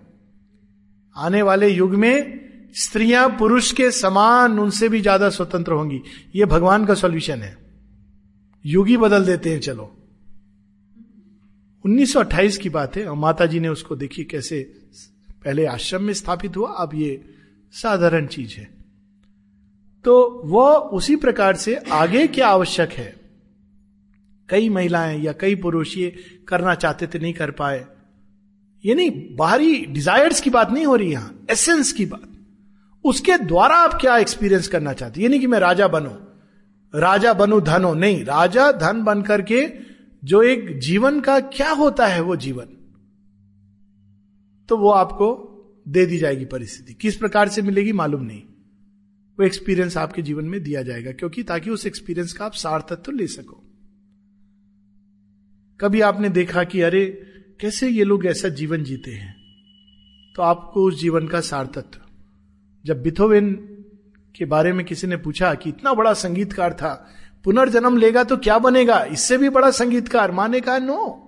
आने 1.16 1.42
वाले 1.42 1.68
युग 1.68 1.94
में 1.94 2.42
स्त्रियाँ 2.74 3.28
पुरुष 3.28 3.72
के 3.72 3.90
समान 3.90 4.58
उनसे 4.58 4.88
भी 4.88 5.00
ज़्यादा 5.00 5.30
स्वतंत्र 5.30 5.72
होंगी। 5.72 6.02
ये 6.34 6.44
भगवान 6.44 6.86
का 6.86 6.94
सॉल्यूशन 6.94 7.42
है। 7.42 7.58
युग 8.66 8.90
बदल 8.90 9.24
देते 9.24 9.50
हैं, 9.50 9.60
चलो। 9.60 9.96
1928 11.84 12.58
की 12.58 12.68
बात 12.68 12.96
है। 12.96 13.06
और 13.06 13.16
माता 13.16 13.46
जी 13.46 13.60
ने 13.60 13.68
उसको 13.68 13.96
देखी 13.96 14.24
कैसे 14.24 14.74
पहले 15.44 15.66
आश्रम 15.66 16.02
में 16.02 16.12
स्थापित 16.12 16.56
हुआ, 16.56 16.70
अब 16.70 16.90
ये 16.94 17.34
साधारण 17.72 18.26
चीज़ 18.26 18.54
है। 18.56 18.70
तो 20.04 20.42
वह 20.44 20.74
उसी 20.74 21.16
प्रकार 21.16 21.56
से 21.56 21.76
आगे 21.76 22.26
क्या 22.26 22.48
आवश्यक 22.48 22.90
है? 22.90 23.16
कई 24.48 24.68
महिलाएँ 24.68 25.22
या 25.22 25.32
कई 25.32 25.54
पुरुष 25.54 25.96
ये 25.96 26.16
करना 26.48 26.74
चाहते 26.74 27.06
थे, 27.06 27.18
नहीं 27.18 27.34
कर 27.34 27.50
पाए। 27.50 27.86
ये 28.84 28.94
नहीं, 28.94 29.36
बाहरी 29.36 29.86
डिजायर्स 29.86 30.40
की 30.40 30.50
बात 30.50 30.70
नहीं 30.70 30.86
हो 30.86 30.96
रही 30.96 31.12
यहाँ 31.12 31.44
एसेंस 31.50 31.92
की 31.92 32.06
बात। 32.06 32.31
उसके 33.04 33.38
द्वारा 33.38 33.74
आप 33.74 34.00
क्या 34.00 34.18
एक्सपीरियंस 34.18 34.68
करना 34.68 34.92
चाहते 34.92 35.20
ये 35.20 35.28
नहीं 35.28 35.40
कि 35.40 35.46
मैं 35.46 35.58
राजा 35.58 35.88
बनू। 35.88 36.10
राजा 36.98 37.32
बनू 37.32 37.60
धन 37.60 37.84
हो। 37.84 37.94
नहीं, 37.94 38.24
राजा 38.24 38.72
धन 38.72 39.02
बन 39.02 39.22
करके 39.22 39.72
जो 40.24 40.42
एक 40.42 40.78
जीवन 40.78 41.20
का 41.20 41.40
क्या 41.40 41.70
होता 41.70 42.06
है 42.06 42.20
वो 42.20 42.36
जीवन। 42.36 42.66
तो 44.68 44.76
वो 44.76 44.90
आपको 44.90 45.48
दे 45.88 46.06
दी 46.06 46.18
जाएगी 46.18 46.44
परिस्थिति। 46.44 46.94
किस 46.94 47.16
प्रकार 47.16 47.48
से 47.48 47.62
मिलेगी 47.62 47.92
मालूम 47.92 48.22
नहीं। 48.22 48.42
वो 49.38 49.44
एक्सपीरियंस 49.44 49.96
आपके 49.96 50.22
जीवन 50.22 50.44
में 50.44 50.62
दिया 50.62 50.82
जाएगा, 50.82 51.12
क्योंकि 51.12 51.42
ताकि 51.42 51.70
उस 51.70 51.86
एक्सपीरियंस 51.86 52.32
का 52.32 52.44
आप 52.44 52.52
सार 52.52 52.86
तत्व 52.90 53.12
ले 53.12 53.26
सको। 53.26 53.64
कभी 55.80 56.00
आपने 56.00 56.28
देखा 56.28 56.64
कि, 56.64 56.80
अरे, 56.80 57.26
कैसे 57.60 57.88
ये 57.88 58.04
लोग 58.04 58.26
ऐसा 58.26 58.48
जीवन 58.48 58.84
जीते 58.84 59.10
हैं? 59.10 59.34
तो 60.36 60.42
आपको 60.42 60.84
उस 60.84 61.00
जीवन 61.00 61.28
का 61.28 61.40
सार 61.40 61.66
तत्व 61.66 62.01
जब 62.84 63.02
बिथोवेन 63.02 63.52
के 64.34 64.44
बारे 64.44 64.72
में 64.72 64.84
किसी 64.86 65.06
ने 65.06 65.16
पूछा 65.16 65.54
कि 65.54 65.68
इतना 65.70 65.92
बड़ा 65.94 66.12
संगीतकार 66.14 66.72
था, 66.72 66.92
पुनर्जन्म 67.44 67.96
लेगा 67.96 68.24
तो 68.24 68.36
क्या 68.36 68.58
बनेगा? 68.58 69.02
इससे 69.12 69.38
भी 69.38 69.48
बड़ा 69.48 69.70
संगीतकार 69.70 70.30
माने 70.30 70.60
का 70.60 70.78
no 70.78 71.18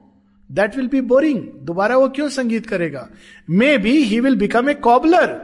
that 0.50 0.76
will 0.76 0.88
be 0.88 1.00
boring 1.00 1.40
दोबारा 1.62 1.96
वो 1.96 2.08
क्यों 2.08 2.28
संगीत 2.28 2.66
करेगा? 2.66 3.08
Maybe 3.78 3.96
he 4.02 4.20
will 4.20 4.36
become 4.36 4.70
a 4.70 4.74
cobbler 4.74 5.40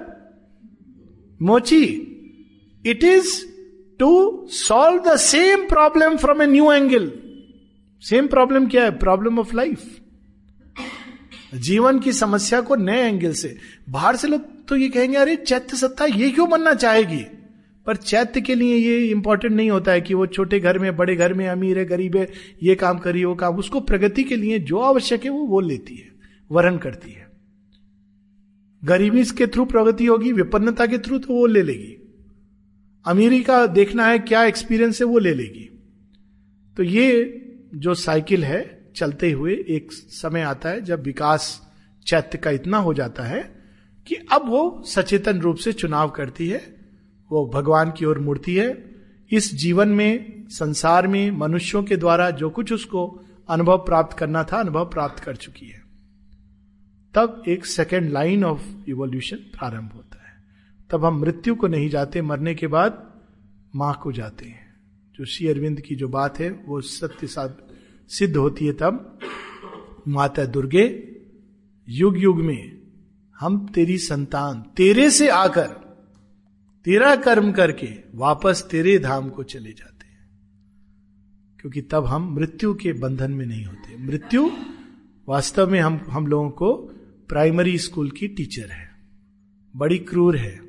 मोची 1.41 1.85
it 2.85 3.05
is 3.05 3.33
to 4.01 4.49
solve 4.51 5.03
the 5.03 5.17
same 5.17 5.67
problem 5.69 6.17
from 6.17 6.43
a 6.43 6.47
new 6.47 6.73
angle 6.73 7.11
same 8.03 8.27
problem 8.27 8.67
क्या 8.67 8.85
है? 8.85 8.99
प्रॉब्लम 8.99 9.39
ऑफ़ 9.39 9.57
लाइफ 9.57 10.00
जीवन 11.55 11.99
की 11.99 12.13
समस्या 12.13 12.61
को 12.61 12.77
नए 12.77 13.09
एंगल 13.09 13.33
से। 13.33 13.57
बाहर 13.91 14.17
से 14.17 14.29
लोग 14.29 14.67
तो 14.69 14.77
ये 14.77 14.89
कहेंगे, 14.89 15.17
अरे, 15.17 15.37
चैत्य 15.37 15.77
सत्ता 15.77 16.05
ये 16.05 16.31
क्यों 16.31 16.51
बनना 16.51 16.75
चाहेगी? 16.75 17.27
पर 17.87 17.97
चैत्य 17.97 18.41
के 18.41 18.55
लिए 18.55 18.77
ये 18.77 19.11
इंपॉर्टेंट 19.11 19.55
नहीं 19.55 19.71
होता 19.71 19.93
है 19.93 20.01
कि 20.01 20.15
वो 20.15 20.27
छोटे 20.27 20.61
घर 20.61 20.79
में, 20.79 20.97
बड़े 20.97 21.17
घर 21.17 21.35
में, 21.35 21.49
अमीर 21.49 21.79
है, 21.79 21.85
गरीब 21.85 22.17
है, 22.17 22.31
ये 22.63 22.75
काम 22.75 22.99
करिए 22.99 23.25
वो 23.25 23.35
काम। 23.35 23.57
उसको 23.57 23.81
प्रगति 23.81 24.25
के 24.25 24.37
लिए 24.37 24.59
जो 24.59 24.79
आवश्यक 24.79 25.25
है 25.25 25.31
वो 25.31 25.47
वो 25.47 25.61
लेती 25.61 25.97
है 25.97 26.09
वरण 26.53 26.77
करती 26.77 27.13
है। 27.13 27.31
गरीबी 28.85 29.25
के 29.25 29.47
थ्रू 29.47 29.65
प्रगति 29.65 30.07
होगी, 30.07 30.33
विपन्नता 30.33 30.87
के 30.87 30.99
थ्रू 30.99 31.19
तो 31.19 31.35
वो 31.35 31.47
ले 31.47 31.63
लेगी। 31.63 31.97
अमीरी 33.07 33.43
का 33.43 33.67
देखना 33.67 34.07
है 34.07 34.19
क्या 34.19 34.45
एक्सपीरियंस 34.45 35.01
है 35.01 35.07
वो 35.07 35.19
ले 35.19 35.35
लेगी। 35.35 35.71
तो 36.77 36.83
ये 36.83 37.37
जो 37.75 37.95
साइकिल 37.95 38.45
है 38.45 38.80
चलते 38.97 39.33
हुए 39.33 39.65
एक 39.69 39.93
समय 39.93 40.41
आता 40.41 40.69
है 40.69 40.81
जब 40.81 41.03
विकास 41.03 41.73
चैत्य 42.07 42.39
का 42.39 42.51
इतना 42.51 42.79
हो 42.79 42.95
जाता 42.95 43.23
है 43.23 43.63
कि 44.07 44.15
अब 44.15 44.43
वो 44.49 44.83
सचेतन 44.87 45.41
रूप 45.41 45.57
से 45.57 45.73
चुनाव 45.73 46.11
करती 46.11 46.49
है, 46.49 46.77
वो 47.31 47.51
भगवान 47.55 47.91
की 47.91 48.05
ओर 48.05 48.19
मुड़ती 48.19 48.55
है। 48.55 48.91
इस 49.31 49.55
जीवन 49.55 49.89
में, 49.89 50.45
संसार 50.49 51.07
में, 51.07 51.31
मनुष्यों 51.31 51.83
के 51.83 51.97
द्वारा 51.97 52.31
जो 52.31 52.51
कुछ 52.51 52.73
उसको 52.73 53.25
अनुभव 53.49 53.79
प्राप्त 53.79 54.19
करना 54.19 54.45
था, 54.45 54.61
अनुभव 54.61 54.85
प्राप्त 54.85 55.25
कर 55.25 55.37
चुकी 55.37 55.67
है। 55.67 55.83
तब 57.15 57.43
एक 57.49 57.67
सेकेंड 57.67 58.11
लाइन 58.11 58.45
ऑफ़ 58.45 58.63
इवोल्यूशन 58.89 59.37
प्रारंभ 59.37 59.93
होता 59.93 60.29
है। 60.29 60.45
तब 60.91 61.05
हम 61.05 61.21
मृत्यु 61.21 61.55
को 61.55 61.69
नहीं 61.69 61.89
जाते, 61.89 62.23
मरने 62.23 62.55
के 62.55 62.67
बाद 62.67 63.21
माँ 63.77 64.01
को 64.03 64.13
जाते 64.13 64.45
हैं। 64.45 64.75
जो 65.17 65.25
श्री 65.25 65.49
अरविंद 65.49 65.81
की 65.81 65.95
जो 65.95 66.09
बात 66.09 66.39
है, 66.39 66.51
वो 66.51 66.81
सत्य 66.81 67.27
सिद्ध 68.11 68.37
होती 68.37 68.67
है 68.67 68.73
तब, 68.73 69.19
माता 70.09 70.45
दुर्गे 70.45 71.17
युग 71.89 72.19
युग 72.19 72.41
में, 72.41 72.83
हम 73.39 73.69
तेरी 73.69 73.99
संतान, 73.99 74.63
तेरे 74.77 75.11
से 75.11 75.29
आकर, 75.29 75.67
तेरा 76.85 77.17
कर्म 77.17 77.53
करके 77.53 77.89
वापस 78.15 78.69
तेरे 78.71 78.99
धाम 78.99 79.31
को 79.31 79.43
चले 79.43 79.71
जाते 79.71 80.07
हैं। 80.07 80.31
क्योंकि 81.61 81.83
तब 81.83 82.07
हम 82.07 82.35
मृत्यु 82.35 82.75
के 82.75 82.93
बंधन 82.93 83.33
में 83.33 83.47
नहीं 83.47 83.65
होते। 83.65 84.07
मृत्यु 84.07 84.51
वास्तव 85.29 85.71
में 85.71 85.81
हम 85.81 86.07
हम 86.09 86.27
लोगों 86.27 86.51
को 86.51 86.75
प्राइमरी 87.29 87.79
स्कूल 87.79 88.11
की 88.11 88.29
टीचर 88.29 88.71
है। 88.71 88.91
बड़ी 89.77 89.99
क्रूर 89.99 90.37
है, 90.37 90.61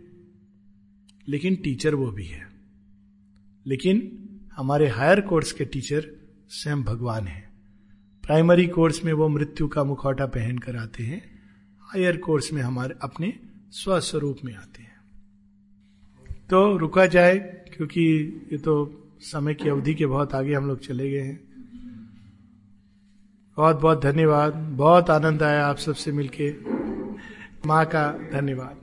लेकिन 1.28 1.56
टीचर 1.56 1.96
वो 1.96 2.12
भी 2.12 2.26
है। 2.26 2.48
लेकिन 3.68 4.18
हमारे 4.56 4.88
हायर 4.88 5.22
कोर्स 5.22 5.52
के 5.52 5.66
टीचर 5.66 6.21
स्वयं 6.54 6.84
भगवान 6.84 7.28
है। 7.28 7.50
प्राइमरी 8.24 8.68
कोर्स 8.68 9.06
में 9.06 9.14
वो 9.14 9.28
मृत्यु 9.28 9.68
का 9.68 9.84
मुखौटा 9.84 10.26
पहन 10.26 10.58
कर 10.58 10.76
आते 10.76 11.04
हैं। 11.04 11.40
हायर 11.82 12.18
कोर्स 12.18 12.54
में 12.54 12.62
हमारे 12.62 12.96
अपने 13.02 13.40
स्वस्वरूप 13.72 14.38
में 14.46 14.56
आते 14.56 14.84
हैं। 14.84 15.02
तो 16.50 16.78
रुका 16.78 17.06
जाए, 17.06 17.38
क्योंकि 17.78 18.02
ये 18.52 18.58
तो 18.58 19.04
समय 19.20 19.54
की 19.54 19.70
अवधि 19.70 19.94
के 19.94 20.06
बहुत 20.06 20.34
आगे 20.34 20.54
हम 20.54 20.68
लोग 20.68 20.80
चले 20.80 21.12
गए 21.12 21.22
हैं। 21.22 21.40
बहुत 23.58 23.82
बहुत 23.82 24.02
धन्यवाद। 24.02 24.56
बहुत 24.56 25.10
आनंद 25.10 25.44
आया 25.44 25.68
आप 25.68 25.78
सबसे 25.78 26.12
मिलके। 26.12 26.56
माँ 27.68 27.86
का 27.86 28.12
धन्यवाद। 28.34 28.81